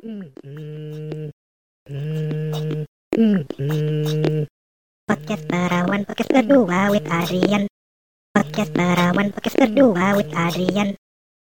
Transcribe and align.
Podcast 0.00 1.36
Barawan 5.44 6.08
Podcast 6.08 6.32
kedua 6.32 6.88
with 6.88 7.04
Adrian 7.04 7.68
Podcast 8.32 8.72
Barawan 8.72 9.28
Podcast 9.28 9.60
kedua 9.60 10.16
with 10.16 10.32
Adrian 10.32 10.96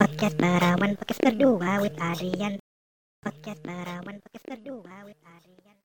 Podcast 0.01 0.41
Barawan 0.41 0.97
Podcast 0.97 1.21
kedua 1.21 1.85
with 1.85 1.93
Adrian 2.01 2.57
Podcast 3.21 3.61
Barawan 3.61 4.17
Podcast 4.25 4.57
kedua 4.57 5.05
with 5.05 5.21
Adrian 5.21 5.77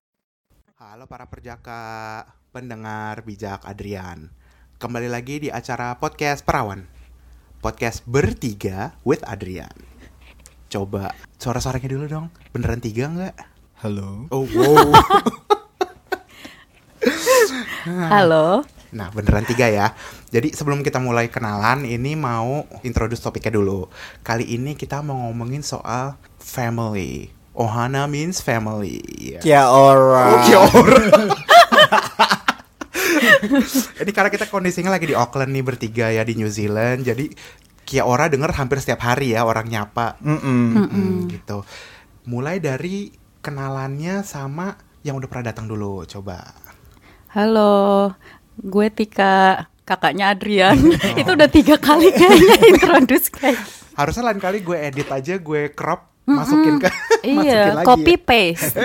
Halo 0.80 1.04
para 1.04 1.28
perjaka, 1.28 2.24
pendengar 2.56 3.20
bijak 3.20 3.68
Adrian. 3.68 4.32
Kembali 4.80 5.12
lagi 5.12 5.44
di 5.44 5.52
acara 5.52 6.00
podcast 6.00 6.40
Perawan. 6.40 6.88
Podcast 7.60 8.00
bertiga 8.08 8.96
with 9.04 9.20
Adrian. 9.28 9.95
Coba 10.66 11.14
suara-suaranya 11.38 11.86
dulu 11.86 12.04
dong. 12.10 12.26
Beneran 12.50 12.82
tiga 12.82 13.06
nggak? 13.06 13.34
Halo. 13.86 14.26
Oh 14.34 14.42
wow. 14.50 14.90
Halo. 18.10 18.66
Nah 18.90 19.14
beneran 19.14 19.46
tiga 19.46 19.70
ya. 19.70 19.94
Jadi 20.34 20.50
sebelum 20.50 20.82
kita 20.82 20.98
mulai 20.98 21.30
kenalan, 21.30 21.86
ini 21.86 22.18
mau 22.18 22.66
introduce 22.82 23.22
topiknya 23.22 23.54
dulu. 23.54 23.86
Kali 24.26 24.42
ini 24.42 24.74
kita 24.74 25.06
mau 25.06 25.30
ngomongin 25.30 25.62
soal 25.62 26.18
family. 26.42 27.30
Ohana 27.54 28.10
means 28.10 28.42
family. 28.42 29.00
Ya. 29.16 29.40
Kia 29.40 29.64
ora. 29.70 30.34
Oh, 30.34 30.38
kia 30.44 30.60
ora. 30.66 30.98
Ini 33.96 34.12
karena 34.12 34.28
kita 34.28 34.44
kondisinya 34.48 34.92
lagi 34.92 35.08
di 35.08 35.16
Auckland 35.16 35.52
nih 35.52 35.64
bertiga 35.64 36.12
ya 36.12 36.20
di 36.20 36.36
New 36.36 36.52
Zealand. 36.52 37.00
Jadi 37.04 37.32
Kia 37.86 38.02
ora 38.02 38.26
denger 38.26 38.50
hampir 38.50 38.82
setiap 38.82 38.98
hari 39.00 39.30
ya 39.32 39.46
orang 39.46 39.70
nyapa. 39.70 40.18
Mm-mm. 40.18 40.62
Mm, 40.74 41.16
gitu. 41.30 41.62
Mulai 42.26 42.58
dari 42.58 43.14
kenalannya 43.38 44.26
sama 44.26 44.74
yang 45.06 45.14
udah 45.14 45.30
pernah 45.30 45.54
datang 45.54 45.70
dulu. 45.70 46.02
Coba. 46.02 46.42
Halo. 47.30 48.10
Gue 48.58 48.90
Tika, 48.90 49.70
kakaknya 49.86 50.34
Adrian. 50.34 50.74
Itu 51.20 51.38
udah 51.38 51.46
tiga 51.46 51.78
kali 51.78 52.10
kayaknya 52.10 52.56
introduce 52.74 53.30
kayak. 53.30 53.62
Harusnya 53.94 54.34
lain 54.34 54.42
kali 54.42 54.60
gue 54.60 54.76
edit 54.76 55.08
aja, 55.08 55.40
gue 55.40 55.72
crop, 55.72 56.26
masukin 56.28 56.76
ke 56.76 56.90
masukin 57.22 57.48
Iya, 57.48 57.72
lagi 57.72 57.86
copy 57.86 58.12
ya. 58.12 58.20
paste. 58.20 58.76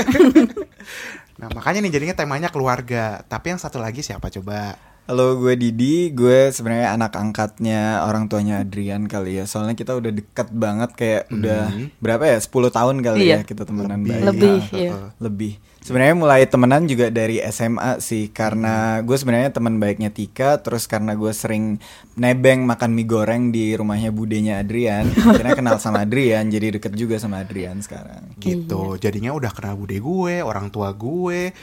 Nah, 1.36 1.52
makanya 1.52 1.84
nih 1.84 1.92
jadinya 1.92 2.16
temanya 2.16 2.48
keluarga. 2.48 3.20
Tapi 3.26 3.52
yang 3.52 3.60
satu 3.60 3.76
lagi 3.76 4.00
siapa 4.00 4.30
coba? 4.30 4.78
Halo, 5.12 5.36
gue 5.36 5.60
Didi. 5.60 6.08
Gue 6.16 6.56
sebenarnya 6.56 6.96
anak 6.96 7.20
angkatnya 7.20 8.08
orang 8.08 8.32
tuanya 8.32 8.64
Adrian 8.64 9.12
kali 9.12 9.36
ya. 9.36 9.44
Soalnya 9.44 9.76
kita 9.76 9.92
udah 9.92 10.08
deket 10.08 10.48
banget 10.56 10.96
kayak 10.96 11.24
udah 11.28 11.68
berapa 12.00 12.24
ya? 12.32 12.40
10 12.40 12.72
tahun 12.72 12.96
kali 13.04 13.28
Iya. 13.28 13.36
ya 13.36 13.40
kita 13.44 13.68
temenan 13.68 14.08
Lebih. 14.08 14.08
baik. 14.08 14.24
Lebih, 14.32 14.60
iya. 14.72 15.12
Lebih. 15.20 15.54
Sebenarnya 15.82 16.16
mulai 16.16 16.46
temenan 16.48 16.88
juga 16.88 17.12
dari 17.12 17.44
SMA 17.44 18.00
sih 18.00 18.32
karena 18.32 19.04
gue 19.04 19.18
sebenarnya 19.18 19.52
teman 19.52 19.84
baiknya 19.84 20.14
Tika 20.16 20.62
terus 20.64 20.88
karena 20.88 21.18
gue 21.18 21.34
sering 21.36 21.82
nebeng 22.16 22.64
makan 22.64 22.94
mie 22.94 23.10
goreng 23.10 23.50
di 23.50 23.74
rumahnya 23.74 24.14
budenya 24.14 24.62
Adrian 24.62 25.10
akhirnya 25.10 25.58
kenal 25.58 25.82
sama 25.82 26.06
Adrian 26.06 26.54
jadi 26.54 26.78
deket 26.78 26.94
juga 26.94 27.18
sama 27.18 27.42
Adrian 27.42 27.82
sekarang 27.82 28.32
Gitu. 28.38 28.96
Iya. 28.98 29.10
Jadinya 29.10 29.34
udah 29.34 29.52
kenal 29.54 29.74
bude 29.74 29.98
gue, 29.98 30.36
orang 30.42 30.70
tua 30.74 30.94
gue. 30.94 31.54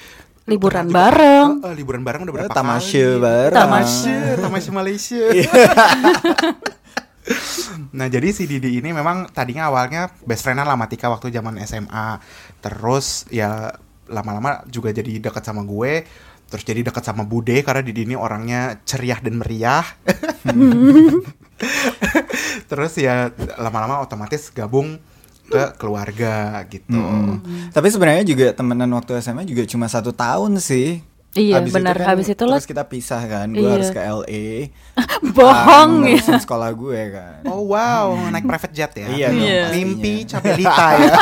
Liburan 0.49 0.89
bareng. 0.89 1.61
Eh, 1.61 1.75
liburan 1.77 2.01
bareng 2.01 2.25
udah 2.25 2.35
berapa 2.35 2.55
Tamasya 2.57 3.05
kali. 3.05 3.21
bareng. 3.21 3.59
Tamasya, 3.61 4.21
Tamasya 4.41 4.73
Malaysia. 4.73 5.25
nah 7.99 8.09
jadi 8.09 8.33
si 8.33 8.49
Didi 8.49 8.81
ini 8.81 8.97
memang 8.97 9.29
tadinya 9.29 9.69
awalnya 9.69 10.09
best 10.25 10.41
friendan 10.41 10.65
sama 10.65 10.89
Tika 10.89 11.13
waktu 11.13 11.29
zaman 11.29 11.61
SMA. 11.69 12.17
Terus 12.65 13.29
ya 13.29 13.77
lama-lama 14.09 14.65
juga 14.73 14.89
jadi 14.89 15.21
dekat 15.21 15.45
sama 15.45 15.69
gue. 15.69 16.09
Terus 16.49 16.65
jadi 16.65 16.81
dekat 16.81 17.05
sama 17.05 17.29
Bude 17.29 17.61
karena 17.61 17.85
Didi 17.85 18.09
ini 18.09 18.17
orangnya 18.17 18.81
ceria 18.89 19.21
dan 19.21 19.37
meriah. 19.37 19.85
Terus 22.73 22.93
ya 22.97 23.29
lama-lama 23.61 24.01
otomatis 24.01 24.49
gabung 24.49 24.97
ke 25.49 25.77
keluarga 25.77 26.35
gitu. 26.67 26.93
Mm-mm. 26.93 27.71
Tapi 27.71 27.89
sebenarnya 27.89 28.23
juga 28.23 28.53
temenan 28.53 28.93
waktu 28.93 29.17
SMA 29.19 29.43
juga 29.43 29.65
cuma 29.65 29.87
satu 29.87 30.11
tahun 30.11 30.57
sih. 30.59 31.01
Iya, 31.31 31.61
Habis 31.61 31.73
benar. 31.73 31.93
itu 31.93 32.01
kan 32.01 32.09
Habis 32.09 32.29
itu 32.29 32.43
lo- 32.43 32.53
terus 32.55 32.67
kita 32.67 32.85
pisah 32.85 33.23
kan. 33.23 33.47
Gue 33.51 33.61
Iya. 33.61 33.73
harus 33.75 33.91
ke 33.91 34.01
LA. 34.01 34.49
Bohong 35.37 35.93
ya. 36.07 36.25
sekolah 36.37 36.71
gue 36.71 37.01
kan. 37.11 37.41
Oh 37.47 37.65
wow, 37.67 38.13
naik 38.29 38.45
private 38.45 38.73
jet 38.73 38.93
ya? 38.95 39.07
Iya 39.09 39.27
dong, 39.29 39.41
Iya. 39.43 39.65
Mimpi. 39.71 40.15
Capelita 40.25 40.87
ya. 40.99 41.13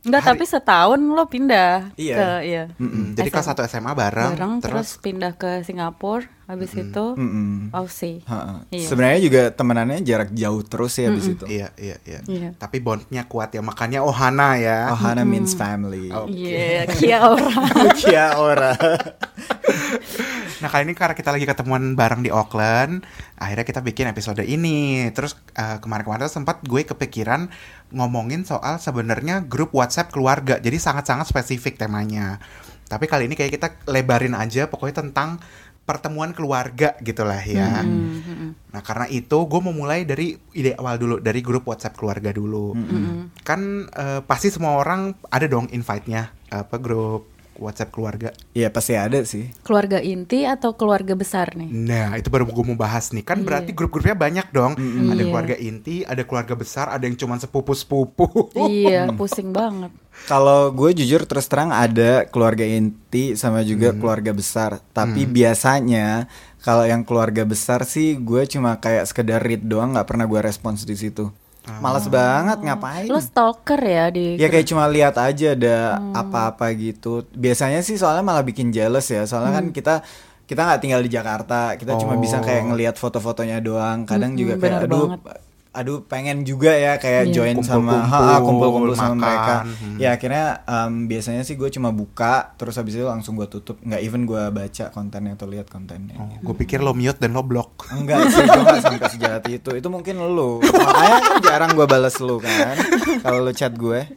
Enggak, 0.00 0.22
tapi 0.26 0.44
setahun 0.44 0.96
lo 0.98 1.24
pindah 1.24 1.92
Iya. 1.94 2.16
ke 2.16 2.28
iya. 2.42 2.64
Mm-mm, 2.74 3.12
Jadi 3.14 3.28
kelas 3.28 3.46
1 3.46 3.68
SMA 3.68 3.92
bareng, 3.92 4.32
Bareng 4.32 4.52
terus 4.58 4.96
terus, 4.96 5.02
pindah 5.04 5.32
ke 5.34 5.60
Singapura. 5.60 6.24
Habis 6.50 6.74
itu 6.74 7.04
Mm-mm. 7.14 7.70
Aussie. 7.70 8.26
Ha-ha. 8.26 8.66
Iya. 8.74 8.86
Sebenarnya 8.90 9.20
juga 9.22 9.42
temenannya 9.54 10.02
jarak 10.02 10.34
jauh 10.34 10.66
terus 10.66 10.98
ya 10.98 11.14
abis 11.14 11.38
itu. 11.38 11.44
iya 11.46 11.70
iya 11.78 11.96
iya. 12.02 12.20
Iya. 12.26 12.48
Tapi 12.58 12.82
bondnya 12.82 13.22
kuat 13.30 13.54
ya, 13.54 13.62
makanya 13.62 14.02
Ohana 14.02 14.58
ya. 14.58 14.90
Ohana 14.90 15.22
means 15.22 15.54
family. 15.54 16.10
Iya, 16.10 16.90
kia 16.90 17.18
ora. 17.22 17.54
Kia 18.02 18.26
ora. 18.34 18.74
Nah 20.60 20.68
kali 20.68 20.84
ini 20.84 20.92
karena 20.92 21.16
kita 21.16 21.32
lagi 21.32 21.48
ketemuan 21.48 21.96
bareng 21.96 22.20
di 22.20 22.28
Auckland, 22.28 23.00
akhirnya 23.40 23.64
kita 23.64 23.80
bikin 23.80 24.12
episode 24.12 24.44
ini. 24.44 25.08
Terus 25.16 25.32
eh, 25.56 25.80
kemarin-kemarin 25.80 26.28
tuh 26.28 26.36
sempat 26.36 26.60
gue 26.60 26.84
kepikiran 26.84 27.48
ngomongin 27.96 28.44
soal 28.44 28.76
sebenarnya 28.76 29.40
grup 29.48 29.72
WhatsApp 29.72 30.12
keluarga. 30.12 30.60
Jadi 30.60 30.76
sangat-sangat 30.76 31.32
spesifik 31.32 31.80
temanya. 31.80 32.36
Tapi 32.90 33.08
kali 33.08 33.30
ini 33.30 33.38
kayak 33.38 33.52
kita 33.56 33.68
lebarin 33.88 34.36
aja, 34.36 34.66
pokoknya 34.68 35.06
tentang 35.06 35.40
pertemuan 35.90 36.30
keluarga 36.30 36.94
gitulah 37.02 37.42
ya. 37.42 37.82
Nah 38.70 38.82
karena 38.86 39.10
itu 39.10 39.34
gue 39.50 39.58
mau 39.58 39.74
mulai 39.74 40.06
dari 40.06 40.38
ide 40.54 40.78
awal 40.78 40.94
dulu 40.94 41.14
dari 41.18 41.42
grup 41.42 41.66
WhatsApp 41.66 41.98
keluarga 41.98 42.30
dulu. 42.30 42.78
Kan 43.42 43.90
eh, 43.90 44.22
pasti 44.22 44.54
semua 44.54 44.78
orang 44.78 45.18
ada 45.26 45.50
dong 45.50 45.66
invite-nya 45.74 46.30
apa 46.50 46.78
grup 46.78 47.29
WhatsApp 47.60 47.92
keluarga. 47.92 48.32
Iya 48.50 48.72
pasti 48.72 48.96
ada 48.96 49.20
sih. 49.22 49.52
Keluarga 49.60 50.00
inti 50.00 50.48
atau 50.48 50.72
keluarga 50.72 51.12
besar 51.12 51.52
nih? 51.52 51.68
Nah 51.68 52.16
itu 52.16 52.26
baru 52.26 52.48
gue 52.48 52.64
mau 52.64 52.74
bahas 52.74 53.12
nih. 53.12 53.22
Kan 53.22 53.40
Iya. 53.40 53.46
berarti 53.46 53.70
grup-grupnya 53.70 54.16
banyak 54.16 54.46
dong. 54.50 54.72
Ada 54.74 55.14
Iya. 55.14 55.28
keluarga 55.28 55.56
inti, 55.56 55.96
ada 56.02 56.22
keluarga 56.24 56.54
besar, 56.56 56.88
ada 56.88 57.04
yang 57.04 57.14
cuma 57.14 57.36
sepupu-sepupu. 57.36 58.48
Iya, 58.56 59.12
pusing 59.20 59.52
banget. 59.52 59.92
Kalau 60.24 60.68
gue 60.70 60.90
jujur 60.92 61.24
terus 61.24 61.46
terang 61.46 61.70
ada 61.70 62.26
keluarga 62.26 62.64
inti 62.64 63.36
sama 63.36 63.62
juga 63.62 63.92
keluarga 63.92 64.32
besar. 64.32 64.80
Tapi 64.90 65.24
biasanya 65.24 66.28
kalau 66.60 66.84
yang 66.84 67.02
keluarga 67.02 67.42
besar 67.42 67.84
sih 67.84 68.16
gue 68.16 68.44
cuma 68.46 68.76
kayak 68.76 69.06
sekedar 69.06 69.40
read 69.40 69.64
doang 69.64 69.92
nggak 69.92 70.04
pernah 70.04 70.24
gue 70.24 70.40
respons 70.40 70.84
di 70.84 70.92
situ. 70.92 71.32
Males 71.68 72.08
banget 72.08 72.58
ngapain? 72.64 73.06
Lo 73.06 73.20
stalker 73.20 73.80
ya 73.84 74.08
di 74.08 74.40
Ya 74.40 74.48
kayak 74.48 74.64
cuma 74.64 74.88
lihat 74.88 75.20
aja 75.20 75.52
ada 75.52 76.00
apa-apa 76.16 76.72
gitu. 76.72 77.28
Biasanya 77.36 77.84
sih 77.84 78.00
soalnya 78.00 78.24
malah 78.24 78.40
bikin 78.40 78.72
jealous 78.72 79.12
ya. 79.12 79.28
Soalnya 79.28 79.60
kan 79.60 79.66
kita 79.70 79.94
kita 80.48 80.60
nggak 80.66 80.80
tinggal 80.80 81.00
di 81.04 81.10
Jakarta. 81.12 81.76
Kita 81.76 82.00
cuma 82.00 82.16
bisa 82.16 82.40
kayak 82.40 82.72
ngelihat 82.72 82.96
foto-fotonya 82.96 83.60
doang. 83.60 84.08
Kadang 84.08 84.34
juga 84.34 84.56
Mm-mm, 84.56 84.62
kayak 84.64 84.72
benar 84.72 84.82
aduh 84.88 85.06
banget. 85.14 85.49
Aduh 85.70 86.02
pengen 86.02 86.42
juga 86.42 86.74
ya 86.74 86.96
kayak 86.96 87.30
Iya. 87.30 87.32
join 87.32 87.62
sama 87.62 88.02
Kumpul-kumpul, 88.40 88.90
sama 88.92 89.14
makan. 89.14 89.18
mereka. 89.18 89.54
Hmm. 89.62 89.96
Ya 89.96 90.08
akhirnya 90.10 90.46
em, 90.64 91.06
biasanya 91.06 91.42
sih 91.42 91.54
gue 91.54 91.70
cuma 91.70 91.90
buka 91.90 92.52
terus 92.54 92.74
habis 92.74 92.92
itu 92.92 93.04
langsung 93.04 93.34
gue 93.34 93.46
tutup. 93.46 93.78
Nggak 93.78 94.00
even 94.00 94.24
gue 94.24 94.42
baca 94.46 94.90
kontennya 94.90 95.34
atau 95.34 95.46
lihat 95.46 95.66
kontennya. 95.66 96.18
Oh, 96.18 96.26
gue 96.26 96.54
pikir 96.56 96.78
lo 96.78 96.90
mute 96.90 97.16
dan 97.16 97.30
lo 97.30 97.40
block. 97.40 97.86
Enggak 97.88 98.18
sih, 98.26 98.42
gue 98.42 98.62
gak 98.62 98.82
sampai 98.82 99.08
sejahat 99.08 99.42
itu. 99.46 99.70
Itu 99.72 99.88
mungkin 99.88 100.18
lu. 100.18 100.58
Makanya 100.60 101.18
kan 101.20 101.36
jarang 101.40 101.70
gue 101.72 101.86
bales 101.86 102.18
lu 102.18 102.36
kan. 102.36 102.74
Kalau 103.20 103.38
lu 103.40 103.52
chat 103.52 103.70
gue. 103.72 104.10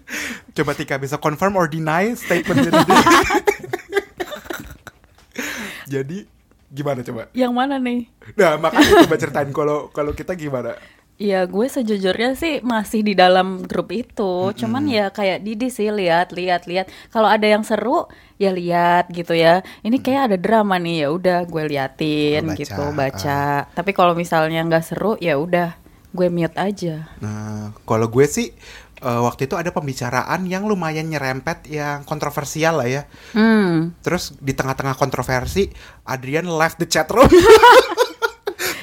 Coba 0.51 0.73
Tika 0.73 0.97
bisa 0.97 1.17
confirm 1.17 1.53
or 1.53 1.65
deny 1.65 2.13
statement 2.13 2.65
jadi. 2.67 2.81
jadi 5.85 6.17
gimana 6.67 7.01
coba? 7.01 7.29
Yang 7.31 7.53
mana 7.53 7.75
nih? 7.77 8.09
Nah 8.33 8.57
makanya 8.57 9.05
coba 9.05 9.15
ceritain 9.15 9.50
kalau 9.51 9.77
kalau 9.89 10.11
kita 10.11 10.33
gimana? 10.33 10.73
Ya 11.21 11.45
gue 11.45 11.68
sejujurnya 11.69 12.33
sih 12.33 12.65
masih 12.65 13.06
di 13.06 13.13
dalam 13.13 13.62
grup 13.63 13.94
itu, 13.94 14.50
cuman 14.57 14.89
ya 14.89 15.13
kayak 15.13 15.45
Didi 15.45 15.69
sih 15.69 15.94
lihat, 15.94 16.33
lihat, 16.33 16.65
lihat. 16.65 16.89
Kalau 17.13 17.30
ada 17.30 17.45
yang 17.45 17.62
seru 17.62 18.10
ya 18.42 18.50
lihat 18.50 19.13
gitu 19.13 19.38
ya. 19.38 19.62
Ini 19.86 20.01
kayak 20.01 20.21
ada 20.33 20.38
drama 20.42 20.81
nih 20.81 21.06
ya 21.06 21.07
udah 21.13 21.39
gue 21.45 21.63
liatin 21.69 22.50
baca, 22.50 22.57
gitu 22.57 22.83
baca. 22.98 23.69
Tapi 23.71 23.92
kalau 23.94 24.18
misalnya 24.18 24.65
nggak 24.65 24.83
seru 24.83 25.13
ya 25.21 25.38
udah 25.38 25.77
gue 26.13 26.27
mute 26.33 26.57
aja. 26.57 27.10
Nah, 27.21 27.74
kalau 27.86 28.10
gue 28.10 28.25
sih 28.25 28.50
eh, 29.01 29.21
waktu 29.21 29.45
itu 29.45 29.54
ada 29.54 29.69
pembicaraan 29.69 30.50
yang 30.50 30.65
lumayan 30.65 31.10
nyerempet 31.10 31.69
yang 31.69 32.06
kontroversial 32.10 32.81
lah 32.81 32.89
ya. 32.89 33.01
Hmm. 33.38 33.94
Terus 34.01 34.33
di 34.38 34.57
tengah-tengah 34.57 34.98
kontroversi, 34.98 35.69
Adrian 36.10 36.50
left 36.50 36.81
the 36.81 36.89
chat 36.89 37.06
room. 37.13 37.30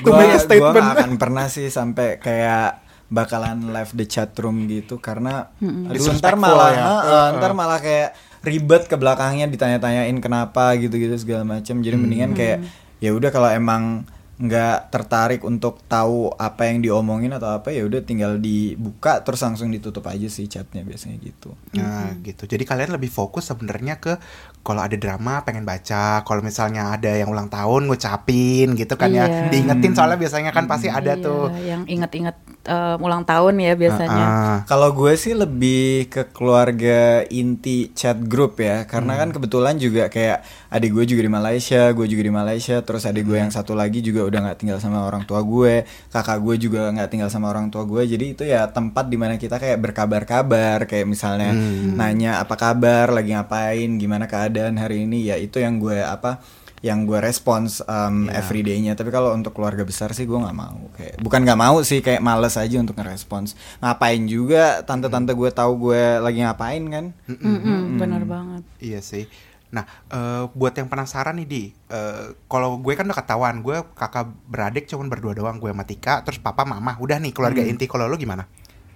To 0.00 0.10
Gua, 0.10 0.18
make 0.18 0.32
a 0.32 0.38
gua 0.38 0.44
statement. 0.44 0.76
gak 0.80 0.94
akan 0.96 1.12
pernah 1.20 1.46
sih 1.52 1.68
sampai 1.68 2.16
kayak 2.16 2.80
bakalan 3.10 3.74
live 3.74 3.92
the 3.98 4.06
chat 4.06 4.30
room 4.38 4.70
gitu 4.70 5.02
karena 5.02 5.50
aduh, 5.58 5.92
Disrespectful 5.98 6.22
ntar 6.22 6.34
malah 6.38 6.70
ya. 6.70 6.82
heeh, 6.86 7.26
ntar 7.42 7.52
malah 7.58 7.78
kayak 7.82 8.14
ribet 8.46 8.86
ke 8.86 8.94
belakangnya 8.94 9.50
ditanya-tanyain 9.50 10.14
kenapa 10.22 10.78
gitu-gitu 10.78 11.18
segala 11.18 11.42
macam 11.42 11.82
jadi 11.82 11.98
mendingan 11.98 12.32
kayak 12.38 12.64
ya 13.02 13.10
udah 13.10 13.28
kalau 13.34 13.50
emang 13.50 14.06
nggak 14.40 14.88
tertarik 14.88 15.44
untuk 15.44 15.84
tahu 15.84 16.32
apa 16.32 16.64
yang 16.64 16.80
diomongin 16.80 17.28
atau 17.36 17.60
apa 17.60 17.76
ya 17.76 17.84
udah 17.84 18.00
tinggal 18.00 18.40
dibuka 18.40 19.20
terus 19.20 19.44
langsung 19.44 19.68
ditutup 19.68 20.00
aja 20.08 20.32
sih 20.32 20.48
chatnya 20.48 20.80
biasanya 20.80 21.20
gitu. 21.20 21.52
Nah, 21.76 22.16
gitu. 22.24 22.48
Jadi 22.48 22.64
kalian 22.64 22.96
lebih 22.96 23.12
fokus 23.12 23.52
sebenarnya 23.52 24.00
ke 24.00 24.16
kalau 24.60 24.84
ada 24.84 24.92
drama 24.92 25.40
pengen 25.40 25.64
baca, 25.64 26.20
kalau 26.20 26.44
misalnya 26.44 26.92
ada 26.92 27.08
yang 27.16 27.32
ulang 27.32 27.48
tahun 27.48 27.88
ngucapin 27.88 28.76
gitu 28.76 28.92
kan 28.94 29.08
ya. 29.08 29.24
Iya. 29.24 29.48
Diingetin 29.48 29.96
soalnya 29.96 30.20
biasanya 30.20 30.52
kan 30.52 30.68
pasti 30.68 30.92
ada 30.92 31.16
Iya, 31.16 31.24
tuh. 31.24 31.48
yang 31.64 31.82
inget-inget 31.88 32.36
eh, 32.68 32.96
ulang 33.00 33.24
tahun 33.24 33.56
ya 33.56 33.72
biasanya. 33.72 34.26
Ah, 34.28 34.56
Kalau 34.68 34.92
gue 34.92 35.16
sih 35.16 35.32
lebih 35.32 36.12
ke 36.12 36.28
keluarga 36.28 37.24
inti 37.32 37.88
chat 37.96 38.20
group 38.20 38.60
ya, 38.60 38.84
karena 38.84 39.16
kan 39.16 39.32
kebetulan 39.32 39.80
juga 39.80 40.12
kayak 40.12 40.44
adik 40.68 40.92
gue 40.92 41.04
juga 41.08 41.24
di 41.24 41.32
Malaysia, 41.32 41.88
gue 41.96 42.04
juga 42.04 42.20
di 42.20 42.30
Malaysia, 42.30 42.76
terus 42.84 43.08
adik 43.08 43.24
gue 43.24 43.40
yang 43.40 43.48
satu 43.48 43.72
lagi 43.72 44.04
juga 44.04 44.28
udah 44.28 44.38
nggak 44.44 44.58
tinggal 44.60 44.76
sama 44.76 45.08
orang 45.08 45.24
tua 45.24 45.40
gue, 45.40 45.88
kakak 46.12 46.36
gue 46.44 46.54
juga 46.60 46.92
nggak 46.92 47.08
tinggal 47.08 47.32
sama 47.32 47.48
orang 47.48 47.72
tua 47.72 47.88
gue, 47.88 48.04
jadi 48.04 48.24
itu 48.28 48.44
ya 48.44 48.68
tempat 48.68 49.08
di 49.08 49.16
mana 49.16 49.40
kita 49.40 49.56
kayak 49.56 49.80
berkabar-kabar, 49.80 50.84
kayak 50.84 51.08
misalnya 51.08 51.56
nanya 51.96 52.44
apa 52.44 52.60
kabar, 52.60 53.08
lagi 53.08 53.32
ngapain, 53.32 53.96
gimana 53.96 54.28
keadaan 54.28 54.49
hari 54.54 55.06
ini, 55.06 55.30
ya 55.30 55.36
itu 55.38 55.62
yang 55.62 55.78
gue 55.78 56.00
apa 56.02 56.42
yang 56.80 57.04
gue 57.04 57.20
respons 57.20 57.84
um, 57.84 58.26
everyday-nya. 58.32 58.96
Tapi 58.96 59.12
kalau 59.12 59.36
untuk 59.36 59.52
keluarga 59.52 59.84
besar 59.84 60.16
sih 60.16 60.24
gue 60.24 60.36
nggak 60.36 60.56
mau. 60.56 60.88
Kayak 60.96 61.20
bukan 61.20 61.40
nggak 61.44 61.60
mau 61.60 61.76
sih 61.84 62.00
kayak 62.00 62.24
males 62.24 62.56
aja 62.56 62.76
untuk 62.80 62.96
ngerespons. 62.96 63.52
Ngapain 63.84 64.22
juga 64.24 64.80
tante-tante 64.80 65.36
gue 65.36 65.50
tahu 65.52 65.92
gue 65.92 66.02
lagi 66.24 66.40
ngapain 66.40 66.82
kan? 66.88 67.04
Mm-mm, 67.28 68.00
Bener 68.00 68.24
banget. 68.24 68.64
Iya 68.80 69.04
sih. 69.04 69.28
Nah, 69.70 69.86
eh, 70.10 70.44
buat 70.50 70.74
yang 70.74 70.90
penasaran 70.90 71.38
nih 71.38 71.46
di, 71.46 71.62
eh, 71.70 72.34
kalau 72.50 72.82
gue 72.82 72.90
kan 72.98 73.06
udah 73.06 73.18
ketahuan, 73.22 73.62
gue 73.62 73.78
kakak 73.94 74.26
beradik 74.50 74.90
cuman 74.90 75.06
berdua 75.06 75.30
doang, 75.30 75.62
gue 75.62 75.70
sama 75.70 75.86
Tika, 75.86 76.26
terus 76.26 76.42
papa 76.42 76.66
mama, 76.66 76.98
udah 76.98 77.22
nih 77.22 77.30
keluarga 77.30 77.62
inti. 77.62 77.86
Kalau 77.86 78.10
lu 78.10 78.18
gimana? 78.18 78.50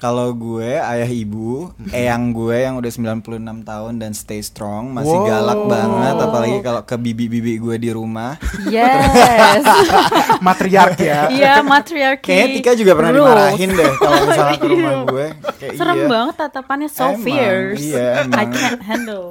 Kalau 0.04 0.28
gue 0.30 0.76
ayah 0.76 1.08
ibu 1.08 1.72
eyang 1.88 2.28
gue 2.30 2.56
yang 2.58 2.76
udah 2.76 2.92
96 2.92 3.24
tahun 3.62 3.92
dan 3.96 4.12
stay 4.12 4.40
strong 4.40 4.92
masih 4.92 5.16
Wow. 5.16 5.24
galak 5.24 5.60
banget 5.64 6.16
apalagi 6.20 6.58
kalau 6.60 6.82
ke 6.82 6.96
bibi-bibi 6.98 7.56
gue 7.56 7.76
di 7.78 7.88
rumah 7.88 8.36
Yes. 8.66 9.64
Matriark 10.44 10.98
ya. 10.98 11.30
Iya, 11.30 11.52
matriarki. 11.62 12.26
kayaknya 12.26 12.54
Tika 12.54 12.72
juga 12.74 12.92
pernah 12.92 13.12
rules. 13.12 13.24
dimarahin 13.24 13.70
deh 13.72 13.92
kalau 13.96 14.16
misalnya 14.22 14.56
ke 14.56 14.68
rumah 14.68 14.92
gue 15.06 15.26
kayak 15.56 15.72
Serem 15.74 15.96
iya. 15.96 16.06
banget 16.06 16.34
tatapannya 16.36 16.88
so 16.90 17.04
Emang, 17.06 17.22
fierce. 17.22 17.80
iya, 17.82 18.08
I 18.20 18.24
emang. 18.26 18.48
can't 18.52 18.82
handle. 18.82 19.26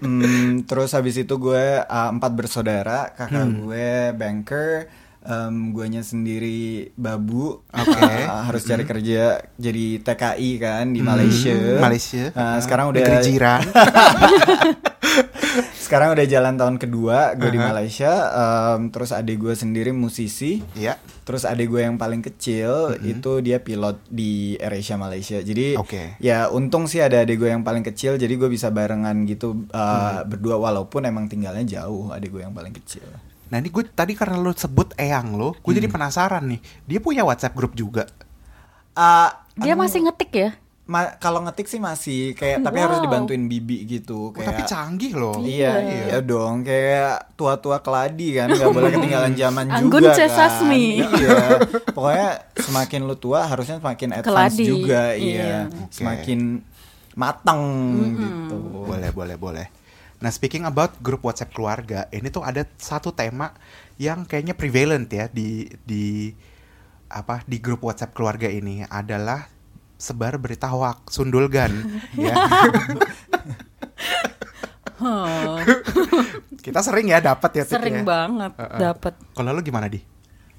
Hmm, 0.00 0.64
terus 0.64 0.90
habis 0.90 1.16
itu 1.16 1.34
gue 1.34 1.64
uh, 1.80 2.10
empat 2.10 2.32
bersaudara, 2.32 3.12
kakak 3.12 3.40
Hmm. 3.42 3.56
gue 3.62 3.88
banker, 4.14 4.88
um, 5.24 5.72
guanya 5.72 6.00
sendiri 6.00 6.92
babu, 6.94 7.64
Oke. 7.66 8.00
Uh, 8.00 8.42
harus 8.46 8.62
cari 8.62 8.84
kerja 8.84 9.40
jadi 9.56 10.00
TKI 10.00 10.50
kan 10.56 10.86
di 10.88 11.00
Malaysia. 11.00 11.52
Hmm, 11.52 11.80
Malaysia. 11.80 12.24
Uh, 12.32 12.58
sekarang 12.60 12.92
udah 12.92 13.00
Negeri 13.00 13.18
jiran. 13.24 13.60
sekarang 15.84 16.16
udah 16.16 16.26
jalan 16.26 16.56
tahun 16.56 16.76
kedua 16.80 17.36
gue 17.36 17.50
di 17.50 17.60
Uh-huh. 17.60 17.70
Malaysia. 17.70 18.12
Um, 18.32 18.88
terus 18.88 19.12
adik 19.12 19.38
gue 19.38 19.54
sendiri 19.54 19.92
musisi. 19.92 20.64
Iya. 20.74 20.98
Terus 21.24 21.44
adik 21.44 21.70
gue 21.70 21.80
yang 21.80 21.96
paling 21.96 22.20
kecil 22.20 22.98
itu 23.00 23.40
dia 23.40 23.60
pilot 23.60 24.00
di 24.08 24.56
AirAsia 24.58 24.96
Malaysia. 24.96 25.38
Jadi 25.38 25.76
Oke. 25.76 26.18
ya 26.18 26.48
untung 26.48 26.84
sih 26.84 26.98
ada 26.98 27.22
adik 27.22 27.38
gue 27.38 27.48
yang 27.48 27.62
paling 27.62 27.80
kecil. 27.80 28.16
Jadi 28.16 28.34
gue 28.34 28.48
bisa 28.48 28.68
barengan 28.68 29.24
gitu 29.24 29.68
uh, 29.70 30.24
berdua 30.24 30.58
walaupun 30.58 31.04
emang 31.04 31.28
tinggalnya 31.28 31.62
jauh 31.80 32.10
adik 32.10 32.32
gue 32.32 32.42
yang 32.42 32.52
paling 32.52 32.74
kecil. 32.74 33.04
Nah 33.46 33.56
ini 33.56 33.68
gue 33.68 33.84
tadi 33.86 34.12
karena 34.12 34.36
lu 34.36 34.50
sebut 34.50 34.92
Eyang 34.94 35.32
lo, 35.32 35.54
gue 35.54 35.72
jadi 35.72 35.86
penasaran 35.86 36.44
nih. 36.46 36.58
Dia 36.84 36.98
punya 36.98 37.22
WhatsApp 37.22 37.52
grup 37.52 37.72
juga. 37.72 38.08
Uh, 38.92 39.28
Dia 39.56 39.74
masih 39.74 40.02
ngetik 40.02 40.32
ya? 40.32 40.50
ma- 40.84 41.16
kalau 41.16 41.40
ngetik 41.40 41.64
sih 41.64 41.80
masih 41.80 42.36
kayak 42.36 42.60
tapi 42.60 42.76
harus 42.76 43.00
Wow. 43.00 43.04
dibantuin 43.04 43.48
bibi 43.48 43.88
gitu 43.88 44.28
Oh, 44.28 44.30
kayak 44.30 44.48
tapi 44.50 44.62
canggih 44.64 45.12
loh. 45.14 45.40
Iya, 45.40 45.80
iya 45.80 46.18
dong, 46.20 46.60
kayak 46.60 47.32
tua-tua 47.34 47.80
keladi 47.80 48.36
kan, 48.36 48.52
nggak 48.52 48.68
boleh 48.68 48.90
ketinggalan 48.94 49.32
zaman 49.32 49.64
Anggun 49.66 50.04
juga 50.04 50.12
C. 50.12 50.20
kan. 50.20 50.36
Sasmi. 50.36 51.00
Iya, 51.00 51.36
pokoknya 51.88 52.28
semakin 52.58 53.00
lu 53.02 53.16
tua 53.16 53.48
harusnya 53.48 53.80
semakin 53.80 54.08
advance 54.14 54.28
Keladi, 54.28 54.64
juga, 54.66 55.02
iya. 55.14 55.40
iya, 55.40 55.56
semakin 55.88 56.60
matang 57.14 57.62
gitu. 58.12 58.58
Boleh, 58.84 59.08
boleh, 59.08 59.36
boleh. 59.38 59.66
Nah, 60.24 60.32
speaking 60.32 60.64
about 60.64 60.96
grup 61.04 61.20
WhatsApp 61.20 61.52
keluarga, 61.52 62.08
ini 62.08 62.32
tuh 62.32 62.40
ada 62.40 62.64
satu 62.80 63.12
tema 63.12 63.52
yang 64.00 64.24
kayaknya 64.24 64.56
prevalent 64.56 65.04
ya 65.12 65.28
di 65.28 65.68
di 65.84 66.32
apa 67.12 67.44
di 67.44 67.60
grup 67.60 67.84
WhatsApp 67.84 68.16
keluarga 68.16 68.48
ini 68.48 68.88
adalah 68.88 69.44
sebar 70.00 70.40
berita 70.40 70.72
hoax 70.72 71.12
sundulgan 71.12 71.76
ya. 72.16 72.40
Huh, 74.96 75.60
Kita 76.64 76.80
sering 76.80 77.12
ya 77.12 77.20
dapat 77.20 77.60
ya 77.60 77.64
Tik, 77.68 77.76
sering 77.76 78.00
ya. 78.00 78.04
banget 78.08 78.52
Heeh. 78.56 78.80
dapat. 78.80 79.12
Kalau 79.36 79.52
lu 79.52 79.60
gimana 79.60 79.92
di? 79.92 80.00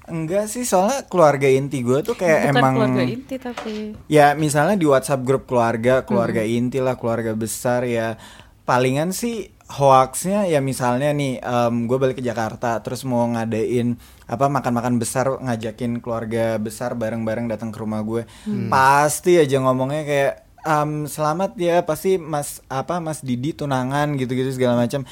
Enggak 0.06 0.46
sih, 0.46 0.62
soalnya 0.62 1.02
keluarga 1.10 1.50
inti 1.50 1.82
gue 1.82 2.06
tuh 2.06 2.14
kayak 2.14 2.54
Bukan 2.54 2.54
emang 2.54 2.74
keluarga 2.78 3.02
inti 3.02 3.34
tapi 3.42 3.98
Ya 4.06 4.38
misalnya 4.38 4.78
di 4.78 4.86
WhatsApp 4.86 5.26
grup 5.26 5.50
keluarga, 5.50 6.06
keluarga 6.06 6.46
inti 6.46 6.78
lah, 6.78 6.94
keluarga 6.94 7.34
besar 7.34 7.82
ya 7.82 8.14
palingan 8.62 9.10
sih 9.10 9.55
hoaxnya 9.66 10.46
ya 10.46 10.62
misalnya 10.62 11.10
nih 11.10 11.42
gue 11.84 11.96
balik 11.96 12.18
ke 12.18 12.24
Jakarta 12.24 12.78
terus 12.78 13.02
mau 13.02 13.26
ngadain 13.26 13.98
apa 14.24 14.46
makan-makan 14.46 14.96
besar 14.96 15.26
ngajakin 15.36 15.98
keluarga 15.98 16.54
besar 16.56 16.94
bareng-bareng 16.94 17.46
datang 17.46 17.70
ke 17.70 17.78
rumah 17.78 18.00
gue 18.00 18.22
pasti 18.68 19.36
aja 19.36 19.58
ngomongnya 19.58 20.02
kayak 20.02 20.32
"Em, 20.62 21.06
selamat 21.06 21.54
ya 21.56 21.82
pasti 21.82 22.14
mas 22.14 22.58
apa 22.66 22.98
mas 22.98 23.22
Didi 23.22 23.54
tunangan 23.54 24.14
gitu-gitu 24.14 24.50
segala 24.50 24.74
macam 24.76 25.02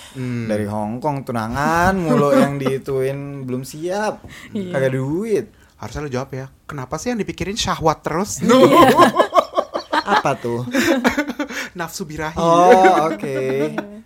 dari 0.46 0.66
Hong 0.66 0.98
Kong 0.98 1.22
tunangan 1.22 1.94
mulu 1.94 2.30
yang 2.38 2.54
diituin 2.54 3.42
belum 3.42 3.62
siap 3.62 4.22
kagak 4.50 4.92
duit 4.92 5.46
Harusnya 5.74 6.06
lu 6.06 6.08
jawab 6.08 6.30
ya. 6.32 6.46
Kenapa 6.64 6.96
sih 6.96 7.12
yang 7.12 7.20
dipikirin 7.20 7.58
syahwat 7.58 8.00
terus? 8.00 8.40
apa 10.16 10.30
tuh 10.38 10.64
Nafsu 11.74 12.06
birahi. 12.06 12.38
Oh 12.38 13.10
oke. 13.10 13.36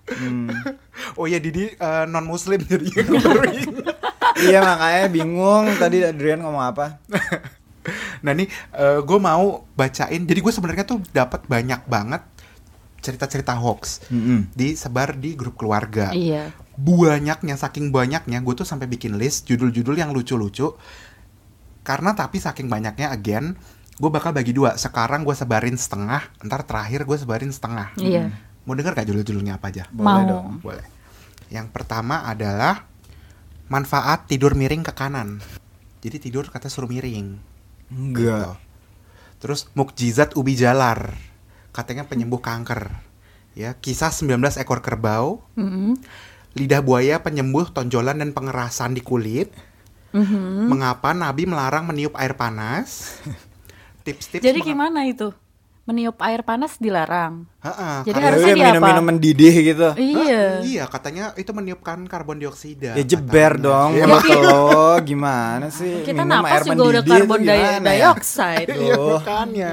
Hmm. 0.09 0.49
Oh 1.19 1.25
iya 1.25 1.39
Didi 1.39 1.73
non 2.09 2.27
muslim 2.27 2.59
jadi 2.61 2.85
gue 2.85 3.19
baru 3.19 3.45
ingat. 3.49 3.97
Iya 4.39 4.61
makanya 4.61 5.07
bingung 5.09 5.67
tadi 5.77 6.03
Adrian 6.03 6.43
ngomong 6.43 6.65
apa? 6.65 6.87
Nah 8.25 8.37
nih 8.37 8.51
gue 9.03 9.19
mau 9.19 9.65
bacain. 9.73 10.23
Jadi 10.23 10.41
gue 10.43 10.53
sebenarnya 10.53 10.85
tuh 10.85 11.01
dapat 11.09 11.49
banyak 11.49 11.89
banget 11.89 12.21
cerita-cerita 12.99 13.55
hoax 13.55 14.11
Mm-mm. 14.11 14.51
disebar 14.53 15.15
di 15.15 15.39
grup 15.39 15.55
keluarga. 15.57 16.11
iya. 16.13 16.51
Banyaknya, 16.79 17.59
saking 17.59 17.91
banyaknya, 17.91 18.39
gue 18.39 18.55
tuh 18.55 18.63
sampai 18.63 18.87
bikin 18.87 19.19
list 19.19 19.51
judul-judul 19.51 19.99
yang 19.99 20.15
lucu-lucu. 20.15 20.79
Karena 21.83 22.15
tapi 22.15 22.39
saking 22.39 22.71
banyaknya, 22.71 23.11
again, 23.11 23.59
gue 23.99 24.11
bakal 24.13 24.31
bagi 24.31 24.55
dua. 24.55 24.79
Sekarang 24.79 25.27
gue 25.27 25.35
sebarin 25.35 25.75
setengah, 25.75 26.23
ntar 26.47 26.63
terakhir 26.63 27.03
gue 27.03 27.19
sebarin 27.19 27.51
setengah. 27.51 27.99
Iya. 27.99 28.31
Mau 28.69 28.77
denger 28.77 28.93
gak 28.93 29.09
judul-judulnya 29.09 29.57
apa 29.57 29.73
aja? 29.73 29.89
Boleh 29.89 30.13
Mau. 30.13 30.29
dong. 30.29 30.47
Boleh. 30.61 30.85
Yang 31.49 31.73
pertama 31.73 32.29
adalah 32.29 32.85
manfaat 33.73 34.29
tidur 34.29 34.53
miring 34.53 34.85
ke 34.85 34.93
kanan. 34.93 35.41
Jadi 36.05 36.29
tidur 36.29 36.53
kata 36.53 36.69
suruh 36.69 36.85
miring. 36.85 37.41
Enggak. 37.89 38.21
Gitu. 38.21 38.53
Terus 39.41 39.73
mukjizat 39.73 40.37
ubi 40.37 40.53
jalar. 40.53 41.17
Katanya 41.73 42.05
penyembuh 42.05 42.45
kanker. 42.45 42.93
Ya, 43.57 43.73
kisah 43.73 44.13
19 44.13 44.61
ekor 44.61 44.85
kerbau, 44.85 45.43
Mm-mm. 45.59 45.99
lidah 46.55 46.85
buaya 46.85 47.25
penyembuh 47.25 47.73
tonjolan 47.73 48.21
dan 48.21 48.31
pengerasan 48.37 48.93
di 48.95 49.01
kulit. 49.03 49.51
Mhm. 50.13 50.69
Mengapa 50.69 51.17
Nabi 51.17 51.49
melarang 51.49 51.89
meniup 51.89 52.15
air 52.21 52.37
panas? 52.37 53.19
Tips-tips 54.05 54.45
Jadi 54.45 54.61
gimana 54.63 55.09
itu? 55.09 55.33
Meniup 55.89 56.21
air 56.21 56.45
panas 56.45 56.77
dilarang. 56.77 57.49
Ha-ha, 57.59 58.05
Jadi 58.05 58.13
Ya 58.15 58.25
harusnya 58.29 58.53
dia 58.53 58.61
apa? 58.61 58.69
minum-minum 58.71 59.05
mendidih 59.09 59.55
gitu. 59.65 59.89
Iya. 59.97 60.61
Iya, 60.61 60.85
katanya 60.85 61.33
itu 61.35 61.49
meniupkan 61.51 62.05
karbon 62.05 62.37
dioksida. 62.37 62.93
Ya 62.93 63.01
jeber 63.03 63.57
katanya. 63.57 63.65
dong 63.65 63.91
Iya, 63.91 64.05
mulut 64.05 64.25
lo 64.45 64.69
gimana 65.01 65.67
sih? 65.69 66.05
Kita 66.05 66.23
Minum 66.23 66.45
napas 66.45 66.53
air 66.61 66.63
juga 66.69 66.85
udah 66.85 67.03
karbon 67.03 67.41
ya? 67.41 67.81
dioxide. 67.81 68.69
Iya 68.69 68.95
Tuh. 68.95 69.09
makanya. 69.17 69.73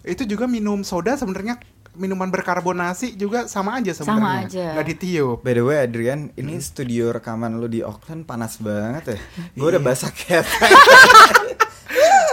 Itu 0.00 0.22
juga 0.24 0.46
minum 0.46 0.80
soda 0.80 1.12
sebenarnya 1.14 1.58
minuman 1.92 2.30
berkarbonasi 2.30 3.18
juga 3.18 3.44
sama 3.44 3.74
aja 3.76 3.90
sebenarnya. 3.90 4.22
Sama 4.22 4.46
aja. 4.46 4.66
Nggak 4.72 4.86
ditiup. 4.88 5.38
By 5.42 5.52
the 5.52 5.64
way 5.66 5.76
Adrian, 5.82 6.30
ini 6.32 6.54
Hmm. 6.54 6.62
studio 6.62 7.10
rekaman 7.10 7.58
lu 7.58 7.66
di 7.66 7.82
Auckland 7.82 8.22
panas 8.22 8.54
banget 8.56 9.04
ya. 9.08 9.18
Gue 9.52 9.68
udah 9.68 9.82
basah 9.82 10.08
kayak 10.08 10.46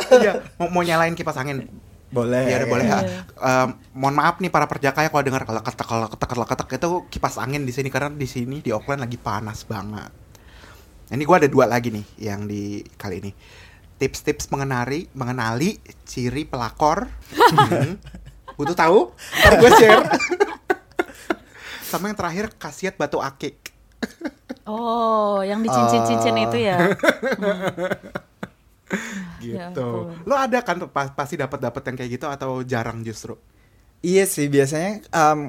Iya, 0.10 0.40
mau, 0.56 0.70
mau 0.70 0.80
nyalain 0.80 1.12
kipas 1.12 1.36
angin. 1.36 1.68
Boleh. 2.08 2.48
Iya, 2.48 2.64
udah 2.64 2.70
boleh. 2.72 2.86
Ha. 2.88 3.00
Em, 3.36 3.70
mohon 3.92 4.16
maaf 4.16 4.40
nih 4.40 4.48
para 4.48 4.64
perjaka 4.64 5.04
ya 5.04 5.12
kalau 5.12 5.24
dengar 5.28 5.44
kalau 5.44 5.60
ketek 5.60 5.88
kalau 5.88 6.08
ketek 6.08 6.30
kalau 6.32 6.46
ketek 6.48 6.68
itu 6.80 6.90
kipas 7.12 7.36
angin 7.36 7.68
di 7.68 7.76
sini 7.76 7.92
karena 7.92 8.08
di 8.16 8.24
sini 8.24 8.64
di 8.64 8.72
Auckland 8.72 9.04
lagi 9.04 9.20
panas 9.20 9.68
banget. 9.68 10.08
Ini 11.12 11.24
gua 11.28 11.44
ada 11.44 11.52
dua 11.52 11.68
lagi 11.68 11.92
nih 11.92 12.06
yang 12.20 12.48
di 12.48 12.80
kali 12.96 13.20
ini. 13.20 13.32
Tips-tips 13.98 14.48
mengenali 14.54 15.12
mengenali 15.12 15.76
ciri 16.08 16.48
pelakor. 16.48 17.12
Hmm. 17.36 18.00
Butuh 18.58 18.74
tahu? 18.74 19.14
Ntar 19.14 19.54
gue 19.62 19.72
share. 19.78 20.04
Sama 21.90 22.10
yang 22.12 22.18
terakhir 22.18 22.46
khasiat 22.58 22.98
batu 22.98 23.22
akik. 23.22 23.70
Oh, 24.68 25.40
yang 25.40 25.64
di 25.64 25.72
cincin-cincin 25.72 26.36
Oh. 26.36 26.44
itu 26.52 26.58
ya. 26.60 26.78
Ya 26.78 26.92
Gitu. 29.39 29.60
ampun. 29.62 30.13
Lo 30.24 30.36
ada 30.36 30.60
kan 30.62 30.77
pa- 30.88 31.12
pasti 31.12 31.36
dapat 31.36 31.60
dapat 31.60 31.82
yang 31.84 31.96
kayak 31.96 32.12
gitu 32.13 32.25
atau 32.25 32.62
jarang 32.62 33.01
justru? 33.01 33.38
Iya 34.00 34.24
sih 34.24 34.46
biasanya 34.46 35.01
em, 35.08 35.39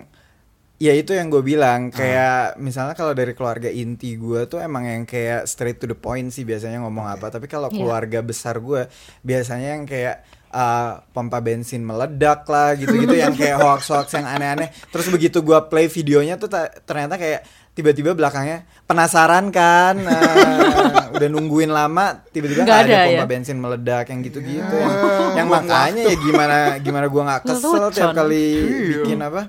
ya 0.78 0.92
itu 0.92 1.10
yang 1.10 1.28
gue 1.28 1.42
bilang 1.42 1.90
kayak 1.90 2.56
misalnya 2.56 2.94
kalau 2.94 3.10
dari 3.10 3.34
keluarga 3.34 3.66
inti 3.66 4.14
gue 4.14 4.46
tuh 4.46 4.58
emang 4.58 4.86
yang 4.86 5.04
kayak 5.04 5.44
straight 5.44 5.76
to 5.76 5.84
the 5.84 5.94
point 5.94 6.30
sih 6.30 6.42
biasanya 6.42 6.80
ngomong 6.80 7.08
apa 7.08 7.28
tapi 7.28 7.44
kalau 7.44 7.66
Iya. 7.66 7.76
keluarga 7.76 8.20
besar 8.22 8.56
gue 8.58 8.86
biasanya 9.20 9.74
yang 9.74 9.84
kayak 9.84 10.22
uh, 10.50 11.02
pompa 11.08 11.38
bensin 11.38 11.80
meledak 11.80 12.44
lah 12.44 12.72
gitu-gitu 12.72 13.12
yang 13.12 13.32
kayak 13.32 13.56
hoax-hoax 13.62 14.12
yang 14.12 14.26
aneh-aneh 14.26 14.68
terus 14.86 15.06
begitu 15.06 15.40
gue 15.40 15.58
play 15.64 15.86
videonya 15.86 16.34
tuh 16.34 16.46
ta- 16.46 16.72
ternyata 16.80 17.14
kayak 17.14 17.42
tiba-tiba 17.72 18.10
belakangnya 18.10 18.66
penasaran 18.84 19.48
kan 19.48 19.94
uh, 20.00 21.08
udah 21.14 21.28
nungguin 21.28 21.70
lama 21.70 22.20
tiba-tiba 22.26 22.62
Nggak 22.62 22.80
ada, 22.80 22.90
ada 22.92 23.06
pompa 23.06 23.18
ya? 23.20 23.28
bensin 23.28 23.56
meledak 23.56 24.04
yang 24.06 24.20
gitu-gitu 24.20 24.74
yang, 24.74 24.94
yang 25.36 25.46
Buang 25.46 25.62
makanya 25.62 26.02
ya 26.04 26.16
gimana 26.16 26.56
gimana 26.78 27.06
gua 27.06 27.22
nggak 27.24 27.42
kesel 27.44 27.86
tiap 27.88 28.10
Lelucon. 28.10 28.14
kali 28.16 28.46
Iya. 28.58 28.98
bikin 28.98 29.18
apa 29.20 29.42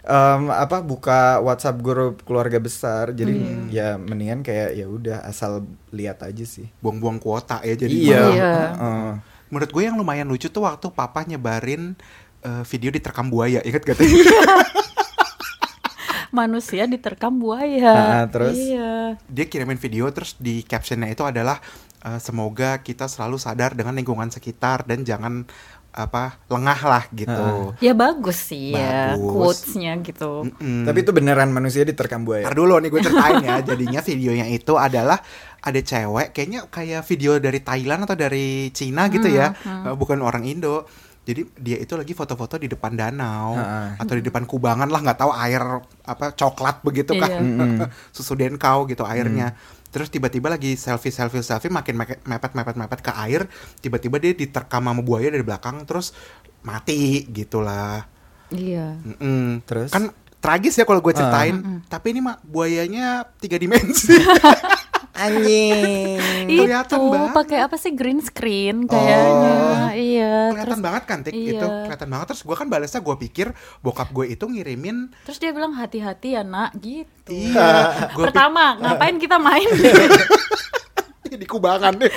em, 0.00 0.42
apa 0.50 0.76
buka 0.80 1.20
WhatsApp 1.40 1.76
grup 1.78 2.20
keluarga 2.22 2.56
besar 2.58 3.10
jadi 3.10 3.32
Hmm. 3.34 3.68
ya 3.68 3.96
mendingan 3.96 4.40
kayak 4.40 4.74
ya 4.74 4.86
udah 4.86 5.18
asal 5.22 5.64
lihat 5.90 6.20
aja 6.20 6.44
sih 6.44 6.64
Buang-buang 6.78 7.16
kuota 7.16 7.60
ya 7.60 7.74
jadi. 7.74 7.92
iya 7.92 8.20
Iya. 8.30 8.52
Heeh. 8.72 9.10
Menurut 9.54 9.70
gue 9.70 9.86
yang 9.86 9.94
lumayan 9.94 10.26
lucu 10.26 10.50
tuh 10.50 10.66
waktu 10.66 10.90
papa 10.90 11.22
nyebarin 11.22 11.94
eh, 12.42 12.62
video 12.66 12.90
diterkam 12.90 13.30
buaya, 13.30 13.62
inget 13.62 13.86
gak 13.86 13.94
tuh? 13.94 14.02
Manusia 16.34 16.90
diterkam 16.90 17.38
buaya. 17.38 17.94
Ah, 17.94 18.26
terus? 18.26 18.58
Iya. 18.58 19.14
Dia 19.30 19.46
kirimin 19.46 19.78
video 19.78 20.10
terus 20.10 20.34
di 20.34 20.66
captionnya 20.66 21.06
itu 21.06 21.22
adalah 21.22 21.62
eh, 22.02 22.18
semoga 22.18 22.82
kita 22.82 23.06
selalu 23.06 23.38
sadar 23.38 23.78
dengan 23.78 23.94
lingkungan 23.94 24.34
sekitar 24.34 24.82
dan 24.82 25.06
jangan 25.06 25.46
apa 25.94 26.42
lengah 26.50 26.80
lah 26.82 27.04
gitu. 27.14 27.70
Ya 27.78 27.94
bagus 27.94 28.50
sih 28.50 28.74
ya 28.74 29.14
Bagus. 29.14 29.30
quotes-nya 29.30 29.94
gitu. 30.02 30.42
Mm-mm. 30.50 30.82
tapi 30.90 31.06
itu 31.06 31.14
beneran 31.14 31.54
manusia 31.54 31.86
diterkam 31.86 32.26
buaya 32.26 32.50
Ntar 32.50 32.58
dulu 32.58 32.82
nih 32.82 32.90
gue 32.90 32.98
ceritain 32.98 33.38
ya 33.38 33.56
Jadinya 33.62 34.00
videonya 34.02 34.46
itu 34.50 34.74
adalah 34.74 35.22
Ada 35.64 35.80
cewek 35.80 36.30
Kayaknya 36.30 36.60
kayak 36.68 37.02
video 37.02 37.40
dari 37.40 37.58
Thailand 37.58 38.04
Atau 38.04 38.14
dari 38.14 38.68
Cina 38.70 39.08
gitu 39.08 39.26
ya 39.26 39.56
Eh, 39.56 39.96
Bukan 39.96 40.20
orang 40.20 40.44
Indo 40.44 40.84
Jadi 41.24 41.40
dia 41.56 41.80
itu 41.80 41.96
lagi 41.96 42.12
foto-foto 42.12 42.60
di 42.60 42.68
depan 42.68 42.92
danau. 42.92 43.56
Atau 43.96 44.20
di 44.20 44.22
depan 44.22 44.44
kubangan 44.44 44.92
lah 44.92 45.00
nggak 45.00 45.18
tahu 45.18 45.32
air 45.32 45.64
apa 46.04 46.36
coklat 46.36 46.84
begitu 46.84 47.16
kan 47.16 47.40
Iya. 47.40 47.88
Susu 48.14 48.36
denkau 48.36 48.84
gitu 48.84 49.08
airnya 49.08 49.56
Terus 49.88 50.10
tiba-tiba 50.10 50.50
lagi 50.50 50.74
selfie 50.74 51.08
selfie 51.08 51.40
selfie 51.40 51.70
makin 51.70 51.94
mepet 51.96 52.52
mepet 52.52 52.74
mepet 52.74 52.98
ke 52.98 53.14
air, 53.14 53.46
tiba-tiba 53.78 54.18
dia 54.18 54.34
diterkam 54.34 54.84
sama 54.84 54.98
buaya 55.00 55.30
dari 55.30 55.46
belakang 55.46 55.86
terus 55.86 56.10
mati 56.60 57.22
gitulah. 57.24 58.02
Iya. 58.50 58.98
Mm-mm. 59.00 59.62
Terus? 59.62 59.94
kan 59.94 60.10
tragis 60.42 60.76
ya 60.76 60.84
kalau 60.84 61.00
gue 61.00 61.14
ceritain 61.14 61.56
tapi 61.86 62.12
ini 62.12 62.20
mah 62.20 62.36
buayanya 62.42 63.24
tiga 63.40 63.56
dimensi 63.56 64.12
anjing. 65.14 66.18
Itu 66.50 66.98
pakai 67.30 67.62
apa 67.62 67.78
sih 67.78 67.94
green 67.94 68.18
screen 68.20 68.90
kayaknya. 68.90 69.94
iya. 69.94 70.50
kelihatan 70.50 70.74
Terus 70.74 70.82
banget 70.82 71.02
kan 71.06 71.18
tik? 71.22 71.32
Iya. 71.32 71.50
itu 71.54 71.66
kelihatan 71.86 72.08
banget. 72.10 72.26
Terus 72.34 72.42
gue 72.42 72.56
kan 72.58 72.66
balasnya 72.66 73.00
gue 73.00 73.16
pikir 73.30 73.46
bokap 73.80 74.10
gue 74.10 74.34
itu 74.34 74.44
ngirimin 74.44 75.14
terus 75.22 75.38
dia 75.38 75.54
bilang 75.54 75.72
hati-hati 75.78 76.34
ya 76.34 76.42
nak 76.42 76.74
gitu. 76.82 77.30
iya. 77.30 77.94
Gue 78.16 78.28
Pertama, 78.28 78.76
ngapain 78.78 79.16
kita 79.16 79.38
main? 79.38 79.66
di 81.34 81.46
kubangan 81.50 81.98
deh. 81.98 82.10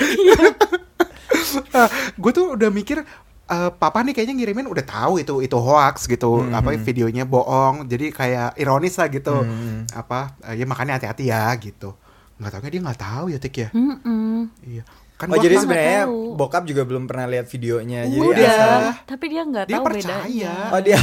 Gue 2.22 2.30
tuh 2.30 2.54
udah 2.54 2.70
mikir 2.70 3.02
eh, 3.50 3.70
papa 3.74 4.06
nih 4.06 4.14
kayaknya 4.14 4.38
ngirimin 4.38 4.70
udah 4.70 4.84
tahu 4.86 5.18
itu 5.18 5.42
itu 5.42 5.58
hoax 5.58 6.06
gitu. 6.06 6.46
Apa 6.50 6.74
videonya 6.78 7.26
bohong. 7.26 7.90
Jadi 7.90 8.14
kayak 8.14 8.54
ironis 8.58 8.94
lah 8.98 9.10
gitu. 9.10 9.42
Apa 9.90 10.38
eh, 10.46 10.62
ya 10.62 10.64
makanya 10.70 11.02
hati-hati 11.02 11.30
ya 11.30 11.50
gitu 11.58 11.98
nggak 12.38 12.52
tahu 12.52 12.60
dia 12.64 12.80
nggak 12.80 13.00
tahu 13.00 13.24
ya 13.28 13.38
tik 13.38 13.56
ya 13.56 13.68
Mm-mm. 13.70 14.46
iya 14.64 14.82
kan 15.14 15.26
oh 15.26 15.36
jadi 15.36 15.50
kan- 15.52 15.62
sebenarnya 15.64 16.02
bokap 16.32 16.62
juga 16.62 16.82
belum 16.82 17.04
pernah 17.04 17.26
lihat 17.26 17.46
videonya 17.46 18.06
jadi 18.06 18.22
Udah. 18.24 18.46
asal- 18.48 18.94
tapi 19.04 19.24
dia 19.26 19.42
nggak 19.42 19.64
Dia 19.64 19.74
tahu 19.74 19.84
percaya. 19.84 20.14
bedanya. 20.22 20.54
oh 20.70 20.80
dia 20.80 20.98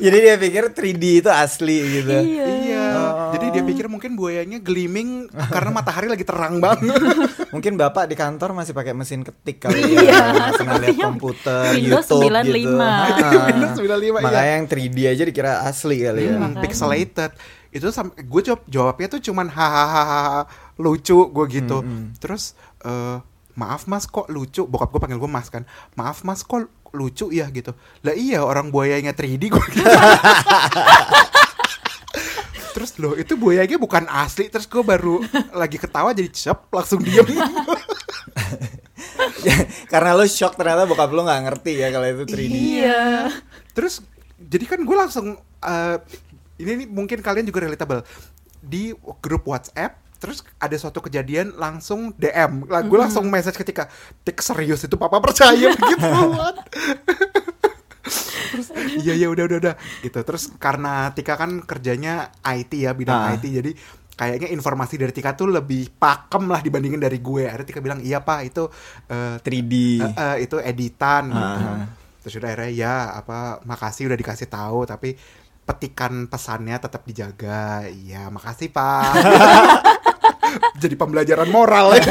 jadi 0.00 0.16
dia 0.18 0.34
pikir 0.36 0.64
3D 0.70 1.04
itu 1.20 1.30
asli 1.30 1.76
gitu 1.94 2.10
Iya. 2.10 2.46
Iya, 2.60 2.86
jadi 3.30 3.46
dia 3.52 3.62
pikir 3.62 3.86
mungkin 3.86 4.16
buayanya 4.16 4.58
gleaming 4.58 5.28
karena 5.54 5.70
matahari 5.70 6.08
lagi 6.08 6.24
terang 6.24 6.58
banget. 6.58 6.96
Mungkin 7.50 7.74
bapak 7.76 8.06
di 8.06 8.14
kantor 8.14 8.50
masih 8.52 8.72
pakai 8.72 8.92
mesin 8.92 9.20
ketik 9.20 9.60
kali 9.60 9.76
Iya, 9.76 10.00
ya. 10.00 10.18
Nggak 10.24 10.24
pernah 10.24 10.30
lihat 10.32 10.54
sepertinya 10.56 11.04
komputer, 11.04 11.62
Windows 11.72 12.06
YouTube 12.08 12.22
95. 12.24 12.48
gitu. 12.48 13.36
Windows 13.44 13.74
95, 13.76 14.00
iya. 14.00 14.22
Makanya 14.22 14.52
yang 14.52 14.66
3D 14.66 14.98
aja 15.04 15.22
dikira 15.24 15.52
asli 15.62 15.96
kali 16.00 16.22
ya. 16.22 16.34
Hmm, 16.36 16.52
pixelated. 16.56 17.30
Itu 17.70 17.86
gue 18.18 18.42
jawab 18.42 18.62
jawabnya 18.66 19.06
tuh 19.06 19.22
cuman 19.30 19.46
hahaha 19.48 20.46
lucu 20.78 21.30
gue 21.30 21.46
gitu. 21.50 21.82
Terus 22.18 22.58
eh, 22.82 23.18
maaf 23.54 23.86
mas 23.86 24.06
kok 24.10 24.26
lucu. 24.30 24.66
Bokap 24.66 24.90
gue 24.90 25.00
panggil 25.00 25.18
gue 25.18 25.30
mas 25.30 25.48
kan. 25.48 25.62
Maaf 25.94 26.26
mas 26.26 26.42
kok 26.42 26.66
lucu 26.90 27.30
ya 27.30 27.46
gitu. 27.50 27.74
Lah 28.02 28.14
iya 28.14 28.42
orang 28.42 28.74
buayanya 28.74 29.14
3D 29.14 29.42
gue 29.50 29.64
gitu. 29.74 29.86
Terus 32.70 32.94
loh 33.02 33.18
itu 33.18 33.34
buayanya 33.34 33.82
bukan 33.82 34.06
asli 34.06 34.46
Terus 34.46 34.70
gue 34.70 34.80
baru 34.80 35.18
lagi 35.50 35.76
ketawa 35.76 36.14
jadi 36.14 36.30
cep 36.30 36.70
langsung 36.70 37.02
diem 37.02 37.26
Karena 39.92 40.14
lo 40.14 40.24
shock 40.24 40.54
ternyata 40.54 40.86
bokap 40.86 41.10
lo 41.10 41.26
nggak 41.26 41.50
ngerti 41.50 41.82
ya 41.82 41.90
kalau 41.90 42.06
itu 42.06 42.24
3D. 42.30 42.54
Iya. 42.54 43.26
Terus 43.74 44.00
jadi 44.38 44.64
kan 44.64 44.80
gue 44.86 44.96
langsung 44.96 45.34
eh, 45.60 45.96
ini 46.60 46.84
nih 46.84 46.88
mungkin 46.88 47.18
kalian 47.18 47.44
juga 47.44 47.64
relatable 47.64 48.04
di 48.60 48.92
grup 49.18 49.48
WhatsApp. 49.48 49.96
Terus 50.20 50.44
ada 50.60 50.76
suatu 50.76 51.00
kejadian 51.00 51.56
langsung 51.56 52.12
DM. 52.12 52.68
Lah 52.68 52.84
gue 52.84 52.98
langsung 53.00 53.24
message 53.26 53.56
ketika 53.56 53.88
tik 54.20 54.36
serius 54.38 54.84
itu 54.84 54.92
papa 54.94 55.16
percaya 55.16 55.72
gitu. 55.90 56.08
What? 56.36 56.60
Terus 58.50 58.68
iya 59.00 59.14
iya 59.14 59.32
udah 59.32 59.44
udah 59.48 59.58
udah 59.58 59.74
gitu. 60.02 60.20
Terus 60.20 60.52
karena 60.56 61.08
Tika 61.12 61.40
kan 61.40 61.64
kerjanya 61.64 62.34
IT 62.42 62.72
ya 62.76 62.92
bidang 62.92 63.16
Ah. 63.16 63.32
IT 63.32 63.48
jadi 63.48 63.72
kayaknya 64.12 64.52
informasi 64.52 65.00
dari 65.00 65.12
Tika 65.16 65.32
tuh 65.32 65.48
lebih 65.48 65.88
pakem 65.96 66.44
lah 66.52 66.60
dibandingin 66.60 67.00
dari 67.00 67.16
gue. 67.16 67.48
Akhirnya 67.48 67.68
Tika 67.72 67.80
bilang 67.80 68.04
iya 68.04 68.20
pak 68.20 68.44
itu 68.44 68.68
eh, 69.08 69.40
3D. 69.40 69.72
Eh, 69.72 70.04
eh, 70.04 70.36
itu 70.44 70.56
editan 70.60 71.32
gitu. 71.32 71.64
Ah. 71.64 71.86
Terus 72.20 72.34
udah 72.36 72.48
akhirnya 72.52 72.70
ya 72.76 72.94
apa 73.16 73.38
makasih 73.64 74.12
udah 74.12 74.18
dikasih 74.18 74.52
tahu 74.52 74.84
tapi 74.84 75.16
petikan 75.70 76.26
pesannya 76.26 76.82
tetap 76.82 77.06
dijaga. 77.06 77.86
Iya, 77.86 78.26
makasih 78.34 78.74
Pak. 78.74 79.14
Jadi 80.82 80.94
pembelajaran 80.98 81.46
moral 81.46 81.94
ya. 81.94 82.10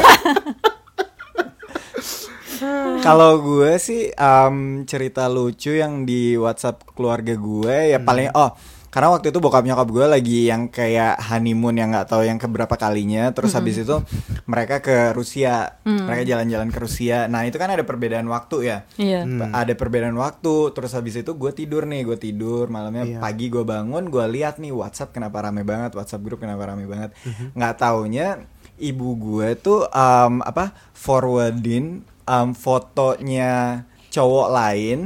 Kalau 3.04 3.40
gue 3.40 3.76
sih 3.76 4.12
em, 4.12 4.84
cerita 4.84 5.28
lucu 5.28 5.76
yang 5.76 6.08
di 6.08 6.36
WhatsApp 6.36 6.84
keluarga 6.92 7.32
gue 7.32 7.96
ya 7.96 7.98
paling 8.00 8.28
oh 8.36 8.52
karena 8.90 9.08
waktu 9.08 9.30
itu 9.30 9.38
bokap 9.38 9.62
nyokap 9.62 9.86
gue 9.86 10.02
lagi 10.04 10.40
yang 10.46 10.66
kayak 10.66 11.22
honeymoon 11.22 11.78
yang 11.78 11.94
nggak 11.94 12.10
tahu 12.10 12.26
yang 12.26 12.36
keberapa 12.36 12.74
kalinya. 12.74 13.30
Terus 13.30 13.54
habis 13.54 13.78
itu 13.78 14.02
mereka 14.44 14.78
ke 14.78 15.14
Rusia. 15.14 15.78
Mereka 15.86 16.26
jalan-jalan 16.26 16.68
ke 16.68 16.78
Rusia. 16.78 17.24
Nah 17.24 17.46
itu 17.46 17.54
kan 17.54 17.70
ada 17.70 17.82
perbedaan 17.82 18.26
waktu 18.26 18.56
ya. 18.66 18.78
Iya. 18.98 19.22
Hmm. 19.22 19.54
ada 19.54 19.70
perbedaan 19.72 20.14
waktu. 20.14 20.74
Terus 20.74 20.90
habis 20.90 21.14
itu 21.14 21.30
gue 21.30 21.52
tidur 21.54 21.86
nih 21.86 22.02
gue 22.02 22.18
tidur. 22.18 22.66
Malamnya 22.66 23.06
Iya. 23.06 23.18
pagi 23.22 23.46
gue 23.46 23.62
bangun 23.62 24.10
gue 24.10 24.24
lihat 24.28 24.58
nih 24.58 24.74
WhatsApp 24.74 25.14
kenapa 25.14 25.38
rame 25.40 25.62
banget 25.62 25.94
WhatsApp 25.94 26.20
grup 26.20 26.42
kenapa 26.42 26.66
rame 26.66 26.84
banget. 26.84 27.14
Nggak 27.54 27.74
taunya 27.78 28.42
ibu 28.74 29.14
gue 29.14 29.54
tuh 29.54 29.86
em, 29.86 30.42
apa 30.42 30.74
forwardin 30.92 32.02
em, 32.26 32.48
fotonya 32.52 33.84
cowok 34.10 34.48
lain 34.50 34.98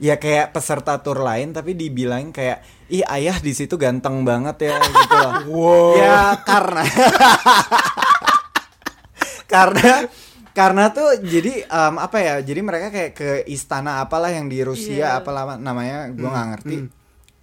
ya 0.00 0.16
kayak 0.16 0.50
peserta 0.50 0.96
tur 0.98 1.20
lain 1.20 1.52
tapi 1.52 1.72
dibilang 1.72 2.32
kayak 2.32 2.64
ih 2.88 3.04
ayah 3.06 3.36
di 3.36 3.52
situ 3.52 3.76
ganteng 3.76 4.24
banget 4.24 4.66
ya 4.66 4.74
gitu 4.80 5.14
loh. 5.14 5.32
Wow. 5.46 5.92
ya 5.94 6.18
karena 6.40 6.82
karena 9.50 10.06
karena 10.50 10.84
tuh 10.90 11.18
jadi 11.20 11.64
em, 11.64 11.94
apa 11.96 12.16
ya 12.18 12.34
jadi 12.40 12.60
mereka 12.60 12.88
kayak 12.90 13.12
ke 13.12 13.30
istana 13.46 14.02
apalah 14.02 14.30
yang 14.30 14.46
di 14.46 14.60
Rusia 14.62 15.14
Iya. 15.14 15.18
apalah 15.22 15.56
namanya 15.56 16.10
gue 16.10 16.26
nggak 16.26 16.48
ngerti 16.56 16.76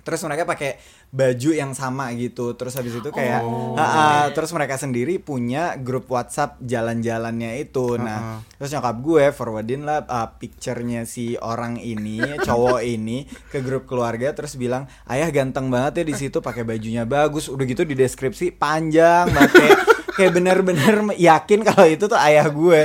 terus 0.03 0.19
mereka 0.23 0.47
pakai 0.47 0.79
baju 1.17 1.50
yang 1.50 1.74
sama 1.74 2.13
gitu. 2.13 2.53
Terus 2.53 2.77
habis 2.77 2.93
itu 2.93 3.09
kayak 3.09 3.41
Oh. 3.41 3.74
"Ah, 3.74 3.81
ah," 3.81 4.24
terus 4.29 4.53
mereka 4.53 4.77
sendiri 4.77 5.17
punya 5.17 5.74
grup 5.81 6.05
WhatsApp 6.13 6.62
jalan-jalannya 6.62 7.57
itu. 7.57 7.97
Nah 7.97 8.45
terus 8.53 8.69
nyokap 8.69 8.97
gue 9.01 9.25
forwardin 9.33 9.81
lah 9.81 10.05
uh, 10.05 10.29
picture-nya 10.38 11.09
si 11.09 11.33
orang 11.33 11.81
ini 11.81 12.21
cowok 12.47 12.86
ini 12.86 13.25
ke 13.50 13.65
grup 13.65 13.89
keluarga 13.89 14.29
terus 14.31 14.53
bilang 14.53 14.86
ayah 15.09 15.33
ganteng 15.33 15.74
banget 15.74 16.01
ya 16.01 16.05
di 16.05 16.15
situ 16.15 16.38
pakai 16.38 16.62
bajunya 16.62 17.09
bagus. 17.09 17.50
Udah 17.50 17.65
gitu 17.65 17.81
di 17.81 17.97
deskripsi 17.97 18.53
panjang 18.53 19.33
banget 19.33 19.51
kayak 19.57 19.77
kayak 20.17 20.31
bener-bener 20.33 20.95
yakin 21.17 21.62
kalau 21.62 21.86
itu 21.86 22.05
tuh 22.05 22.19
ayah 22.21 22.45
gue. 22.45 22.79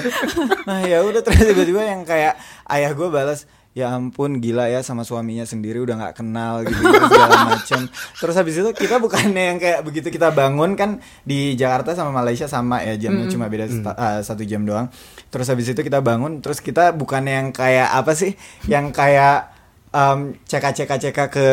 Nah 0.65 0.81
ya 0.85 1.05
udah 1.05 1.21
terus 1.21 1.45
tiba-tiba 1.45 1.85
yang 1.85 2.05
kayak 2.05 2.37
ayah 2.69 2.93
gue 2.93 3.09
balas 3.09 3.45
ya 3.73 3.97
ampun 3.97 4.37
gila 4.37 4.69
ya 4.69 4.85
sama 4.85 5.01
suaminya 5.01 5.49
sendiri 5.49 5.81
udah 5.81 5.97
nggak 5.97 6.21
kenal 6.21 6.61
gitu, 6.61 6.77
gitu 6.77 7.05
segala 7.09 7.37
macam 7.57 7.81
terus 7.89 8.35
habis 8.37 8.55
itu 8.61 8.71
kita 8.77 9.01
bukannya 9.01 9.43
yang 9.49 9.59
kayak 9.59 9.81
begitu 9.81 10.13
kita 10.13 10.29
bangun 10.29 10.77
kan 10.77 11.01
di 11.25 11.57
Jakarta 11.57 11.97
sama 11.97 12.13
Malaysia 12.13 12.45
sama 12.45 12.85
ya 12.85 13.01
jamnya 13.01 13.33
cuma 13.33 13.49
beda 13.49 13.69
seta- 13.73 13.97
eh, 13.97 14.21
satu 14.21 14.45
jam 14.45 14.69
doang. 14.69 14.93
Terus 15.33 15.49
habis 15.49 15.73
itu 15.73 15.81
kita 15.81 16.05
bangun 16.05 16.45
terus 16.45 16.61
kita 16.61 16.93
bukannya 16.93 17.33
yang 17.33 17.49
kayak 17.57 17.89
apa 17.97 18.13
sih 18.13 18.37
yang 18.69 18.93
kayak 18.93 19.52
um, 19.93 20.33
cek 20.49 20.73
cek 20.73 20.91
cek 20.99 21.19
ke 21.29 21.49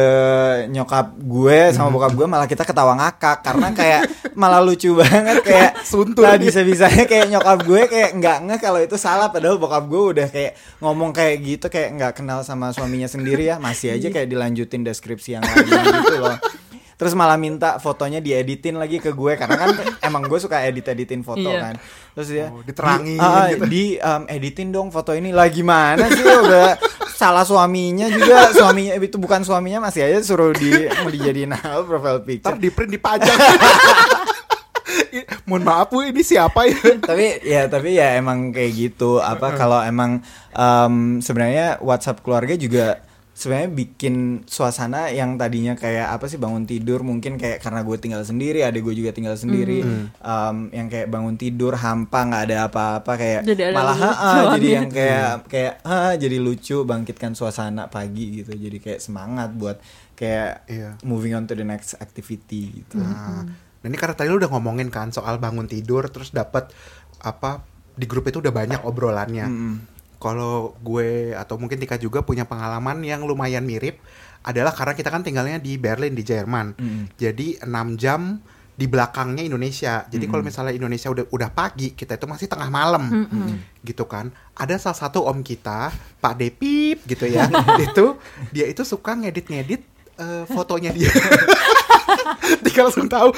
nyokap 0.71 1.13
gue 1.19 1.59
sama 1.75 1.91
bokap 1.91 2.15
gue 2.15 2.27
malah 2.27 2.47
kita 2.47 2.63
ketawa 2.63 2.95
ngakak. 2.97 3.43
Karena 3.45 3.69
kayak 3.75 4.01
malah 4.33 4.63
lucu 4.63 4.95
banget 5.01 5.43
kayak 5.43 5.71
Suntur. 5.83 6.25
nah, 6.25 6.39
bisa 6.39 6.63
bisanya 6.63 7.05
kayak 7.05 7.27
nyokap 7.29 7.59
gue 7.67 7.81
kayak 7.91 8.09
nggak 8.17 8.37
ngeh 8.47 8.59
kalau 8.59 8.79
itu 8.81 8.95
salah. 8.95 9.29
Padahal 9.29 9.59
bokap 9.59 9.85
gue 9.85 10.03
udah 10.17 10.27
kayak 10.31 10.57
ngomong 10.79 11.11
kayak 11.11 11.35
gitu 11.43 11.67
kayak 11.67 11.95
nggak 11.99 12.13
kenal 12.23 12.41
sama 12.41 12.71
suaminya 12.71 13.11
sendiri 13.11 13.51
ya. 13.51 13.61
Masih 13.61 13.93
aja 13.93 14.07
kayak 14.09 14.31
dilanjutin 14.31 14.81
deskripsi 14.81 15.37
yang 15.37 15.43
lain 15.43 15.69
gitu 16.07 16.17
loh 16.23 16.39
terus 16.99 17.15
malah 17.15 17.39
minta 17.39 17.79
fotonya 17.79 18.19
dieditin 18.19 18.75
lagi 18.75 18.99
ke 18.99 19.09
gue 19.09 19.33
karena 19.33 19.55
kan 19.55 19.71
emang 20.07 20.27
gue 20.27 20.35
suka 20.35 20.59
edit 20.61 20.83
editin 20.85 21.23
foto 21.23 21.39
Iya. 21.41 21.59
kan 21.63 21.75
terus 22.11 22.27
dia 22.27 22.45
Oh, 22.49 22.59
diterangin 22.59 23.15
di, 23.15 23.23
ah, 23.23 23.47
gitu. 23.47 23.63
di 23.65 23.83
um, 23.97 24.23
editin 24.27 24.67
dong 24.69 24.91
foto 24.91 25.11
ini 25.11 25.31
lah 25.31 25.47
gimana 25.47 26.05
sih 26.05 26.19
udah 26.19 26.75
salah 27.09 27.43
suaminya 27.43 28.07
juga 28.07 28.51
suaminya 28.51 28.95
itu 28.95 29.15
bukan 29.15 29.41
suaminya 29.41 29.79
masih 29.81 30.03
aja 30.03 30.19
suruh 30.21 30.51
di 30.51 30.67
mau 30.93 31.07
dijadiin 31.07 31.51
hal 31.53 31.83
profile 31.83 32.19
picture 32.19 32.51
Ntar 32.51 32.59
di 32.59 32.69
print 32.69 32.91
dipajang. 32.91 33.39
Mohon 35.45 35.63
maaf 35.65 35.89
bu, 35.89 36.01
ini 36.03 36.21
siapa 36.21 36.61
ya? 36.63 36.77
tapi 36.99 37.41
ya 37.41 37.65
tapi 37.65 37.97
ya 37.97 38.13
emang 38.15 38.49
kayak 38.49 38.71
gitu 38.71 39.17
apa 39.17 39.53
kalau 39.55 39.81
emang 39.81 40.21
em, 40.51 40.93
sebenarnya 41.19 41.77
WhatsApp 41.79 42.21
keluarga 42.21 42.53
juga 42.53 43.01
sebenarnya 43.39 43.71
bikin 43.71 44.15
suasana 44.43 45.07
yang 45.09 45.33
tadinya 45.33 45.71
kayak 45.73 46.11
apa 46.11 46.27
sih 46.27 46.35
bangun 46.35 46.67
tidur 46.67 46.99
mungkin 47.01 47.39
kayak 47.39 47.57
karena 47.57 47.81
gue 47.81 47.95
tinggal 47.95 48.19
sendiri 48.21 48.59
ada 48.61 48.75
gue 48.75 48.91
juga 48.91 49.09
tinggal 49.09 49.33
sendiri 49.33 49.79
em, 50.19 50.57
yang 50.69 50.87
kayak 50.87 51.07
bangun 51.07 51.33
tidur 51.33 51.71
hampa 51.73 52.27
nggak 52.27 52.43
ada 52.43 52.57
apa-apa 52.67 53.11
kayak 53.15 53.41
Jadi 53.47 53.61
ada 53.63 53.73
malah 53.73 53.95
ha, 53.95 54.09
lucuannya. 54.11 54.51
jadi 54.53 54.67
yang 54.69 54.87
kayak 54.89 55.23
kayak 55.47 55.73
ha, 55.81 55.97
jadi 56.13 56.37
lucu 56.37 56.83
bangkitkan 56.83 57.31
suasana 57.31 57.87
pagi 57.87 58.43
gitu 58.43 58.51
jadi 58.51 58.75
kayak 58.77 58.99
semangat 58.99 59.49
buat 59.51 59.79
kayak 60.13 60.67
Iya. 60.67 60.89
moving 61.01 61.31
on 61.31 61.47
to 61.47 61.55
the 61.55 61.63
next 61.63 61.95
activity 61.95 62.83
gitu 62.83 62.99
Nah, 62.99 63.47
dan 63.79 63.87
ini 63.87 63.95
karena 63.95 64.13
tadi 64.13 64.27
lu 64.27 64.35
udah 64.35 64.51
ngomongin 64.51 64.91
kan 64.91 65.09
soal 65.09 65.39
bangun 65.39 65.63
tidur 65.63 66.03
terus 66.05 66.29
dapat 66.29 66.67
apa 67.17 67.63
di 67.95 68.03
grup 68.03 68.27
itu 68.27 68.39
udah 68.39 68.51
banyak 68.51 68.83
obrolannya. 68.83 69.47
Kalau 70.19 70.75
gue 70.83 71.31
atau 71.31 71.55
mungkin 71.55 71.79
Tika 71.79 71.95
juga 71.95 72.21
punya 72.27 72.43
pengalaman 72.43 72.99
yang 73.07 73.23
lumayan 73.23 73.63
mirip 73.63 74.03
adalah 74.43 74.75
karena 74.75 74.93
kita 74.95 75.09
kan 75.11 75.23
tinggalnya 75.23 75.59
di 75.59 75.79
Berlin 75.79 76.11
di 76.11 76.23
Jerman. 76.27 76.75
Jadi 77.15 77.59
6 77.63 77.95
jam 77.95 78.39
di 78.79 78.87
belakangnya 78.87 79.43
Indonesia. 79.43 80.07
Jadi 80.07 80.23
kalau 80.31 80.39
misalnya 80.39 80.71
Indonesia 80.71 81.11
udah 81.11 81.27
udah 81.35 81.49
pagi, 81.51 81.91
kita 81.91 82.15
itu 82.15 82.23
masih 82.31 82.47
tengah 82.47 82.71
malam. 82.71 83.27
Gitu 83.83 84.07
kan. 84.07 84.31
Ada 84.55 84.79
salah 84.79 84.99
satu 85.07 85.27
om 85.27 85.43
kita, 85.43 85.91
Pak 86.23 86.33
Depip 86.39 87.03
gitu 87.03 87.27
ya. 87.27 87.51
itu 87.87 88.15
dia 88.55 88.71
itu 88.71 88.87
suka 88.87 89.19
ngedit-ngedit 89.19 89.83
eh, 90.15 90.43
fotonya 90.47 90.95
dia. 90.95 91.11
Tika 92.63 92.87
langsung 92.87 93.07
tahu 93.11 93.29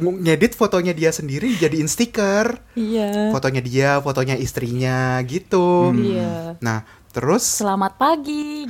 ngedit 0.00 0.52
fotonya 0.56 0.92
dia 0.92 1.10
sendiri 1.10 1.54
jadiin 1.56 1.88
stiker. 1.88 2.60
Iya. 2.76 3.32
Fotonya 3.32 3.62
dia, 3.62 3.90
fotonya 4.00 4.36
istrinya 4.36 5.20
gitu. 5.24 5.94
Iya. 5.94 6.60
Nah, 6.60 6.84
terus 7.10 7.42
Selamat 7.62 7.96
pagi. 7.96 8.66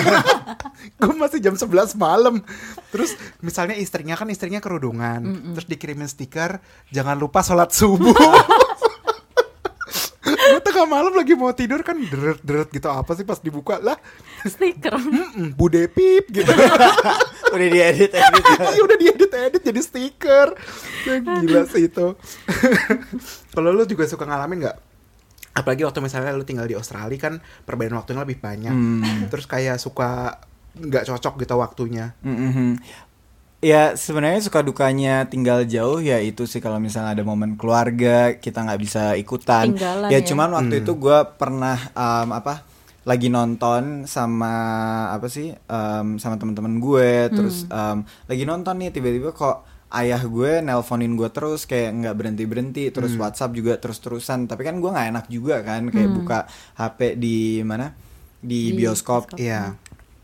gue 1.00 1.14
masih 1.16 1.40
jam 1.40 1.54
11 1.56 1.96
malam. 1.96 2.42
Terus 2.90 3.16
misalnya 3.40 3.76
istrinya 3.78 4.14
kan 4.14 4.28
istrinya 4.30 4.60
kerudungan, 4.62 5.52
terus 5.56 5.66
dikirimin 5.66 6.08
stiker, 6.10 6.62
jangan 6.94 7.16
lupa 7.18 7.42
sholat 7.42 7.70
subuh. 7.74 8.14
tengah 10.64 10.88
malam 10.88 11.12
lagi 11.12 11.36
mau 11.36 11.52
tidur 11.52 11.84
kan 11.84 12.00
deret 12.00 12.40
deret 12.40 12.68
gitu 12.72 12.88
apa 12.88 13.12
sih 13.12 13.22
pas 13.22 13.38
dibuka? 13.38 13.76
Lah 13.78 14.00
Stiker. 14.42 14.96
mm, 14.96 15.52
bude 15.54 15.86
pip 15.92 16.32
gitu. 16.32 16.48
Udah 17.54 17.68
diedit 17.70 18.10
edit 18.10 18.44
Iya 18.74 18.82
udah 18.82 18.98
diedit 18.98 19.30
edit 19.30 19.62
jadi 19.62 19.80
stiker. 19.80 20.48
Ya, 21.06 21.22
gila 21.22 21.62
sih 21.70 21.86
itu. 21.86 22.18
Kalau 23.54 23.70
lu 23.70 23.86
juga 23.86 24.10
suka 24.10 24.26
ngalamin 24.26 24.66
nggak? 24.66 24.76
Apalagi 25.54 25.86
waktu 25.86 26.02
misalnya 26.02 26.34
lu 26.34 26.42
tinggal 26.42 26.66
di 26.66 26.74
Australia 26.74 27.14
kan 27.14 27.38
perbedaan 27.62 27.94
waktunya 27.94 28.26
lebih 28.26 28.42
banyak. 28.42 28.74
Terus 29.30 29.46
kayak 29.46 29.78
suka 29.78 30.42
nggak 30.74 31.06
cocok 31.06 31.34
gitu 31.46 31.54
waktunya. 31.54 32.10
Mhm. 32.26 32.82
Ya 33.64 33.96
sebenarnya 33.96 34.44
suka 34.44 34.60
dukanya 34.60 35.24
tinggal 35.24 35.64
jauh 35.64 35.96
ya 36.04 36.20
itu 36.20 36.44
sih 36.44 36.60
kalau 36.60 36.76
misalnya 36.76 37.16
ada 37.16 37.24
momen 37.24 37.56
keluarga 37.56 38.36
kita 38.36 38.60
nggak 38.60 38.80
bisa 38.84 39.16
ikutan. 39.16 39.72
Ya 40.12 40.20
ya. 40.20 40.20
cuman 40.20 40.52
waktu 40.52 40.84
itu 40.84 40.92
gue 41.00 41.18
pernah 41.40 41.80
um, 41.96 42.36
apa 42.36 42.68
lagi 43.04 43.28
nonton 43.28 44.08
sama 44.08 44.52
apa 45.12 45.28
sih 45.28 45.52
um, 45.68 46.16
sama 46.16 46.40
teman-teman 46.40 46.80
gue 46.80 47.28
terus 47.36 47.68
um, 47.68 48.00
lagi 48.28 48.48
nonton 48.48 48.80
nih 48.80 48.90
tiba-tiba 48.96 49.36
kok 49.36 49.64
ayah 49.92 50.18
gue 50.24 50.64
nelponin 50.64 51.12
gue 51.14 51.28
terus 51.28 51.68
kayak 51.68 52.00
nggak 52.00 52.14
berhenti 52.16 52.44
berhenti 52.48 52.84
terus 52.90 53.14
WhatsApp 53.20 53.54
juga 53.54 53.76
terus 53.76 54.00
terusan 54.00 54.48
tapi 54.48 54.64
kan 54.64 54.80
gue 54.80 54.90
nggak 54.90 55.08
enak 55.14 55.26
juga 55.28 55.60
kan 55.62 55.86
kayak 55.92 56.10
buka 56.10 56.38
HP 56.80 57.20
di 57.20 57.60
mana? 57.62 57.92
Di, 58.44 58.72
Di 58.72 58.76
bioskop. 58.76 59.32
bioskop. 59.32 59.40
Iya 59.40 59.72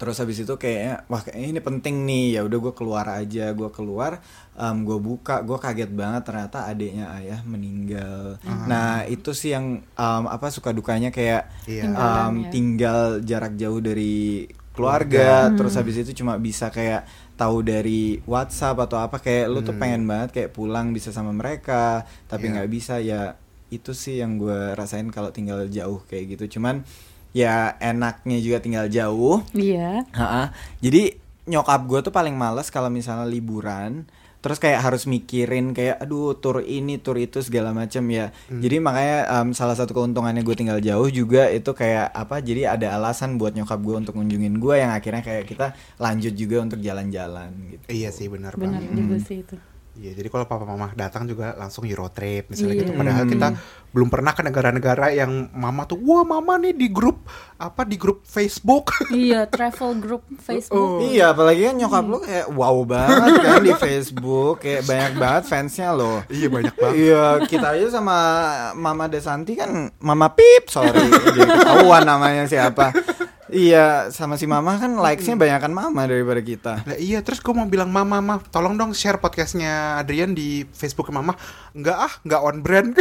terus 0.00 0.16
habis 0.16 0.40
itu 0.40 0.56
kayaknya 0.56 1.04
wah 1.06 1.20
kayaknya 1.20 1.46
ini 1.46 1.60
penting 1.60 1.94
nih. 2.02 2.26
Ya 2.34 2.40
udah 2.42 2.58
gue 2.58 2.72
keluar 2.72 3.04
aja. 3.06 3.52
Gue 3.52 3.68
keluar 3.68 4.24
gue 4.56 4.98
buka. 4.98 5.44
Gue 5.44 5.56
kaget 5.56 5.92
banget 5.92 6.24
ternyata 6.24 6.64
adiknya 6.64 7.12
ayah 7.14 7.44
meninggal. 7.44 8.40
Nah 8.64 9.04
itu 9.04 9.30
sih 9.30 9.52
yang 9.52 9.84
em, 9.84 10.24
apa 10.24 10.48
suka 10.48 10.72
dukanya 10.72 11.12
kayak 11.12 11.52
Iya. 11.68 11.84
em, 11.84 11.92
Tinggalan 11.92 12.32
ya. 12.32 12.48
tinggal 12.48 13.00
jarak 13.20 13.52
jauh 13.54 13.78
dari 13.78 14.48
keluarga. 14.72 15.52
Terus 15.52 15.76
habis 15.76 15.96
itu 15.98 16.16
cuma 16.16 16.34
bisa 16.36 16.68
kayak 16.68 17.04
tahu 17.36 17.60
dari 17.60 18.20
WhatsApp 18.24 18.80
atau 18.80 18.96
apa. 18.96 19.20
Kayak 19.20 19.44
lu 19.48 19.60
tuh 19.60 19.76
pengen 19.76 20.04
banget 20.04 20.32
kayak 20.32 20.50
pulang 20.50 20.90
bisa 20.90 21.12
sama 21.12 21.30
mereka 21.30 22.02
tapi 22.24 22.48
Iya. 22.48 22.52
nggak 22.56 22.70
bisa. 22.70 22.94
Ya 22.98 23.36
itu 23.68 23.92
sih 23.92 24.18
yang 24.18 24.34
gue 24.34 24.74
rasain 24.74 25.06
kalau 25.08 25.30
tinggal 25.30 25.68
jauh 25.68 26.00
kayak 26.04 26.34
gitu. 26.34 26.58
Cuman 26.58 26.82
ya 27.30 27.78
enaknya 27.78 28.38
juga 28.38 28.58
tinggal 28.58 28.86
jauh 28.86 29.42
Iya. 29.50 30.02
Ha-ha. 30.10 30.50
Jadi 30.78 31.14
nyokap 31.44 31.82
gue 31.84 32.00
tuh 32.00 32.10
paling 32.10 32.34
males 32.34 32.68
kalau 32.68 32.86
misalnya 32.86 33.26
liburan 33.26 34.06
terus 34.40 34.56
kayak 34.56 34.80
harus 34.80 35.04
mikirin 35.04 35.76
kayak 35.76 36.00
aduh 36.00 36.32
tur 36.32 36.64
ini 36.64 36.96
tur 36.96 37.20
itu 37.20 37.44
segala 37.44 37.76
macam 37.76 38.00
ya 38.08 38.32
jadi 38.48 38.80
makanya 38.80 39.18
em, 39.36 39.48
salah 39.52 39.76
satu 39.76 39.92
keuntungannya 39.92 40.40
gue 40.40 40.56
tinggal 40.56 40.80
jauh 40.80 41.12
juga 41.12 41.52
itu 41.52 41.68
kayak 41.70 42.08
apa 42.08 42.40
jadi 42.40 42.72
ada 42.72 42.96
alasan 42.96 43.36
buat 43.36 43.52
nyokap 43.52 43.76
gue 43.76 43.96
untuk 44.00 44.16
ngunjungin 44.16 44.56
gue 44.56 44.74
yang 44.80 44.96
akhirnya 44.96 45.20
kayak 45.20 45.44
kita 45.44 45.76
lanjut 45.98 46.32
juga 46.32 46.56
untuk 46.64 46.80
jalan-jalan 46.80 47.52
gitu 47.68 47.84
iya 47.92 48.08
sih 48.08 48.32
benar 48.32 48.56
Benar 48.56 48.80
banget 48.80 48.96
juga 48.96 49.16
sih 49.20 49.44
itu. 49.44 49.56
Iya, 50.00 50.16
jadi 50.16 50.32
kalau 50.32 50.48
papa 50.48 50.64
mama 50.64 50.96
datang 50.96 51.28
juga 51.28 51.52
langsung 51.60 51.84
Euro 51.84 52.08
trip 52.08 52.48
misalnya 52.48 52.72
Iya. 52.72 52.80
gitu. 52.80 52.92
Padahal 52.96 53.24
kita 53.28 53.48
belum 53.92 54.08
pernah 54.08 54.32
ke 54.32 54.40
negara-negara 54.40 55.12
yang 55.12 55.52
mama 55.52 55.84
tuh, 55.84 56.00
wah 56.00 56.24
mama 56.24 56.56
nih 56.56 56.72
di 56.72 56.88
grup 56.88 57.28
apa 57.60 57.84
di 57.84 58.00
grup 58.00 58.24
Facebook. 58.24 58.88
Iya, 59.12 59.44
travel 59.44 60.00
group 60.00 60.24
Facebook. 60.40 61.04
Iya, 61.04 61.36
apalagi 61.36 61.68
kan 61.68 61.74
nyokap 61.76 62.04
lu 62.08 62.18
kayak 62.18 62.46
wow 62.48 62.80
banget 62.80 63.32
kan 63.44 63.60
di 63.60 63.74
Facebook, 63.76 64.64
kayak 64.64 64.88
banyak 64.88 65.12
banget 65.20 65.42
fansnya 65.44 65.92
loh. 65.92 66.24
iya 66.32 66.48
banyak 66.48 66.72
banget. 66.72 66.94
Iya, 66.96 67.24
kita 67.44 67.66
aja 67.76 67.86
sama 67.92 68.16
Mama 68.72 69.04
Desanti 69.04 69.52
kan 69.52 69.92
Mama 70.00 70.32
Pip, 70.32 70.72
sorry, 70.72 70.96
jadi 70.96 71.44
ketahuan 71.44 72.08
namanya 72.08 72.48
siapa. 72.48 72.88
Iya, 73.50 74.14
sama 74.14 74.38
si 74.38 74.46
Mama 74.46 74.78
kan 74.78 74.94
likes-nya 74.94 75.34
banyakan 75.34 75.74
Mama 75.74 76.06
daripada 76.06 76.38
kita. 76.38 76.86
Lah 76.86 76.94
iya, 76.94 77.18
terus 77.18 77.42
gue 77.42 77.50
mau 77.50 77.66
bilang 77.66 77.90
mama, 77.90 78.22
mama, 78.22 78.38
tolong 78.54 78.78
dong 78.78 78.94
share 78.94 79.18
podcastnya 79.18 79.98
Adrian 79.98 80.30
di 80.38 80.62
Facebook 80.70 81.10
ke 81.10 81.14
mama. 81.14 81.34
Enggak 81.74 81.98
ah, 81.98 82.12
enggak 82.22 82.40
on 82.46 82.62
brand. 82.62 82.94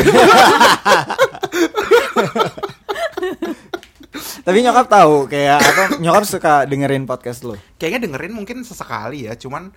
Tapi 4.46 4.66
nyokap 4.66 4.90
tahu 4.90 5.30
kayak 5.30 5.62
apa? 5.62 6.02
Nyokap 6.02 6.26
suka 6.26 6.66
dengerin 6.66 7.06
podcast 7.06 7.46
lu. 7.46 7.54
Kayaknya 7.78 8.10
dengerin 8.10 8.34
mungkin 8.34 8.66
sesekali 8.66 9.30
ya, 9.30 9.38
cuman 9.38 9.70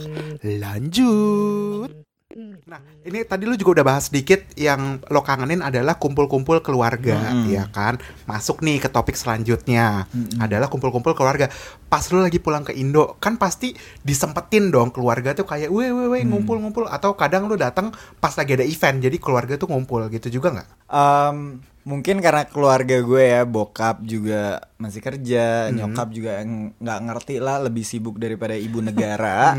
Lanjut. 0.58 2.07
Nah, 2.38 2.78
ini 3.02 3.22
tadi 3.22 3.44
lu 3.44 3.54
juga 3.54 3.80
udah 3.80 3.86
bahas 3.88 4.06
sedikit 4.06 4.46
yang 4.54 5.02
lo 5.04 5.20
kangenin 5.20 5.58
adalah 5.58 5.96
kumpul-kumpul 5.96 6.60
keluarga, 6.60 7.18
ya 7.44 7.66
kan? 7.66 7.98
Masuk 8.24 8.60
nih 8.60 8.78
ke 8.78 8.88
topik 8.88 9.14
selanjutnya 9.14 10.06
adalah 10.38 10.66
kumpul-kumpul 10.66 11.12
keluarga. 11.12 11.50
Pas 11.84 12.04
lu 12.08 12.20
lagi 12.20 12.38
pulang 12.38 12.62
ke 12.62 12.70
Indo, 12.72 13.18
kan 13.18 13.34
pasti 13.34 13.74
disempetin 14.00 14.68
dong 14.68 14.88
keluarga 14.88 15.32
tuh 15.32 15.44
kayak, 15.44 15.66
weh 15.68 15.88
weh 15.88 16.06
weh 16.08 16.22
ngumpul-ngumpul. 16.24 16.86
Atau 16.86 17.12
kadang 17.12 17.44
lu 17.44 17.56
datang 17.56 17.90
pas 18.16 18.30
lagi 18.32 18.54
ada 18.54 18.62
event, 18.62 19.00
jadi 19.00 19.16
keluarga 19.16 19.54
tuh 19.54 19.66
ngumpul 19.66 20.06
gitu 20.08 20.30
juga 20.30 20.54
nggak? 20.54 20.68
Em, 20.86 21.36
mungkin 21.82 22.20
karena 22.20 22.44
keluarga 22.44 23.00
gue 23.00 23.24
ya 23.24 23.42
bokap 23.42 24.04
juga 24.04 24.60
masih 24.76 25.00
kerja 25.00 25.44
nyokap 25.72 26.08
juga 26.12 26.44
ng- 26.44 26.76
nggak 26.76 27.00
ngerti 27.02 27.34
lah 27.40 27.58
lebih 27.58 27.82
sibuk 27.82 28.14
daripada 28.14 28.52
ibu 28.52 28.78
negara. 28.88 29.56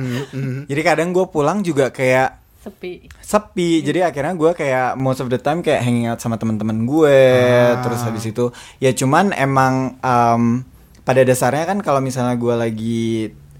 Jadi 0.64 0.82
kadang 0.82 1.10
gue 1.10 1.26
pulang 1.28 1.60
juga 1.60 1.90
kayak 1.90 2.49
Sepi. 2.60 3.08
sepi. 3.20 3.80
Jadi 3.80 4.04
akhirnya 4.04 4.34
gue 4.34 4.52
kayak 4.52 4.96
most 4.96 5.20
of 5.20 5.28
the 5.28 5.38
time 5.38 5.60
kayak 5.60 5.80
hanging 5.80 6.06
out 6.06 6.20
sama 6.20 6.36
teman-teman 6.36 6.84
gue 6.84 7.20
terus 7.80 8.04
habis 8.04 8.26
itu 8.26 8.52
ya 8.78 8.92
cuman 8.92 9.32
emang 9.32 9.96
em, 9.98 10.44
pada 11.02 11.24
dasarnya 11.24 11.64
kan 11.64 11.80
kalau 11.80 12.00
misalnya 12.00 12.36
gue 12.36 12.52
lagi 12.54 13.04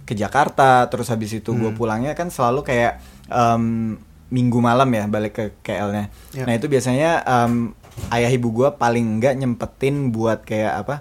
ke 0.04 0.14
Jakarta 0.14 0.84
terus 0.86 1.08
habis 1.08 1.32
itu 1.32 1.50
gue 1.54 1.72
pulangnya 1.72 2.12
kan 2.12 2.28
selalu 2.28 2.62
kayak 2.62 3.00
em, 3.26 3.96
minggu 4.28 4.60
malam 4.60 4.90
ya 4.90 5.08
balik 5.08 5.34
ke 5.34 5.46
KL-nya 5.64 6.12
Ya. 6.30 6.44
nah 6.44 6.54
itu 6.54 6.68
biasanya 6.68 7.24
em, 7.24 7.72
ayah 8.10 8.30
ibu 8.30 8.52
gue 8.52 8.70
paling 8.72 9.18
nggak 9.18 9.34
nyempetin 9.34 10.12
buat 10.12 10.44
kayak 10.44 10.76
apa 10.78 10.96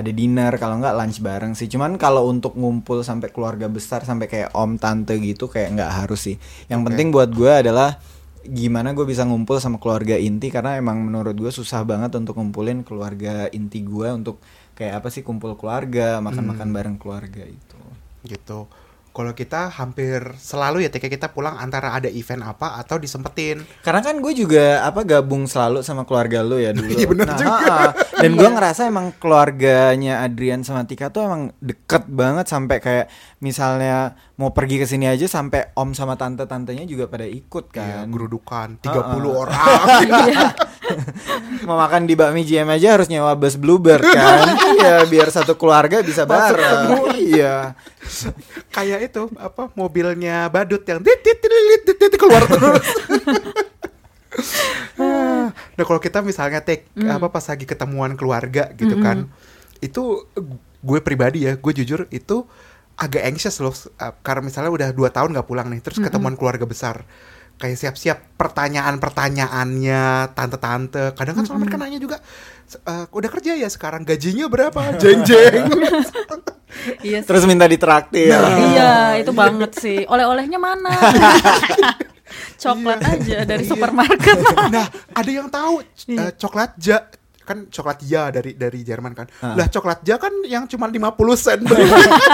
ada 0.00 0.10
dinner 0.10 0.52
kalau 0.56 0.80
nggak 0.80 0.96
lunch 0.96 1.18
bareng 1.20 1.52
sih 1.52 1.68
cuman 1.68 2.00
kalau 2.00 2.26
untuk 2.26 2.56
ngumpul 2.56 3.04
sampai 3.04 3.28
keluarga 3.30 3.68
besar 3.68 4.02
sampai 4.02 4.26
kayak 4.26 4.50
om 4.56 4.80
tante 4.80 5.14
gitu 5.20 5.46
kayak 5.46 5.76
nggak 5.76 5.92
harus 6.04 6.20
sih 6.32 6.36
yang 6.72 6.82
Oke. 6.82 6.92
penting 6.92 7.12
buat 7.12 7.30
gue 7.30 7.52
adalah 7.52 8.00
gimana 8.40 8.96
gue 8.96 9.04
bisa 9.04 9.28
ngumpul 9.28 9.60
sama 9.60 9.76
keluarga 9.76 10.16
inti 10.16 10.48
karena 10.48 10.80
emang 10.80 11.04
menurut 11.04 11.36
gue 11.36 11.52
susah 11.52 11.84
banget 11.84 12.16
untuk 12.16 12.40
ngumpulin 12.40 12.82
keluarga 12.82 13.52
inti 13.52 13.84
gue 13.84 14.08
untuk 14.08 14.40
kayak 14.74 15.04
apa 15.04 15.08
sih 15.12 15.20
kumpul 15.20 15.60
keluarga 15.60 16.24
makan-makan 16.24 16.68
bareng 16.72 16.96
keluarga 16.96 17.44
itu 17.44 17.80
Gitu. 18.24 18.68
Kalau 19.10 19.32
kita 19.32 19.68
hampir 19.68 20.22
selalu 20.36 20.82
ya 20.82 20.88
TK 20.88 21.10
kita 21.10 21.28
pulang 21.28 21.54
antara 21.54 21.90
ada 21.90 22.06
event 22.06 22.46
apa 22.46 22.78
atau 22.78 22.94
disempetin. 22.94 23.58
Karena 23.80 24.00
kan 24.00 24.16
gue 24.16 24.32
juga 24.32 24.80
apa 24.80 25.02
gabung 25.02 25.44
selalu 25.44 25.82
sama 25.82 26.02
keluarga 26.02 26.40
lu 26.40 26.56
ya 26.56 26.70
dulu. 26.70 26.94
Iya, 26.94 27.06
bener 27.06 27.26
Nah, 27.26 27.34
juga. 27.34 27.50
ha-ha. 27.50 27.80
Dan 28.16 28.32
gue 28.38 28.48
ngerasa 28.48 28.86
emang 28.86 29.10
keluarganya 29.14 30.20
Adrian 30.20 30.62
sama 30.62 30.84
Tika 30.84 31.08
tuh 31.08 31.24
emang 31.24 31.42
deket 31.58 32.06
banget 32.06 32.46
sampai 32.46 32.78
kayak 32.78 33.06
misalnya 33.40 34.14
mau 34.36 34.50
pergi 34.50 34.78
ke 34.78 34.86
sini 34.86 35.04
aja 35.04 35.26
sampai 35.26 35.74
om 35.74 35.90
sama 35.90 36.14
tante-tantenya 36.14 36.84
juga 36.84 37.04
pada 37.04 37.24
ikut 37.24 37.72
Iya, 37.72 38.04
kan. 38.04 38.06
gerudukan 38.08 38.68
30 38.78 38.94
Ha-ha. 38.94 39.26
orang. 39.26 39.58
mau 41.68 41.76
makan 41.76 42.08
di 42.08 42.16
bakmi 42.16 42.42
GM 42.42 42.68
aja 42.72 42.96
harus 42.96 43.06
nyewa 43.06 43.36
bus 43.36 43.56
Bluebird 43.56 44.02
kan. 44.02 44.56
iya, 44.76 45.04
biar 45.06 45.28
satu 45.28 45.54
keluarga 45.54 46.00
bisa 46.00 46.24
bareng. 46.24 47.12
iya. 47.20 47.76
Kayak 48.74 49.12
itu 49.12 49.28
apa 49.36 49.70
mobilnya 49.76 50.48
badut 50.48 50.82
yang 50.88 51.04
tit 51.04 51.20
tit 51.20 51.38
tit 51.38 51.50
tit, 51.50 51.82
tit, 51.84 51.96
tit, 51.98 52.14
keluar 52.16 52.44
terus. 52.48 52.86
nah 55.74 55.84
kalau 55.84 55.98
kita 55.98 56.22
misalnya 56.22 56.62
take 56.62 56.86
apa 57.02 57.26
pas 57.28 57.42
lagi 57.42 57.66
ketemuan 57.66 58.14
keluarga 58.14 58.70
gitu 58.78 58.94
kan, 59.02 59.26
itu 59.82 60.28
gue 60.80 61.00
pribadi 61.04 61.44
ya, 61.44 61.56
gue 61.58 61.72
jujur 61.76 62.08
itu 62.08 62.46
agak 63.00 63.22
anxious 63.24 63.56
loh, 63.64 63.72
uh, 63.72 64.12
karena 64.20 64.44
misalnya 64.44 64.68
udah 64.68 64.88
dua 64.92 65.08
tahun 65.08 65.32
nggak 65.32 65.48
pulang 65.48 65.72
nih, 65.72 65.80
terus 65.80 65.96
ketemuan 65.96 66.36
keluarga 66.36 66.68
besar, 66.68 67.08
kayak 67.60 67.76
siap-siap 67.76 68.18
pertanyaan-pertanyaannya 68.40 70.32
tante-tante, 70.32 71.12
kadang 71.12 71.34
kan 71.36 71.44
soal 71.44 71.60
mereka 71.60 71.76
nanya 71.76 72.00
juga, 72.00 72.16
"Eh, 72.72 73.04
udah 73.12 73.28
kerja 73.28 73.52
ya 73.52 73.68
sekarang 73.68 74.08
gajinya 74.08 74.48
berapa, 74.48 74.96
jeng-jeng. 74.96 75.68
Iya 77.02 77.20
sih. 77.20 77.28
Terus 77.28 77.44
minta 77.50 77.66
ditraktir. 77.66 78.30
Iya, 78.30 79.18
itu 79.18 79.34
banget 79.34 79.74
sih. 79.76 80.06
Oleh-olehnya 80.06 80.56
mana? 80.56 80.94
Coklat 82.62 83.02
aja 83.02 83.42
dari 83.42 83.66
supermarket. 83.66 84.38
nah, 84.70 84.86
ada 85.10 85.30
yang 85.30 85.50
tahu 85.50 85.82
eh, 85.82 86.30
coklat 86.38 86.78
ja 86.78 87.10
kan 87.50 87.66
coklat 87.66 87.98
ja 88.00 88.30
dari 88.30 88.54
dari 88.54 88.80
Jerman 88.80 89.10
kan. 89.10 89.26
Lah 89.42 89.66
coklat 89.66 90.00
ja 90.00 90.14
kan 90.16 90.30
yang 90.44 90.64
cuma 90.64 90.86
50 90.86 91.02
sen. 91.34 91.60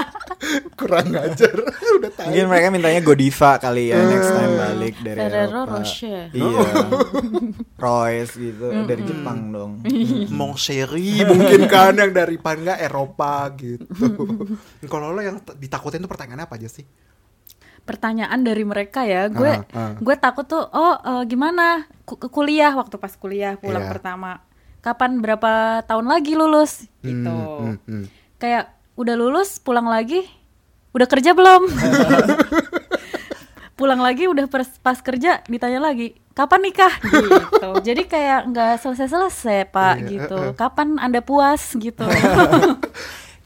Kurang 0.78 1.08
ngajar. 1.08 1.56
Udah 1.96 2.10
tahu. 2.12 2.28
Mungkin 2.28 2.46
mereka 2.46 2.66
mintanya 2.68 3.00
Godiva 3.00 3.56
kali 3.56 3.88
ya 3.88 3.98
next 3.98 4.28
time 4.28 4.54
balik 4.54 4.94
dari 5.00 5.18
Ferrero 5.18 5.48
Eropa. 5.64 5.72
Rocher. 5.72 6.22
Iya. 6.30 6.68
Royce 7.82 8.34
gitu 8.34 8.66
dari 8.84 9.02
Jepang 9.02 9.38
dong. 9.50 9.72
Mon 10.30 10.52
chéri 10.54 11.24
mungkin 11.24 11.64
kan 11.66 11.96
yang 11.96 12.12
dari 12.12 12.36
paling 12.36 12.62
nggak 12.62 12.80
Eropa 12.82 13.48
gitu. 13.56 13.88
Kalau 14.84 15.10
lo 15.10 15.20
yang 15.20 15.40
ditakutin 15.54 15.98
tuh 15.98 16.10
pertanyaannya 16.10 16.44
apa 16.44 16.56
aja 16.56 16.68
sih? 16.68 16.84
Pertanyaan 17.82 18.42
dari 18.42 18.66
mereka 18.66 19.06
ya, 19.06 19.30
gue 19.30 19.46
Ah, 19.46 19.62
ah. 19.70 19.94
gue 19.94 20.16
takut 20.18 20.42
tuh, 20.42 20.58
oh 20.58 20.98
eh, 20.98 21.22
gimana 21.24 21.86
Ku- 22.02 22.18
ke 22.18 22.26
kuliah 22.26 22.74
waktu 22.74 22.98
pas 22.98 23.14
kuliah 23.14 23.54
pulang 23.54 23.86
Iya. 23.86 23.90
pertama, 23.94 24.42
kapan 24.86 25.18
berapa 25.18 25.52
tahun 25.82 26.06
lagi 26.06 26.32
lulus 26.32 26.86
gitu. 27.02 27.26
Hmm, 27.26 27.74
hmm, 27.74 27.76
hmm. 27.82 28.04
Kayak 28.38 28.70
udah 28.94 29.14
lulus 29.14 29.58
pulang 29.58 29.84
lagi, 29.84 30.22
udah 30.92 31.04
kerja 31.04 31.34
belum? 31.34 31.66
pulang 33.76 34.00
lagi 34.00 34.24
udah 34.24 34.48
pers- 34.48 34.80
pas 34.80 34.96
kerja 34.96 35.44
ditanya 35.44 35.84
lagi 35.84 36.16
kapan 36.32 36.64
nikah 36.64 36.88
gitu 36.96 37.70
jadi 37.84 38.02
kayak 38.08 38.40
nggak 38.48 38.72
selesai 38.80 39.04
selesai 39.06 39.68
pak 39.68 40.00
Iya, 40.00 40.08
gitu 40.08 40.38
eh, 40.40 40.48
eh. 40.48 40.52
kapan 40.56 40.96
anda 40.96 41.20
puas 41.20 41.76
gitu 41.76 42.00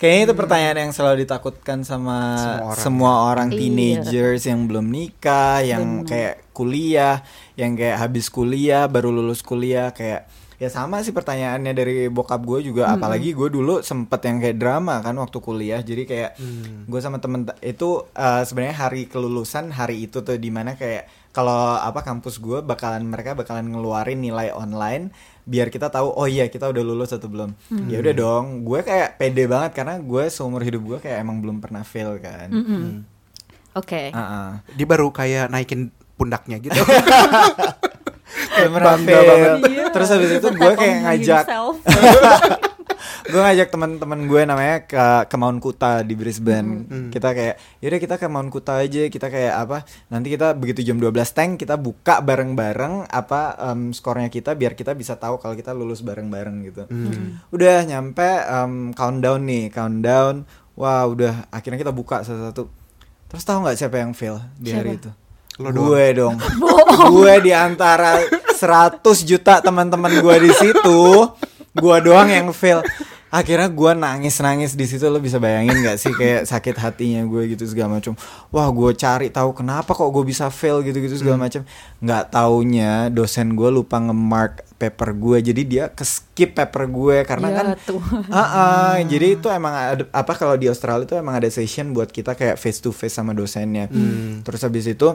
Kayaknya 0.01 0.23
itu 0.25 0.35
pertanyaan 0.35 0.79
yang 0.81 0.93
selalu 0.97 1.29
ditakutkan 1.29 1.85
sama 1.85 2.17
Semua 2.33 2.65
orang. 2.65 2.81
semua 2.81 3.13
orang, 3.27 3.49
Iya. 3.53 3.59
teenagers 3.61 4.49
yang 4.49 4.65
belum 4.65 4.89
nikah, 4.89 5.61
yang 5.61 5.85
Benar. 6.01 6.09
kayak 6.09 6.35
kuliah, 6.57 7.17
yang 7.53 7.77
kayak 7.77 8.01
habis 8.01 8.33
kuliah 8.33 8.89
baru 8.89 9.13
lulus 9.13 9.45
kuliah 9.45 9.93
kayak 9.93 10.25
ya 10.61 10.69
sama 10.69 11.01
sih 11.01 11.17
pertanyaannya 11.17 11.73
dari 11.73 12.13
bokap 12.13 12.45
gue 12.45 12.69
juga 12.69 12.93
apalagi 12.93 13.33
gue 13.33 13.49
dulu 13.49 13.81
sempet 13.81 14.21
yang 14.29 14.45
kayak 14.45 14.61
drama 14.61 15.01
kan 15.01 15.17
waktu 15.17 15.41
kuliah. 15.41 15.81
Jadi 15.81 16.05
kayak 16.05 16.37
gue 16.85 17.01
sama 17.01 17.17
temen 17.17 17.49
itu 17.65 18.05
eh, 18.13 18.45
sebenarnya 18.45 18.77
hari 18.77 19.09
kelulusan 19.09 19.73
hari 19.73 20.05
itu 20.05 20.21
tuh 20.21 20.37
di 20.37 20.53
mana 20.53 20.77
kayak 20.77 21.09
kalau 21.33 21.81
apa 21.81 22.05
kampus 22.05 22.37
gue 22.45 22.61
bakalan 22.61 23.09
mereka 23.09 23.33
bakalan 23.33 23.73
ngeluarin 23.73 24.21
nilai 24.21 24.53
online 24.53 25.09
biar 25.49 25.73
kita 25.73 25.89
tahu 25.89 26.13
oh 26.13 26.29
iya 26.29 26.53
kita 26.53 26.69
udah 26.69 26.85
lulus 26.85 27.17
atau 27.17 27.33
belum. 27.33 27.57
Ya 27.89 28.05
udah 28.05 28.13
dong 28.13 28.61
gue 28.69 28.85
kayak 28.85 29.17
pede 29.17 29.49
banget 29.49 29.73
karena 29.81 29.97
gue 29.97 30.29
seumur 30.29 30.61
hidup 30.61 30.85
gue 30.85 30.99
kayak 31.09 31.25
emang 31.25 31.41
belum 31.41 31.65
pernah 31.65 31.81
fail 31.89 32.21
kan. 32.21 32.53
Mm-mm. 32.53 33.09
oke. 33.81 34.13
Ah, 34.13 34.21
ah. 34.21 34.49
Dia 34.77 34.85
baru 34.85 35.09
kayak 35.09 35.49
naikin 35.49 35.89
pundaknya 36.21 36.61
gitu. 36.61 36.77
Bangga 38.49 38.99
fail. 38.99 39.23
banget. 39.27 39.91
terus 39.91 40.09
habis 40.09 40.31
itu 40.33 40.49
gue 40.49 40.73
kayak 40.75 40.97
ngajak 41.03 41.45
gue 43.31 43.39
ngajak 43.39 43.69
teman-teman 43.71 44.27
gue 44.27 44.43
namanya 44.43 44.77
ke 44.83 44.99
ke 45.25 45.37
Mount 45.39 45.63
Kuta 45.63 46.03
di 46.03 46.15
Brisbane. 46.15 46.85
Kita 47.09 47.31
kayak 47.31 47.79
yaudah 47.79 48.01
kita 48.01 48.15
ke 48.17 48.27
Mount 48.27 48.51
Kuta 48.51 48.83
aja. 48.83 49.07
Kita 49.07 49.31
kayak 49.31 49.55
apa? 49.57 49.79
Nanti 50.09 50.35
kita 50.35 50.53
begitu 50.53 50.83
jam 50.83 50.99
12 50.99 51.15
tank 51.31 51.51
kita 51.57 51.79
buka 51.79 52.19
bareng-bareng 52.21 53.07
apa 53.07 53.55
em, 53.71 53.95
skornya 53.95 54.27
kita 54.29 54.55
biar 54.55 54.75
kita 54.75 54.93
bisa 54.93 55.15
tahu 55.15 55.39
kalau 55.39 55.55
kita 55.55 55.71
lulus 55.71 56.03
bareng-bareng 56.03 56.57
gitu. 56.67 56.83
Udah 57.51 57.87
nyampe 57.87 58.27
em, 58.43 58.91
countdown 58.93 59.41
nih, 59.47 59.71
countdown. 59.71 60.43
Wah, 60.75 61.07
udah 61.07 61.47
akhirnya 61.49 61.79
kita 61.79 61.93
buka 61.93 62.27
satu-satu. 62.27 62.67
Terus 63.31 63.43
tahu 63.45 63.63
nggak 63.63 63.79
siapa 63.79 63.97
yang 63.97 64.11
fail 64.11 64.43
di 64.59 64.75
hari 64.75 64.97
Siapa? 64.97 65.01
itu? 65.07 65.11
Lo 65.61 65.69
gue 65.71 66.05
dong. 66.17 66.41
gue 67.13 67.35
di 67.45 67.53
antara 67.53 68.17
100 68.61 69.05
juta 69.29 69.61
teman-teman 69.61 70.21
gue 70.21 70.37
di 70.49 70.53
situ, 70.57 71.01
gue 71.77 71.97
doang 72.01 72.29
yang 72.29 72.49
fail. 72.53 72.81
Akhirnya 73.31 73.71
gue 73.71 73.95
nangis-nangis 73.95 74.75
di 74.75 74.91
situ 74.91 75.07
lo 75.07 75.23
bisa 75.23 75.39
bayangin 75.39 75.87
gak 75.87 76.03
sih 76.03 76.11
kayak 76.11 76.51
sakit 76.51 76.75
hatinya 76.83 77.23
gue 77.23 77.55
gitu 77.55 77.63
segala 77.63 78.03
macam. 78.03 78.19
Wah 78.51 78.67
gue 78.67 78.91
cari 78.99 79.31
tahu 79.31 79.55
kenapa 79.55 79.95
kok 79.95 80.11
gue 80.11 80.25
bisa 80.27 80.51
fail 80.51 80.83
gitu-gitu 80.83 81.15
segala 81.15 81.47
macam. 81.47 81.63
Nggak 82.03 82.35
taunya 82.35 83.07
dosen 83.07 83.55
gue 83.55 83.71
lupa 83.71 84.03
nge-mark 84.03 84.67
paper 84.75 85.15
gue 85.15 85.39
jadi 85.47 85.63
dia 85.63 85.85
ke 85.95 86.03
skip 86.03 86.59
paper 86.59 86.91
gue 86.91 87.17
karena 87.23 87.47
Ya, 87.49 87.57
kan 87.63 87.67
Tuhan. 87.87 88.21
Ah, 88.35 88.43
ah, 88.43 88.93
jadi 89.07 89.39
itu 89.39 89.47
emang 89.47 89.75
ada 89.79 90.03
apa 90.11 90.33
kalau 90.35 90.59
di 90.59 90.67
Australia 90.67 91.07
itu 91.07 91.15
emang 91.15 91.39
ada 91.39 91.47
session 91.47 91.95
buat 91.95 92.11
kita 92.11 92.35
kayak 92.35 92.59
face 92.59 92.83
to 92.83 92.91
face 92.91 93.15
sama 93.15 93.31
dosennya. 93.31 93.87
Terus 94.43 94.59
habis 94.67 94.91
itu 94.91 95.07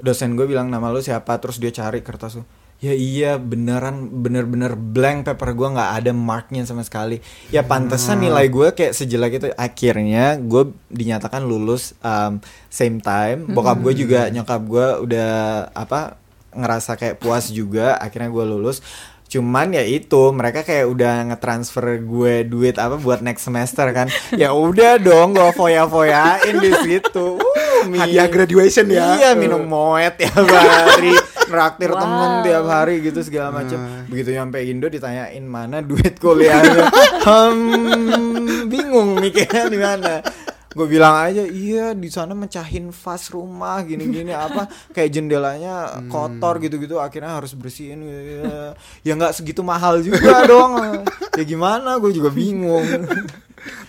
dosen 0.00 0.36
gue 0.36 0.44
bilang 0.44 0.68
nama 0.68 0.92
lu 0.92 1.00
siapa 1.00 1.38
terus 1.40 1.56
dia 1.56 1.72
cari 1.72 2.04
kertas 2.04 2.40
lu. 2.40 2.44
Ya 2.76 2.92
iya 2.92 3.40
beneran 3.40 4.20
bener-bener 4.20 4.76
blank 4.76 5.24
paper 5.24 5.56
gue 5.56 5.68
nggak 5.80 5.90
ada 5.96 6.12
marknya 6.12 6.60
sama 6.68 6.84
sekali. 6.84 7.24
Ya 7.48 7.64
pantesan 7.64 8.20
nilai 8.20 8.52
gue 8.52 8.68
kayak 8.76 8.92
sejelek 8.92 9.40
itu. 9.40 9.48
Akhirnya 9.56 10.36
gue 10.36 10.76
dinyatakan 10.92 11.40
lulus 11.40 11.96
um, 12.04 12.36
same 12.68 13.00
time. 13.00 13.48
Bokap 13.48 13.80
gue 13.80 13.96
juga 13.96 14.28
nyokap 14.28 14.62
gue 14.68 14.86
udah 15.08 15.32
apa 15.72 16.20
ngerasa 16.52 17.00
kayak 17.00 17.16
puas 17.16 17.48
juga. 17.48 17.96
Akhirnya 17.96 18.28
gue 18.28 18.44
lulus. 18.44 18.84
Cuman 19.26 19.74
ya 19.74 19.82
itu 19.82 20.30
mereka 20.30 20.62
kayak 20.62 20.86
udah 20.86 21.14
ngetransfer 21.34 21.98
gue 21.98 22.46
duit 22.46 22.78
apa 22.78 22.94
buat 22.94 23.20
next 23.20 23.50
semester 23.50 23.90
kan. 23.90 24.06
ya 24.40 24.54
udah 24.54 25.02
dong 25.02 25.34
gue 25.34 25.50
foya-foyain 25.50 26.56
di 26.62 26.70
situ. 26.86 27.36
Uh, 27.36 27.82
Hadiah 27.98 28.30
graduation 28.30 28.86
ya. 28.86 29.18
Iya 29.18 29.30
minum 29.34 29.66
moet 29.66 30.14
tiap 30.18 30.46
hari, 30.46 31.14
traktir 31.46 31.90
Wow. 31.90 32.02
temen 32.02 32.30
tiap 32.46 32.66
hari 32.70 32.94
gitu 33.02 33.20
segala 33.22 33.62
macam. 33.62 33.78
Begitu 34.06 34.30
nyampe 34.34 34.62
Indo 34.62 34.86
ditanyain 34.86 35.42
mana 35.42 35.82
duit 35.82 36.18
kuliahnya. 36.22 36.86
hmm, 37.26 38.70
bingung 38.70 39.18
mikirnya 39.18 39.66
di 39.66 39.78
mana. 39.78 40.22
Gue 40.76 40.86
bilang 40.86 41.16
aja 41.16 41.40
iya 41.42 41.96
di 41.96 42.06
sana 42.06 42.30
mecahin 42.32 42.92
vas 42.92 43.24
rumah 43.26 43.80
gini-gini 43.80 44.28
apa 44.46 44.64
kayak 44.92 45.08
jendelanya 45.10 45.74
kotor 46.06 46.60
gitu-gitu 46.60 47.00
akhirnya 47.00 47.32
harus 47.32 47.52
bersihin 47.52 48.04
ya 48.04 48.76
ya 49.00 49.12
nggak 49.14 49.32
segitu 49.32 49.64
mahal 49.64 49.98
juga 49.98 50.44
dong 50.52 50.76
ya 51.32 51.42
gimana 51.42 51.96
gue 51.96 52.12
juga 52.12 52.28
bingung 52.28 52.84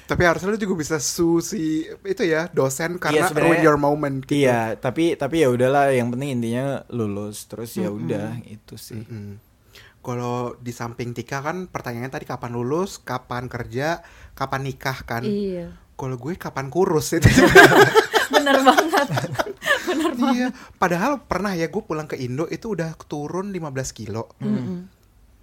Tapi 0.08 0.23
harusnya 0.23 0.47
lu 0.47 0.58
juga 0.58 0.73
bisa 0.73 0.97
su 0.97 1.38
si 1.38 1.84
itu 1.84 2.23
ya 2.23 2.47
dosen 2.50 2.95
karena 2.95 3.28
sebenarnya- 3.28 3.52
ruin 3.52 3.62
your 3.62 3.76
moment 3.78 4.23
gitu. 4.23 4.39
iya 4.39 4.73
tapi 4.73 5.13
tapi 5.13 5.43
ya 5.43 5.52
udahlah 5.52 5.91
yang 5.91 6.08
penting 6.08 6.34
intinya 6.34 6.65
lulus 6.89 7.45
terus 7.45 7.76
ya 7.76 7.91
udah 7.91 8.39
itu 8.47 8.73
sih 8.73 9.04
Mm. 9.04 9.43
Kalau 10.00 10.56
di 10.56 10.71
samping 10.71 11.12
Tika 11.12 11.43
kan 11.43 11.67
pertanyaannya 11.67 12.08
tadi 12.10 12.23
kapan 12.23 12.56
lulus, 12.56 12.95
kapan 12.97 13.45
kerja, 13.45 14.00
kapan 14.32 14.63
nikah 14.63 15.04
kan. 15.04 15.19
Iya. 15.19 15.76
Kalau 15.98 16.16
gue 16.16 16.38
kapan 16.38 16.70
kurus 16.70 17.12
itu. 17.12 17.26
Bener 18.34 18.62
banget. 18.62 19.08
Bener 19.84 20.12
banget. 20.14 20.34
iya. 20.38 20.48
Padahal 20.78 21.20
pernah 21.20 21.52
ya 21.52 21.68
gue 21.68 21.82
pulang 21.82 22.06
ke 22.06 22.16
Indo 22.16 22.46
itu 22.46 22.72
udah 22.72 22.94
turun 23.10 23.50
15 23.50 23.58
kilo. 23.92 24.30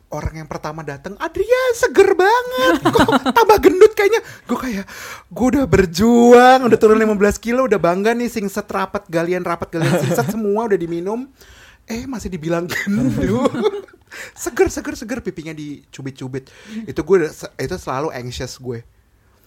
Orang 0.09 0.39
yang 0.39 0.47
pertama 0.47 0.87
datang, 0.87 1.19
Adrian 1.19 1.75
seger 1.75 2.15
banget, 2.15 2.87
kok 2.87 3.03
tambah 3.35 3.59
gendut 3.59 3.99
kayaknya. 3.99 4.23
Gue 4.47 4.55
kayak, 4.55 4.87
gue 5.27 5.47
udah 5.59 5.67
berjuang, 5.67 6.71
udah 6.71 6.79
turun 6.79 7.03
15 7.03 7.19
kilo, 7.43 7.67
udah 7.67 7.83
bangga 7.83 8.15
nih 8.15 8.31
singset 8.31 8.71
rapat 8.71 9.11
galian 9.11 9.43
rapat 9.43 9.75
galian 9.75 9.91
singset 9.99 10.31
semua 10.31 10.71
udah 10.71 10.79
diminum. 10.79 11.27
Eh 11.85 12.07
masih 12.07 12.31
dibilang 12.31 12.71
gendut. 12.71 13.51
seger 14.39 14.71
seger 14.71 14.95
seger 14.95 15.19
pipinya 15.19 15.51
dicubit-cubit. 15.51 16.47
Itu 16.87 17.03
gue 17.03 17.27
udah- 17.27 17.35
itu 17.59 17.75
selalu 17.75 18.15
anxious 18.15 18.55
gue. 18.57 18.87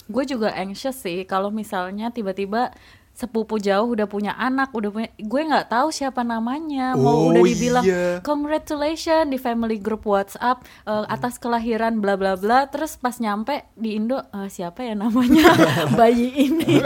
Gue 0.08 0.24
juga 0.24 0.56
anxious 0.56 0.98
sih 0.98 1.24
kalau 1.24 1.52
misalnya 1.52 2.10
tiba-tiba 2.10 2.72
sepupu 3.17 3.58
jauh 3.58 3.98
udah 3.98 4.06
punya 4.06 4.38
anak 4.38 4.70
udah 4.78 4.93
punya 4.93 5.10
gue 5.17 5.41
nggak 5.41 5.74
tahu 5.74 5.89
siapa 5.89 6.22
namanya. 6.22 6.93
Mau 6.93 7.26
Oh, 7.26 7.34
udah 7.34 7.41
dibilang 7.41 7.82
iya. 7.82 8.22
congratulations 8.22 9.34
di 9.34 9.41
family 9.41 9.82
group 9.82 10.06
WhatsApp 10.06 10.62
eh, 10.86 11.06
atas 11.10 11.41
kelahiran 11.41 11.98
bla 11.98 12.13
bla 12.13 12.38
bla. 12.38 12.70
Terus 12.70 12.93
pas 12.96 13.17
nyampe 13.17 13.65
di 13.74 13.98
Indo 13.98 14.22
eh, 14.22 14.50
siapa 14.54 14.86
ya 14.86 14.93
namanya? 14.93 15.50
Bayi 15.98 16.30
ini. 16.46 16.78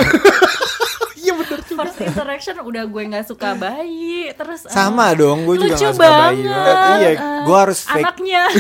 Iya 1.21 1.37
bener 1.37 1.61
juga. 1.61 1.85
first 1.85 2.01
interaction 2.01 2.57
udah 2.65 2.81
gue 2.89 3.03
nggak 3.13 3.29
suka 3.29 3.53
bayi. 3.53 4.33
Terus 4.33 4.65
eh, 4.65 4.73
sama 4.73 5.13
dong 5.13 5.45
gue 5.45 5.53
juga 5.53 5.77
nggak 5.77 5.93
suka 5.93 6.01
bayi. 6.01 6.41
banget, 6.41 6.49
banget. 6.49 6.97
iya 6.97 7.09
eh, 7.13 7.43
gue 7.45 7.57
harus 7.61 7.79
fake. 7.85 8.01
Anaknya. 8.01 8.43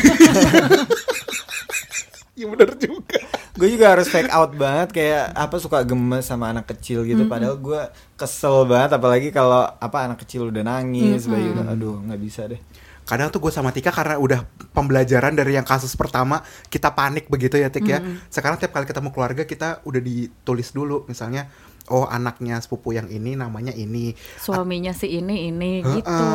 Iya 2.31 2.45
bener 2.47 2.71
juga. 2.79 3.19
Gue 3.61 3.77
juga 3.77 3.93
harus 3.93 4.09
fake 4.09 4.33
out 4.33 4.57
banget 4.57 4.89
kayak 4.89 5.37
apa 5.37 5.55
suka 5.61 5.85
gemes 5.85 6.25
sama 6.25 6.49
anak 6.49 6.65
kecil 6.73 7.05
gitu. 7.05 7.29
Padahal 7.29 7.61
gue 7.61 7.81
kesel 8.17 8.65
banget 8.65 8.97
apalagi 8.97 9.29
kalau 9.29 9.61
apa 9.61 10.09
anak 10.09 10.25
kecil 10.25 10.49
udah 10.49 10.65
nangis 10.65 11.29
bayi 11.29 11.53
udah 11.53 11.69
aduh 11.69 12.01
nggak 12.01 12.17
bisa 12.17 12.49
deh. 12.49 12.57
Kadang 13.05 13.29
tuh 13.29 13.37
gue 13.37 13.53
sama 13.53 13.69
Tika 13.69 13.93
karena 13.93 14.17
udah 14.17 14.41
pembelajaran 14.73 15.37
dari 15.37 15.53
yang 15.53 15.67
kasus 15.67 15.93
pertama 15.93 16.41
kita 16.73 16.89
panik 16.97 17.29
begitu 17.29 17.61
ya 17.61 17.69
Tik 17.69 17.85
ya. 17.85 18.01
Sekarang 18.33 18.57
tiap 18.57 18.73
kali 18.73 18.89
ketemu 18.89 19.13
keluarga 19.13 19.45
kita 19.45 19.85
udah 19.85 20.01
ditulis 20.01 20.73
dulu. 20.73 21.05
Misalnya 21.05 21.45
oh 21.93 22.09
anaknya 22.09 22.57
sepupu 22.65 22.97
yang 22.97 23.13
ini 23.13 23.37
namanya 23.37 23.77
ini. 23.77 24.17
Suaminya 24.41 24.89
si 24.89 25.21
ini 25.21 25.53
ini 25.53 25.85
Heeh. 25.85 26.01
gitu. 26.01 26.25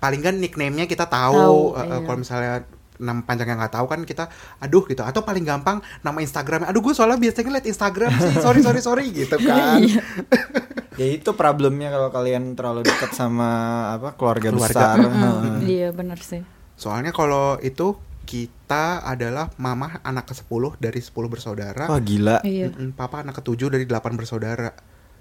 Paling 0.00 0.20
kan 0.24 0.40
nickname-nya 0.40 0.88
kita 0.88 1.04
Tahu, 1.12 1.36
tahu 1.36 1.60
eh, 1.76 1.84
iya. 1.84 1.96
kalau 2.08 2.18
misalnya 2.20 2.54
nama 2.98 3.20
panjangnya 3.22 3.58
nggak 3.58 3.74
tahu 3.74 3.86
kan 3.86 4.00
kita 4.02 4.30
aduh 4.58 4.84
gitu. 4.86 5.02
Atau 5.02 5.22
paling 5.22 5.42
gampang 5.42 5.80
nama 6.00 6.18
Instagramnya. 6.18 6.70
Aduh 6.70 6.80
gue 6.80 6.94
soalnya 6.94 7.18
biasanya 7.18 7.60
liat 7.60 7.66
Instagram 7.66 8.10
sih. 8.14 8.34
Sorry 8.44 8.60
sorry 8.60 8.80
sorry 8.80 9.04
gitu 9.10 9.36
kan. 9.40 9.80
Iya. 9.82 10.02
ya 11.00 11.06
itu 11.10 11.30
problemnya 11.34 11.90
kalau 11.90 12.08
kalian 12.08 12.54
terlalu 12.54 12.86
dekat 12.86 13.10
sama 13.12 13.50
apa 13.98 14.14
keluarga, 14.14 14.54
Keluarga. 14.54 14.94
besar. 14.94 14.96
Heeh. 15.02 15.54
iya 15.66 15.88
bener 15.90 16.18
sih. 16.22 16.42
Soalnya 16.74 17.10
kalau 17.10 17.58
itu 17.58 17.98
kita 18.24 19.04
adalah 19.04 19.52
mama 19.60 20.00
anak 20.00 20.32
ke-10 20.32 20.80
dari 20.80 21.00
10 21.02 21.12
bersaudara. 21.28 21.84
Wah 21.92 22.00
gila. 22.00 22.40
Iya. 22.40 22.72
Papa 22.96 23.20
anak 23.20 23.42
ke-7 23.42 23.68
dari 23.68 23.84
8 23.84 24.16
bersaudara 24.16 24.72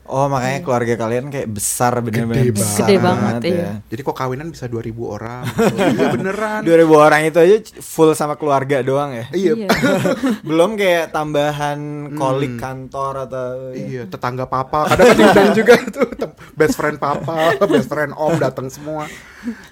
oh 0.03 0.27
makanya 0.27 0.59
keluarga 0.61 0.93
kalian 0.95 1.27
kayak 1.27 1.47
besar 1.47 1.95
bener-bener 1.99 2.49
Gede 2.49 2.55
besar 2.55 2.85
Gede 2.85 2.97
banget, 2.99 3.41
iya. 3.45 3.55
ya 3.55 3.71
Jadi 3.87 4.01
kok 4.01 4.13
kawinan 4.13 4.47
bisa 4.49 4.67
2000 4.67 4.91
orang? 4.99 5.43
gitu. 5.47 5.75
iya 5.95 6.05
beneran. 6.11 6.61
2000 6.61 7.07
orang 7.07 7.21
itu 7.23 7.39
aja 7.39 7.55
full 7.79 8.11
sama 8.11 8.35
keluarga 8.35 8.79
doang 8.79 9.11
ya 9.11 9.25
Iya. 9.31 9.51
Iya. 9.55 9.69
belum 10.47 10.75
kayak 10.75 11.11
tambahan 11.11 11.79
kolik 12.13 12.55
kantor 12.57 13.13
atau 13.25 13.71
Iya, 13.71 14.05
tetangga 14.05 14.45
papa 14.45 14.87
kadang 14.87 15.07
kan 15.07 15.15
diundang 15.15 15.49
juga 15.63 15.73
tuh 15.87 16.07
best 16.53 16.75
friend 16.75 16.97
papa, 16.97 17.55
best 17.63 17.87
friend 17.87 18.11
om 18.13 18.35
datang 18.35 18.67
semua. 18.67 19.07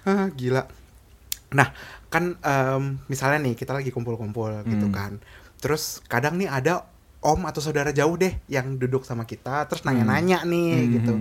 Ah, 0.02 0.32
gila. 0.32 0.66
Nah, 1.52 1.70
kan 2.08 2.36
em, 2.38 2.84
misalnya 3.06 3.40
nih 3.40 3.54
kita 3.54 3.72
lagi 3.72 3.92
kumpul-kumpul 3.92 4.64
gitu 4.66 4.88
kan. 4.90 5.20
Terus 5.60 6.02
kadang 6.06 6.36
nih 6.36 6.50
ada 6.50 6.88
om 7.22 7.46
atau 7.46 7.62
saudara 7.62 7.94
jauh 7.94 8.18
deh 8.18 8.34
yang 8.50 8.82
duduk 8.82 9.06
sama 9.06 9.30
kita 9.30 9.70
terus 9.70 9.86
nanya-nanya 9.86 10.42
nih 10.42 10.74
Hmm. 10.74 10.92
gitu. 10.98 11.14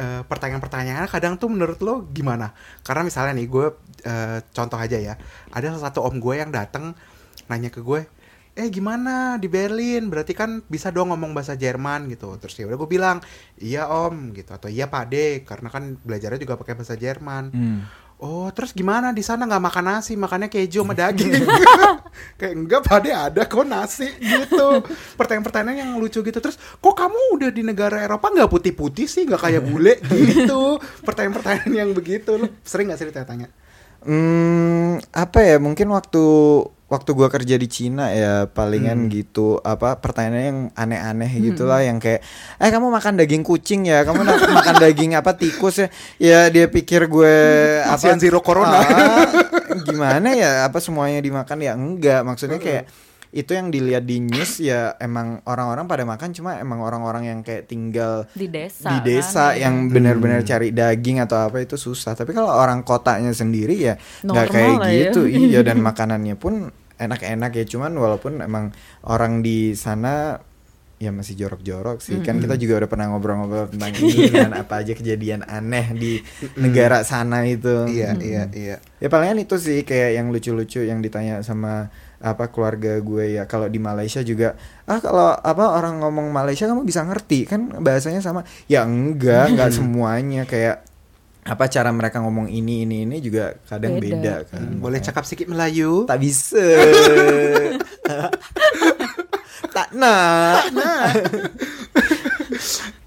Eh, 0.00 0.22
pertanyaan-pertanyaannya 0.24 1.12
kadang 1.12 1.36
tuh 1.36 1.52
menurut 1.52 1.76
lo 1.84 2.08
gimana? 2.08 2.56
Karena 2.80 3.04
misalnya 3.04 3.36
nih 3.36 3.46
gue 3.46 3.66
eh, 4.02 4.40
contoh 4.50 4.80
aja 4.80 4.96
ya. 4.96 5.14
Ada 5.52 5.76
salah 5.76 5.92
satu 5.92 6.00
om 6.08 6.16
gue 6.16 6.40
yang 6.40 6.48
datang 6.48 6.96
nanya 7.52 7.68
ke 7.68 7.84
gue, 7.84 8.00
eh 8.56 8.68
gimana 8.72 9.36
di 9.36 9.46
Berlin? 9.46 10.08
Berarti 10.08 10.32
kan 10.32 10.64
bisa 10.66 10.88
dong 10.88 11.12
ngomong 11.12 11.36
bahasa 11.36 11.52
Jerman 11.52 12.08
gitu. 12.08 12.32
Terus 12.40 12.56
ya 12.56 12.64
udah 12.64 12.78
gue 12.80 12.88
bilang, 12.88 13.20
iya 13.60 13.86
om 13.86 14.32
gitu 14.32 14.56
atau 14.56 14.72
iya 14.72 14.88
pak 14.88 15.12
de, 15.12 15.44
karena 15.44 15.68
kan 15.68 16.00
belajarnya 16.00 16.40
juga 16.40 16.56
pakai 16.56 16.74
bahasa 16.80 16.96
Jerman. 16.96 17.44
Hmm. 17.52 17.80
Oh 18.16 18.48
terus 18.48 18.72
gimana 18.72 19.12
di 19.12 19.20
sana 19.20 19.44
nggak 19.44 19.60
makan 19.60 19.84
nasi, 19.92 20.16
makannya 20.16 20.48
keju 20.48 20.80
sama 20.80 20.96
daging? 20.96 21.36
Kayak 22.40 22.54
enggak 22.56 22.80
pak 22.80 22.98
de 23.04 23.10
ada 23.12 23.42
kok 23.44 23.68
nasi 23.68 24.08
gitu. 24.16 24.80
Pertanyaan-pertanyaan 25.20 25.84
yang 25.84 25.90
lucu 26.00 26.24
gitu. 26.24 26.38
Terus 26.40 26.56
kok 26.56 26.96
kamu 26.96 27.36
udah 27.36 27.50
di 27.52 27.60
negara 27.60 28.00
Eropa 28.00 28.32
nggak 28.32 28.48
putih-putih 28.48 29.04
sih, 29.04 29.28
nggak 29.28 29.42
kayak 29.44 29.62
bule 29.68 30.00
gitu? 30.32 30.80
Pertanyaan-pertanyaan 31.04 31.72
yang 31.76 31.90
begitu, 31.92 32.40
lu 32.40 32.48
sering 32.64 32.88
nggak 32.88 33.04
sih 33.04 33.06
ditanya-tanya? 33.12 33.52
Hmm, 34.00 34.96
apa 35.12 35.38
ya 35.44 35.60
mungkin 35.60 35.92
waktu 35.92 36.24
waktu 36.86 37.10
gua 37.18 37.26
kerja 37.26 37.58
di 37.58 37.66
Cina 37.66 38.14
ya 38.14 38.46
palingan 38.46 39.10
gitu 39.10 39.58
apa 39.66 39.98
pertanyaannya 39.98 40.44
yang 40.46 40.60
aneh-aneh 40.78 41.30
gitulah 41.42 41.82
yang 41.82 41.98
kayak 41.98 42.22
eh 42.62 42.70
kamu 42.70 42.88
makan 42.94 43.18
daging 43.18 43.42
kucing 43.42 43.90
ya? 43.90 44.06
Kamu 44.06 44.22
makan 44.62 44.74
daging 44.78 45.18
apa 45.18 45.34
tikus 45.34 45.82
ya? 45.82 45.88
Ya 46.22 46.40
dia 46.48 46.70
pikir 46.70 47.10
gue 47.10 47.34
apa 47.82 47.98
Kasihan 47.98 48.22
zero 48.22 48.38
corona. 48.38 48.78
Ah, 48.78 49.26
gimana 49.82 50.30
ya? 50.30 50.62
Apa 50.70 50.78
semuanya 50.78 51.18
dimakan? 51.18 51.58
Ya 51.58 51.74
enggak. 51.74 52.22
Maksudnya 52.22 52.62
kayak 52.62 52.86
itu 53.34 53.50
yang 53.52 53.74
dilihat 53.74 54.06
di 54.06 54.22
news 54.22 54.62
ya 54.62 54.94
emang 55.02 55.42
orang-orang 55.46 55.86
pada 55.90 56.04
makan 56.06 56.30
cuma 56.30 56.58
emang 56.58 56.82
orang-orang 56.82 57.30
yang 57.30 57.38
kayak 57.42 57.66
tinggal 57.66 58.26
di 58.32 58.46
desa 58.46 58.88
di 58.92 58.98
desa 59.02 59.52
kan, 59.52 59.58
ya. 59.58 59.66
yang 59.66 59.74
benar-benar 59.90 60.40
cari 60.46 60.70
daging 60.70 61.22
atau 61.22 61.50
apa 61.50 61.62
itu 61.62 61.74
susah. 61.74 62.14
Tapi 62.14 62.32
kalau 62.32 62.50
orang 62.50 62.86
kotanya 62.86 63.34
sendiri 63.34 63.74
ya 63.74 63.94
nggak 64.22 64.46
kayak 64.50 64.76
ya. 64.86 64.90
gitu. 65.10 65.22
Iya 65.46 65.62
dan 65.62 65.78
makanannya 65.84 66.34
pun 66.38 66.72
enak-enak 66.96 67.50
ya. 67.62 67.64
Cuman 67.68 67.92
walaupun 67.94 68.40
emang 68.40 68.72
orang 69.04 69.44
di 69.44 69.76
sana 69.76 70.40
ya 70.96 71.12
masih 71.12 71.36
jorok-jorok 71.36 72.00
sih. 72.00 72.16
Kan 72.24 72.40
kita 72.40 72.56
juga 72.56 72.84
udah 72.84 72.90
pernah 72.90 73.06
ngobrol-ngobrol 73.12 73.68
tentang 73.68 73.92
ini 74.00 74.32
dan 74.32 74.56
apa 74.56 74.80
aja 74.80 74.96
kejadian 74.96 75.44
aneh 75.44 75.92
di 75.92 76.12
negara 76.56 77.04
sana 77.04 77.44
itu. 77.44 77.84
Iya, 77.84 78.16
iya, 78.16 78.42
iya. 78.52 78.76
Ya 78.96 79.08
palingan 79.12 79.44
itu 79.44 79.60
sih 79.60 79.84
kayak 79.84 80.16
yang 80.16 80.32
lucu-lucu 80.32 80.80
yang 80.88 81.04
ditanya 81.04 81.44
sama 81.44 81.92
apa 82.18 82.48
keluarga 82.48 82.96
gue 82.96 83.34
ya. 83.34 83.44
Kalau 83.44 83.66
di 83.66 83.76
Malaysia 83.76 84.20
juga 84.20 84.56
ah 84.84 84.98
kalau 84.98 85.32
apa 85.32 85.64
orang 85.70 85.98
ngomong 85.98 86.28
Malaysia 86.28 86.64
kamu 86.64 86.82
bisa 86.82 87.02
ngerti 87.02 87.44
kan 87.44 87.76
bahasanya 87.76 88.20
sama. 88.20 88.40
Ya 88.66 88.82
enggak 88.82 89.50
enggak 89.50 89.70
semuanya. 89.70 90.44
Kayak 90.44 90.84
apa 91.42 91.64
cara 91.66 91.90
mereka 91.90 92.18
ngomong 92.18 92.48
ini 92.48 92.82
ini 92.82 93.06
ini 93.06 93.16
juga 93.18 93.54
kadang 93.64 93.96
beda, 93.96 94.18
Beda. 94.42 94.50
kan. 94.50 94.66
Boleh 94.76 94.98
cakap 94.98 95.22
sedikit 95.22 95.46
Melayu? 95.48 96.02
tak 96.04 96.18
bisa. 96.18 96.58
Tak 99.68 99.92
nak. 99.92 100.72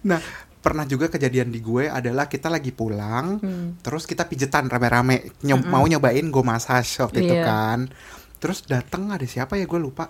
Nah, 0.02 0.22
pernah 0.56 0.86
juga 0.86 1.10
kejadian 1.10 1.50
di 1.50 1.60
gue 1.60 1.90
adalah 1.90 2.26
kita 2.26 2.46
lagi 2.48 2.70
pulang, 2.70 3.42
terus 3.80 4.06
kita 4.06 4.24
pijetan 4.24 4.70
rame-rame, 4.70 5.34
nyob- 5.42 5.66
mau 5.66 5.82
nyobain 5.84 6.26
go 6.28 6.42
massage 6.42 7.00
waktu 7.00 7.26
itu 7.26 7.36
Iya. 7.36 7.44
kan. 7.44 7.80
Terus 8.40 8.64
datang 8.64 9.12
ada 9.12 9.28
siapa 9.28 9.60
ya 9.60 9.68
gue 9.68 9.80
lupa. 9.80 10.10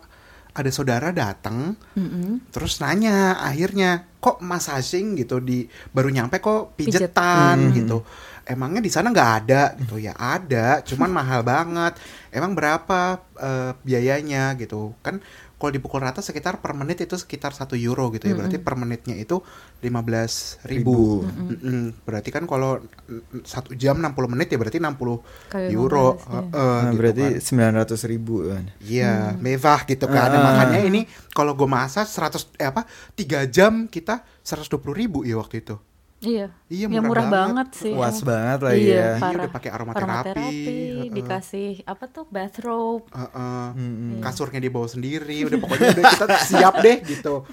Ada 0.49 0.73
saudara 0.73 1.13
datang, 1.13 1.77
Mm-mm. 1.93 2.49
terus 2.49 2.81
nanya 2.81 3.37
akhirnya 3.37 4.09
kok 4.17 4.41
massaging 4.41 5.13
gitu 5.21 5.37
di 5.37 5.69
baru 5.93 6.09
nyampe 6.09 6.41
kok 6.41 6.73
Pijet. 6.73 7.13
pijetan 7.13 7.69
gitu. 7.77 8.01
Emangnya 8.49 8.81
di 8.81 8.89
sana 8.89 9.13
nggak 9.13 9.31
ada 9.45 9.77
gitu 9.77 10.01
ya 10.01 10.17
ada, 10.17 10.81
cuman 10.81 11.13
mahal 11.13 11.45
banget. 11.45 12.01
Emang 12.33 12.57
berapa 12.57 13.21
eh, 13.37 13.71
biayanya 13.85 14.57
gitu 14.57 14.97
kan? 15.05 15.21
Kalau 15.59 15.69
dipukul 15.69 15.99
rata 15.99 16.23
sekitar 16.23 16.63
per 16.63 16.71
menit 16.71 17.03
itu 17.03 17.13
sekitar 17.13 17.51
satu 17.51 17.75
euro 17.75 18.07
gitu 18.09 18.25
ya. 18.25 18.33
Berarti 18.33 18.57
per 18.57 18.73
menitnya 18.73 19.13
itu 19.13 19.43
15.000 19.83 20.63
ribu. 20.65 21.27
Mm-mm. 21.27 21.99
Berarti 22.03 22.29
kan 22.29 22.43
kalau 22.43 22.79
mm, 22.79 23.43
satu 23.43 23.75
jam 23.75 23.99
60 23.99 24.15
menit 24.31 24.47
ya 24.47 24.55
berarti 24.55 24.79
60 24.79 25.19
Kali 25.51 25.67
euro. 25.69 26.15
15, 26.15 26.23
iya. 26.23 26.39
Heeh, 26.39 26.47
Nah, 26.49 26.79
gitu 26.87 26.95
berarti 26.95 27.23
kan. 27.27 27.41
sembilan 27.43 27.73
ratus 27.75 28.01
ribu 28.05 28.35
kan 28.47 28.63
Iya, 28.79 29.13
mewah 29.35 29.79
gitu 29.83 30.05
kan. 30.07 30.27
Nah, 30.29 30.39
Ah. 30.39 30.43
makanya 30.47 30.79
ini 30.79 31.01
kalau 31.29 31.51
gue 31.53 31.67
masak 31.67 32.07
100 32.07 32.55
eh 32.55 32.63
apa 32.63 32.87
3 33.13 33.43
jam 33.45 33.85
kita 33.85 34.23
120 34.39 34.95
ribu 34.95 35.27
ya 35.27 35.35
waktu 35.35 35.59
itu. 35.59 35.75
Iya 36.21 36.47
Iya, 36.67 36.85
yang 36.85 37.01
murah 37.01 37.23
murah 37.23 37.25
banget. 37.25 37.65
banget 37.65 37.69
sih 37.75 37.93
puas 37.93 38.11
emang. 38.13 38.27
banget 38.27 38.59
lah 38.59 38.71
ya 38.71 38.77
iya, 38.77 38.85
Iya, 38.85 39.09
parah. 39.17 39.37
udah 39.39 39.49
pakai 39.49 39.69
aromaterapi. 39.69 40.37
Heeh. 40.37 41.09
dikasih 41.09 41.71
apa 41.83 42.05
tuh 42.05 42.25
bathrobe 42.25 43.05
Heeh. 43.09 43.65
Mm-mm. 43.73 44.19
Kasurnya 44.19 44.59
dibawa 44.59 44.85
sendiri, 44.85 45.43
udah 45.43 45.57
pokoknya 45.57 45.87
udah 45.91 46.03
kita 46.09 46.25
siap 46.45 46.73
deh 46.77 46.97
gitu. 47.03 47.47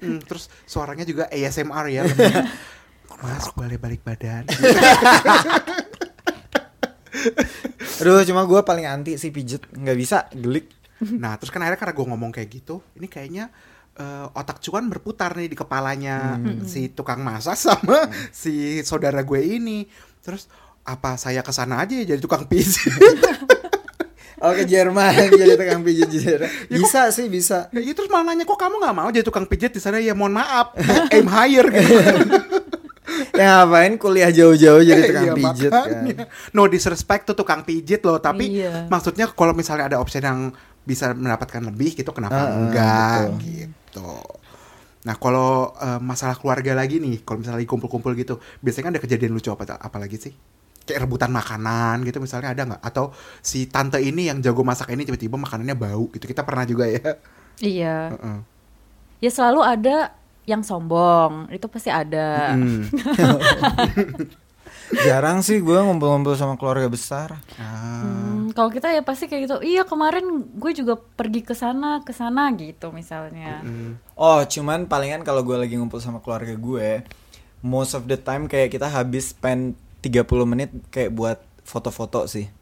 Mm-mm. 0.00 0.22
Terus 0.22 0.46
suaranya 0.62 1.02
juga 1.02 1.26
ASMR 1.28 1.86
ya. 1.88 2.02
Mas 3.22 3.46
boleh 3.50 3.76
balik 3.76 4.00
badan. 4.00 4.44
aduh 7.96 8.20
cuma 8.22 8.42
gue 8.42 8.60
paling 8.60 8.84
anti 8.84 9.14
sih 9.14 9.30
pijet 9.30 9.64
nggak 9.70 9.96
bisa 9.96 10.18
gelik 10.32 10.70
Nah, 11.04 11.36
terus 11.36 11.50
kan 11.50 11.60
akhirnya 11.60 11.76
karena 11.76 11.92
gue 11.92 12.06
ngomong 12.06 12.30
kayak 12.32 12.48
gitu, 12.50 12.80
ini 12.94 13.04
kayaknya 13.04 13.52
eh, 13.94 14.26
otak 14.30 14.58
cuan 14.60 14.86
berputar 14.86 15.34
nih 15.34 15.46
di 15.46 15.54
kepalanya 15.54 16.36
si 16.62 16.88
tukang 16.88 17.20
masak 17.20 17.54
sama 17.54 18.06
si 18.32 18.80
saudara 18.80 19.20
gue 19.20 19.40
ini. 19.40 19.86
Terus 20.20 20.48
apa 20.82 21.16
saya 21.16 21.40
ke 21.40 21.48
sana 21.48 21.80
aja 21.80 21.94
ya 21.94 22.12
jadi 22.12 22.20
tukang 22.20 22.44
pijit? 22.44 22.92
Oh 24.44 24.52
ke 24.52 24.68
Jerman 24.68 25.08
jadi 25.32 25.56
tukang 25.56 25.80
pijit 25.80 26.04
di 26.12 26.20
Jerman. 26.20 26.50
Bisa 26.68 27.08
sih 27.08 27.32
bisa. 27.32 27.72
Ya, 27.72 27.92
terus 27.96 28.12
malah 28.12 28.28
nanya 28.28 28.44
kok 28.44 28.60
kamu 28.60 28.76
nggak 28.76 28.92
mau 28.94 29.08
jadi 29.08 29.24
tukang 29.24 29.48
pijit 29.48 29.72
di 29.72 29.80
sana 29.80 29.96
ya 29.96 30.12
mohon 30.12 30.36
maaf 30.36 30.76
aim 31.08 31.24
higher 31.24 31.64
gitu. 31.64 31.96
Ya 33.32 33.64
ngapain 33.64 33.96
kuliah 33.96 34.28
jauh-jauh 34.28 34.80
jadi 34.80 35.00
tukang 35.06 35.26
Iya, 35.26 35.34
pijit 35.34 35.70
makanya. 35.70 36.14
kan. 36.18 36.28
No 36.52 36.68
disrespect 36.68 37.24
tuh 37.24 37.34
tukang 37.34 37.64
pijit 37.64 37.98
loh, 38.00 38.18
tapi 38.18 38.60
Iya. 38.60 38.84
maksudnya 38.86 39.32
kalau 39.32 39.56
misalnya 39.56 39.88
ada 39.88 39.96
option 39.96 40.20
yang 40.20 40.40
bisa 40.84 41.10
mendapatkan 41.10 41.64
lebih 41.64 41.96
gitu 41.96 42.10
kenapa 42.12 42.36
ah, 42.36 42.52
enggak 42.52 43.18
gitu. 43.40 43.72
Nah, 45.04 45.14
kalau 45.20 45.76
eh, 45.76 46.00
masalah 46.00 46.34
keluarga 46.40 46.72
lagi 46.72 46.96
nih, 46.96 47.20
kalau 47.28 47.44
misalnya 47.44 47.60
lagi 47.60 47.68
kumpul-kumpul 47.68 48.16
gitu, 48.16 48.40
biasanya 48.64 48.84
kan 48.88 48.92
ada 48.96 49.02
kejadian 49.04 49.36
lucu 49.36 49.52
apa 49.52 49.76
apalagi 49.76 50.16
sih? 50.16 50.32
Kayak 50.84 51.04
rebutan 51.08 51.32
makanan 51.32 52.04
gitu 52.08 52.20
misalnya 52.24 52.56
ada 52.56 52.62
nggak? 52.64 52.82
Atau 52.84 53.12
si 53.44 53.68
tante 53.68 54.00
ini 54.00 54.32
yang 54.32 54.40
jago 54.40 54.64
masak 54.64 54.92
ini 54.96 55.04
tiba-tiba 55.04 55.36
makanannya 55.36 55.76
bau 55.76 56.08
gitu. 56.12 56.24
Kita 56.24 56.40
pernah 56.44 56.64
juga 56.64 56.88
ya. 56.88 57.20
iya 57.62 58.10
Heeh. 58.10 58.38
ya 59.22 59.30
selalu 59.30 59.62
ada 59.62 60.10
yang 60.44 60.60
sombong 60.60 61.48
itu 61.54 61.64
pasti 61.70 61.88
ada 61.88 62.52
Hmm. 62.52 62.84
Jarang 64.92 65.40
sih 65.40 65.64
gue 65.64 65.78
ngumpul-ngumpul 65.80 66.36
sama 66.36 66.60
keluarga 66.60 66.90
besar. 66.92 67.40
Ah. 67.56 68.04
Hmm, 68.04 68.52
kalau 68.52 68.68
kita 68.68 68.92
ya 68.92 69.00
pasti 69.00 69.30
kayak 69.30 69.42
gitu. 69.48 69.56
Iya 69.64 69.88
kemarin 69.88 70.44
gue 70.52 70.72
juga 70.76 71.00
pergi 71.00 71.40
ke 71.40 71.56
sana 71.56 72.04
ke 72.04 72.12
sana 72.12 72.52
gitu 72.52 72.92
misalnya. 72.92 73.64
Hmm. 73.64 73.96
Oh, 74.18 74.44
cuman 74.44 74.84
palingan 74.84 75.24
kalau 75.24 75.40
gue 75.40 75.56
lagi 75.56 75.80
ngumpul 75.80 76.04
sama 76.04 76.20
keluarga 76.20 76.52
gue, 76.52 77.00
most 77.64 77.96
of 77.96 78.04
the 78.04 78.20
time 78.20 78.44
kayak 78.44 78.76
kita 78.76 78.86
habis 78.92 79.32
spend 79.32 79.78
30 80.04 80.28
menit 80.44 80.70
kayak 80.92 81.16
buat 81.16 81.38
foto-foto 81.64 82.28
sih. 82.28 82.52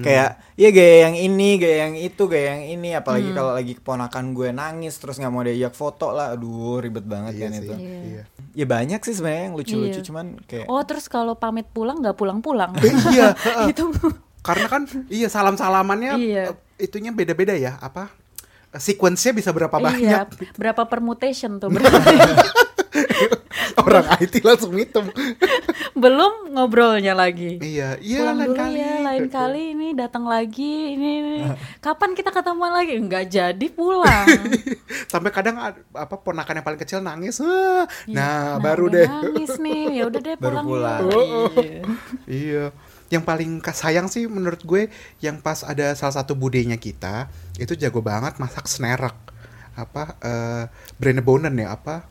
Kayak 0.00 0.30
iya 0.54 0.68
gaya 0.68 0.96
yang 1.04 1.16
ini, 1.16 1.50
gaya 1.56 1.76
yang 1.84 1.94
itu, 1.94 2.22
gaya 2.24 2.56
yang 2.56 2.64
ini, 2.72 2.90
apalagi 2.92 3.30
kalau 3.30 3.52
lagi 3.52 3.72
keponakan 3.74 4.32
gue 4.32 4.48
nangis 4.50 4.96
terus 4.96 5.16
nggak 5.16 5.28
mau 5.28 5.40
diajak 5.40 5.72
foto 5.72 6.10
lah, 6.10 6.32
aduh 6.32 6.78
ribet 6.78 7.02
banget 7.02 7.34
Iya 7.34 7.42
kan 7.42 7.50
sih. 7.52 7.60
itu. 7.60 7.74
Iya. 7.74 7.98
Iya. 8.02 8.22
Ya 8.54 8.64
banyak 8.66 9.00
sih 9.00 9.14
sebenarnya 9.14 9.44
yang 9.44 9.54
lucu-lucu, 9.54 9.90
Iya. 9.94 10.04
cuman 10.04 10.26
kayak 10.42 10.66
Oh 10.66 10.82
terus 10.82 11.06
kalau 11.06 11.34
pamit 11.34 11.68
pulang 11.68 11.98
nggak 11.98 12.14
pulang-pulang? 12.14 12.72
Eh, 12.76 12.92
iya, 13.10 13.36
itu 13.70 13.92
Karena 14.38 14.66
kan 14.66 14.82
iya 15.06 15.28
salam-salamannya 15.28 16.12
Iya. 16.16 16.42
eh, 16.48 16.56
itunya 16.80 17.10
beda-beda 17.10 17.52
ya, 17.52 17.76
apa? 17.78 18.08
eh, 18.68 18.78
Sequence-nya 18.78 19.32
bisa 19.32 19.50
berapa 19.50 19.76
iya. 19.76 19.84
banyak? 20.24 20.26
Berapa 20.54 20.82
permutation 20.84 21.56
tuh? 21.56 21.68
Berapa? 21.74 22.00
Orang 23.78 24.04
IT 24.20 24.40
langsung 24.40 24.74
hitung. 24.74 25.06
Belum 25.92 26.50
ngobrolnya 26.50 27.12
lagi. 27.12 27.58
iya, 27.60 27.98
iya 27.98 28.32
dulu 28.32 28.54
kali. 28.54 28.78
ya 28.78 28.92
lain 29.18 29.30
kali 29.38 29.62
ini 29.74 29.88
datang 29.92 30.24
lagi 30.24 30.94
ini, 30.94 31.10
ini. 31.18 31.36
kapan 31.78 32.14
kita 32.14 32.30
ketemuan 32.30 32.70
lagi 32.70 32.94
nggak 32.94 33.26
jadi 33.26 33.66
pulang 33.68 34.28
Sampai 35.12 35.32
kadang 35.32 35.56
ad- 35.58 35.82
apa 35.90 36.20
ponakan 36.20 36.60
yang 36.60 36.66
paling 36.66 36.80
kecil 36.80 37.00
nangis. 37.00 37.40
Iya. 37.40 38.12
Nah, 38.12 38.60
baru 38.60 38.92
udah 38.92 38.94
deh. 39.00 39.08
nangis 39.08 39.56
nih 39.56 39.82
ya 39.98 40.02
udah 40.06 40.20
deh 40.20 40.36
Baru 40.42 40.56
pulang, 40.62 40.66
pulang. 40.68 41.00
yuk. 41.08 41.52
Iya. 41.56 41.82
Iya. 42.28 42.64
Yang 43.08 43.24
paling 43.24 43.50
sayang 43.64 44.06
sih 44.06 44.28
menurut 44.28 44.60
gue 44.62 44.92
yang 45.18 45.40
pas 45.40 45.64
ada 45.64 45.96
salah 45.96 46.12
satu 46.12 46.36
budenya 46.36 46.76
kita 46.76 47.32
itu 47.56 47.72
jago 47.72 48.04
banget 48.04 48.36
masak 48.36 48.68
snerek. 48.68 49.16
Apa 49.72 50.18
eh 50.20 50.64
brand 51.00 51.20
bonen 51.24 51.56
ya 51.56 51.72
apa? 51.72 52.04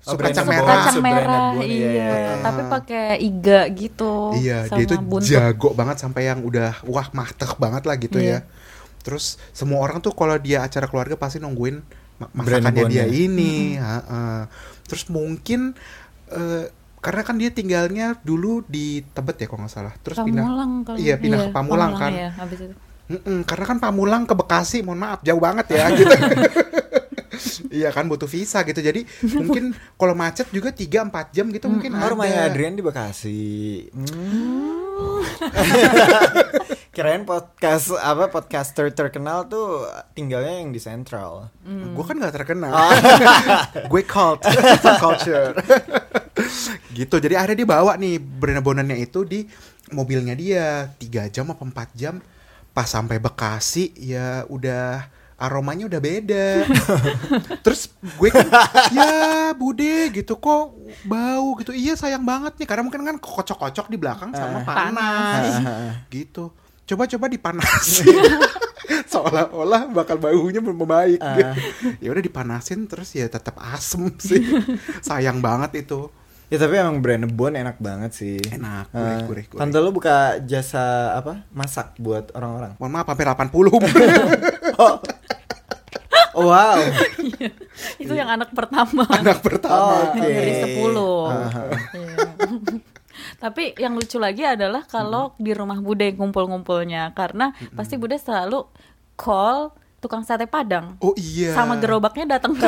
Oh, 0.00 0.14
Sup 0.14 0.22
kacang 0.22 0.46
merah. 0.46 0.88
kacang 0.88 1.02
merah 1.02 1.52
Bun, 1.52 1.60
iya, 1.60 1.68
iya, 1.68 1.90
iya, 1.90 2.06
iya. 2.08 2.34
tapi 2.38 2.62
pakai 2.64 3.06
iga 3.18 3.60
gitu 3.68 4.32
Iya, 4.32 4.58
sama 4.64 4.78
dia 4.78 4.84
itu 4.84 4.94
buntut. 4.96 5.28
jago 5.28 5.68
banget 5.72 5.96
sampai 5.98 6.22
yang 6.24 6.40
udah 6.40 6.80
wah 6.84 7.08
mateh 7.10 7.50
banget 7.54 7.82
lah 7.82 7.96
gitu 7.96 8.16
Iya. 8.16 8.40
ya. 8.40 8.48
Terus 8.98 9.36
semua 9.50 9.80
orang 9.80 9.98
tuh 9.98 10.12
kalau 10.12 10.36
dia 10.36 10.62
acara 10.62 10.84
keluarga 10.84 11.12
pasti 11.14 11.38
nungguin 11.38 11.82
masakannya 12.30 12.84
dia 12.86 13.04
ya. 13.04 13.06
ini. 13.06 13.76
Ha-ha. 13.76 14.46
Terus 14.84 15.06
mungkin 15.08 15.76
eh, 16.28 16.64
karena 16.98 17.22
kan 17.22 17.36
dia 17.36 17.48
tinggalnya 17.48 18.16
dulu 18.18 18.64
di 18.64 19.02
Tebet 19.04 19.36
ya 19.36 19.46
kalau 19.46 19.62
nggak 19.62 19.72
salah. 19.72 19.94
Terus 19.98 20.18
pindah. 20.18 20.40
Pamulang 20.42 20.72
kali. 20.82 20.98
Iya, 21.00 21.14
pindah 21.16 21.38
ke 21.40 21.50
Pamulang 21.50 21.92
kan. 21.94 22.10
Iya, 22.10 22.28
habis 22.34 22.58
itu. 22.60 22.74
Mm-mm, 23.08 23.40
karena 23.42 23.64
kan 23.66 23.78
Pamulang 23.78 24.22
ke 24.24 24.32
Bekasi, 24.32 24.80
mohon 24.80 25.00
maaf 25.00 25.20
jauh 25.22 25.38
banget 25.38 25.66
ya 25.70 25.84
gitu. 25.90 26.10
iya 27.78 27.88
kan 27.90 28.06
butuh 28.06 28.26
visa 28.26 28.62
gitu. 28.62 28.78
Jadi 28.78 29.02
mungkin 29.34 29.70
kalau 29.94 30.12
macet 30.12 30.48
juga 30.50 30.70
3 30.70 31.08
4 31.08 31.34
jam 31.34 31.46
gitu 31.48 31.66
mungkin 31.66 31.94
Oh, 31.94 32.00
ada. 32.00 32.10
rumahnya 32.12 32.40
Adrian 32.46 32.74
di 32.74 32.82
Bekasi. 32.82 33.42
Hmm. 33.90 35.22
Kirain 36.94 37.22
podcast 37.22 37.94
apa 37.94 38.26
podcaster 38.26 38.90
terkenal 38.90 39.46
tuh 39.46 39.86
tinggalnya 40.12 40.58
yang 40.58 40.74
di 40.74 40.82
Central. 40.82 41.46
Gue 41.94 42.02
kan 42.02 42.18
nggak 42.18 42.34
terkenal. 42.34 42.74
Ah. 42.74 42.90
gue 43.90 44.02
cult, 44.02 44.42
culture. 44.98 45.54
gitu. 46.90 47.16
Jadi 47.18 47.34
akhirnya 47.38 47.62
dia 47.62 47.68
bawa 47.68 47.94
nih 47.94 48.18
brand 48.18 48.58
bonannya 48.60 48.98
itu 48.98 49.22
di 49.22 49.46
mobilnya 49.94 50.34
dia 50.34 50.90
tiga 50.98 51.30
jam 51.30 51.46
apa 51.48 51.62
empat 51.62 51.88
jam. 51.94 52.18
Pas 52.74 52.86
sampai 52.86 53.22
Bekasi 53.22 53.94
ya 53.94 54.42
udah 54.50 55.06
aromanya 55.38 55.86
udah 55.86 56.00
beda. 56.02 56.66
Terus 57.64 57.94
gue 57.94 58.28
kan 58.28 58.50
ya 58.90 59.54
bude 59.54 60.10
gitu 60.10 60.34
kok 60.34 60.74
bau 61.06 61.48
gitu. 61.62 61.70
Iya 61.70 61.94
sayang 61.94 62.26
banget 62.26 62.58
nih 62.58 62.66
karena 62.66 62.82
mungkin 62.82 63.06
kan 63.06 63.16
kocok-kocok 63.22 63.86
di 63.86 63.96
belakang 63.96 64.34
sama 64.34 64.66
panas. 64.66 65.62
gitu. 66.10 66.50
Coba-coba 66.88 67.30
dipanasin. 67.30 68.18
Seolah-olah 69.12 69.92
bakal 69.92 70.16
baunya 70.16 70.64
membaik. 70.64 71.20
Ah. 71.20 71.52
ya 72.00 72.08
udah 72.08 72.24
dipanasin 72.24 72.88
terus 72.88 73.14
ya 73.14 73.30
tetap 73.30 73.54
asem 73.60 74.10
sih. 74.18 74.42
Sayang 75.06 75.38
banget 75.38 75.86
itu. 75.86 76.10
Ya 76.48 76.56
tapi 76.56 76.80
emang 76.80 77.04
brand 77.04 77.28
Bon 77.28 77.52
enak 77.52 77.76
banget 77.76 78.16
sih. 78.16 78.40
Enak, 78.40 78.88
Eh, 78.88 78.96
gurih, 78.96 79.20
gurih, 79.28 79.44
gurih. 79.52 79.60
Tante 79.60 79.78
lu 79.84 79.92
buka 79.92 80.40
jasa 80.42 81.12
apa? 81.12 81.44
Masak 81.52 82.00
buat 82.00 82.32
orang-orang. 82.32 82.72
Mohon 82.80 82.92
maaf 82.96 83.06
hampir 83.12 83.28
80. 83.28 83.52
Oh, 86.38 86.46
wow. 86.46 86.78
Itu 87.98 88.14
yang 88.14 88.30
anak 88.30 88.54
pertama. 88.54 89.02
Anak 89.10 89.42
pertama. 89.42 90.14
Oke. 90.14 90.22
Dari 90.22 90.52
10. 90.78 90.94
Ah. 91.26 91.50
Iya. 91.98 92.16
Tapi 93.42 93.74
yang 93.74 93.98
lucu 93.98 94.22
lagi 94.22 94.46
adalah 94.46 94.86
kalau 94.86 95.34
di 95.42 95.50
rumah 95.50 95.82
Bude 95.82 96.14
ngumpul-ngumpulnya 96.14 97.10
karena 97.18 97.50
pasti 97.74 97.98
Bude 97.98 98.14
selalu 98.22 98.70
call 99.18 99.74
tukang 99.98 100.22
sate 100.22 100.46
Padang. 100.46 100.94
Oh 100.98 101.12
iya. 101.14 101.50
Sama 101.52 101.74
gerobaknya 101.76 102.38
datang 102.38 102.54
ke, 102.54 102.66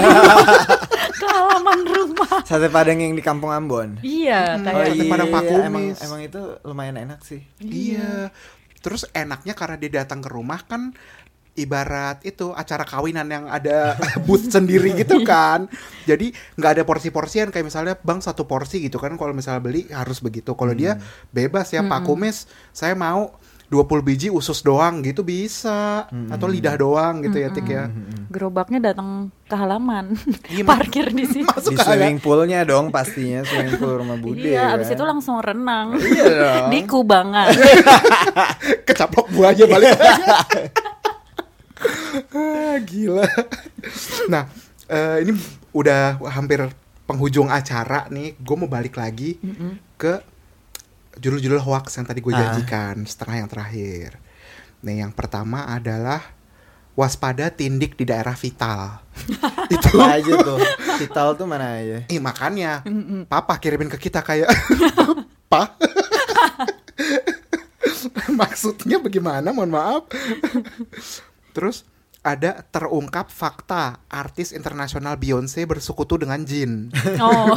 ke 1.20 1.26
halaman 1.26 1.80
rumah. 1.82 2.42
Sate 2.42 2.66
Padang 2.66 2.98
yang 2.98 3.14
di 3.14 3.22
Kampung 3.22 3.48
Ambon. 3.48 3.98
Iya, 4.00 4.58
Hmm. 4.58 4.64
kayak 4.66 4.86
Sate 4.90 5.04
Padang 5.06 5.28
Pak 5.28 5.42
Kumis. 5.44 5.66
emang 5.66 5.84
emang 5.96 6.20
itu 6.20 6.40
lumayan 6.62 6.96
enak 6.98 7.20
sih. 7.22 7.46
Iya. 7.58 8.34
Terus 8.80 9.06
enaknya 9.12 9.52
karena 9.52 9.76
dia 9.76 9.90
datang 10.00 10.18
ke 10.18 10.28
rumah 10.28 10.58
kan 10.60 10.90
ibarat 11.52 12.22
itu 12.22 12.50
acara 12.50 12.82
kawinan 12.82 13.26
yang 13.26 13.44
ada 13.44 13.92
booth 14.26 14.48
sendiri 14.48 14.96
gitu 14.96 15.20
kan. 15.22 15.68
Jadi 16.02 16.30
nggak 16.56 16.70
ada 16.72 16.82
porsi-porsian 16.82 17.50
kayak 17.50 17.66
misalnya 17.66 17.94
bang 17.94 18.18
satu 18.18 18.42
porsi 18.42 18.80
gitu 18.80 18.96
kan 18.96 19.14
kalau 19.14 19.30
misalnya 19.30 19.60
beli 19.60 19.84
harus 19.90 20.18
begitu. 20.18 20.54
Kalau 20.54 20.72
dia 20.72 20.96
bebas 21.28 21.68
ya 21.68 21.84
Pak 21.84 22.00
Kumis, 22.02 22.46
saya 22.70 22.94
mau 22.94 23.36
20 23.70 23.86
biji 24.02 24.28
usus 24.28 24.60
doang 24.60 24.98
gitu 24.98 25.22
bisa 25.22 26.04
atau 26.26 26.44
lidah 26.44 26.74
doang 26.74 27.22
gitu 27.22 27.38
ya 27.38 27.48
Tik 27.48 27.64
ya. 27.64 27.86
gerobaknya 28.26 28.82
datang 28.84 29.30
ke 29.44 29.54
halaman. 29.54 30.14
Iya, 30.50 30.62
Parkir 30.62 31.06
di 31.08 31.22
situ. 31.24 31.46
Masuk 31.46 31.70
Di 31.70 31.76
ke 31.76 31.82
swimming 31.84 32.18
poolnya 32.18 32.62
dong 32.62 32.90
pastinya 32.90 33.42
swimming 33.42 33.74
pool 33.76 33.94
rumah 33.96 34.18
Bude. 34.18 34.42
Iya, 34.44 34.74
abis 34.74 34.90
kan? 34.90 34.96
itu 34.96 35.04
langsung 35.04 35.36
renang 35.38 35.94
Iya 35.96 36.26
dong. 36.28 36.66
di 36.68 36.80
kubangan. 36.84 37.46
kecaplok 38.86 39.30
buaya 39.30 39.64
balik 39.64 39.94
Ah, 42.30 42.76
gila 42.80 43.24
nah 44.28 44.44
eh, 44.84 45.24
ini 45.24 45.32
udah 45.70 46.00
hampir 46.28 46.68
penghujung 47.06 47.48
acara 47.48 48.04
nih 48.06 48.36
gue 48.36 48.56
mau 48.56 48.68
balik 48.68 48.94
lagi 48.94 49.40
ke 49.96 50.20
judul-judul 51.12 51.58
hoax 51.58 51.96
yang 51.96 52.04
tadi 52.04 52.20
gue 52.20 52.30
Ah. 52.30 52.38
janjikan 52.52 53.02
setengah 53.02 53.36
yang 53.38 53.48
terakhir 53.48 54.10
nih 54.80 55.02
yang 55.02 55.10
pertama 55.10 55.66
adalah 55.66 56.22
waspada 56.92 57.48
tindik 57.48 57.94
di 57.94 58.04
daerah 58.04 58.32
vital 58.32 59.00
itu 59.74 59.90
Apa 59.96 60.16
aja 60.16 60.32
tuh. 60.38 60.58
Vital 60.96 61.28
tuh 61.34 61.46
mana 61.46 61.76
aja? 61.76 62.04
Ih 62.06 62.18
makanya 62.18 62.84
Papa 63.26 63.56
kirimin 63.56 63.88
ke 63.88 63.98
kita 63.98 64.20
kayak 64.20 64.48
Pa 65.52 65.74
Maksudnya 68.32 68.98
bagaimana 68.98 69.50
mohon 69.50 69.70
maaf 69.70 70.08
Terus 71.50 71.84
ada 72.20 72.60
terungkap 72.62 73.28
fakta 73.28 74.04
artis 74.06 74.52
internasional 74.52 75.16
Beyonce 75.16 75.64
bersekutu 75.64 76.20
dengan 76.20 76.44
jin. 76.44 76.92
Oh. 77.16 77.56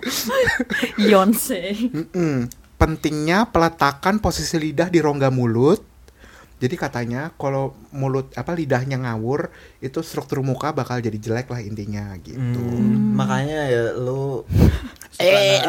Beyonce. 0.98 1.76
Mm-mm. 1.92 2.48
Pentingnya 2.80 3.48
peletakan 3.52 4.18
posisi 4.24 4.56
lidah 4.56 4.88
di 4.88 4.98
rongga 5.04 5.28
mulut. 5.28 5.84
Jadi 6.60 6.76
katanya 6.76 7.32
kalau 7.40 7.72
mulut 7.96 8.36
apa 8.36 8.52
lidahnya 8.52 9.00
ngawur 9.00 9.48
itu 9.80 10.04
struktur 10.04 10.44
muka 10.44 10.76
bakal 10.76 11.00
jadi 11.00 11.16
jelek 11.16 11.48
lah 11.48 11.64
intinya 11.64 12.12
gitu. 12.20 12.60
Hmm, 12.60 13.16
makanya 13.16 13.64
ya 13.64 13.84
lu 13.96 14.44
Eh, 15.20 15.60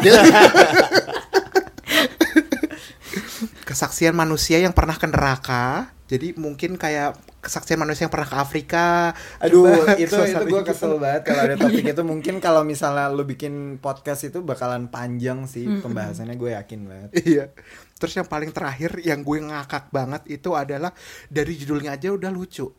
kesaksian 3.68 4.16
manusia 4.16 4.56
yang 4.60 4.72
pernah 4.72 4.96
ke 4.96 5.04
neraka. 5.08 5.92
Jadi 6.08 6.36
mungkin 6.36 6.76
kayak 6.80 7.16
kesaksian 7.42 7.82
manusia 7.82 8.06
yang 8.06 8.14
pernah 8.14 8.30
ke 8.30 8.38
Afrika. 8.38 8.86
Aduh, 9.42 9.66
Coba 9.82 9.98
itu 9.98 10.14
itu 10.14 10.44
gue 10.46 10.60
gitu. 10.62 10.70
kesel 10.70 10.94
banget 11.02 11.22
kalau 11.26 11.42
ada 11.42 11.54
topik 11.58 11.84
itu. 11.92 12.02
Mungkin 12.06 12.34
kalau 12.38 12.62
misalnya 12.62 13.10
lu 13.10 13.26
bikin 13.26 13.82
podcast 13.82 14.30
itu 14.30 14.40
bakalan 14.46 14.86
panjang 14.86 15.50
sih 15.50 15.66
pembahasannya 15.82 16.38
gue 16.38 16.50
yakin 16.54 16.80
banget. 16.86 17.10
Iya. 17.18 17.44
Terus 17.98 18.14
yang 18.14 18.30
paling 18.30 18.54
terakhir 18.54 18.94
yang 19.02 19.26
gue 19.26 19.38
ngakak 19.42 19.90
banget 19.90 20.22
itu 20.30 20.54
adalah 20.54 20.94
dari 21.26 21.58
judulnya 21.58 21.98
aja 21.98 22.14
udah 22.14 22.30
lucu. 22.30 22.70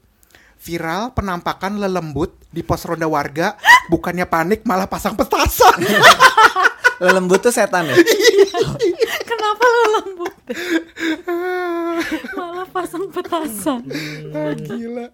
Viral 0.63 1.11
penampakan 1.11 1.75
lelembut 1.75 2.39
di 2.47 2.63
pos 2.63 2.87
ronda 2.87 3.03
warga, 3.03 3.59
bukannya 3.91 4.23
panik 4.23 4.63
malah 4.63 4.87
pasang 4.87 5.11
petasan. 5.19 5.75
Lembut 7.03 7.43
tuh 7.43 7.51
setan 7.51 7.83
ya? 7.91 7.99
Kenapa 9.43 9.67
lo 9.67 9.83
lembut? 9.99 10.35
Malah 12.39 12.67
pasang 12.71 13.11
petasan. 13.11 13.83
Ah, 14.31 14.55
Gila. 14.55 15.11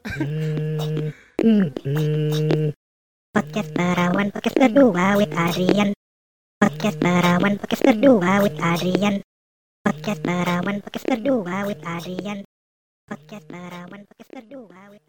Podcast 3.33 3.73
Perawan 3.73 4.29
Podcast 4.29 4.57
Berdua 4.61 5.17
with 5.17 5.33
Adrian 5.33 5.97
Podcast 6.61 7.01
Perawan 7.01 7.57
Podcast 7.57 7.81
Berdua 7.89 8.45
with 8.45 8.53
Adrian 8.61 9.25
Podcast 9.81 10.21
Perawan 10.21 10.77
Podcast 10.77 11.05
Berdua 11.09 11.55
with 11.65 11.81
Adrian 11.81 12.39
Podcast 13.09 13.45
Perawan 13.49 14.01
Podcast 14.05 14.29
Berdua 14.29 14.81
with 14.93 15.01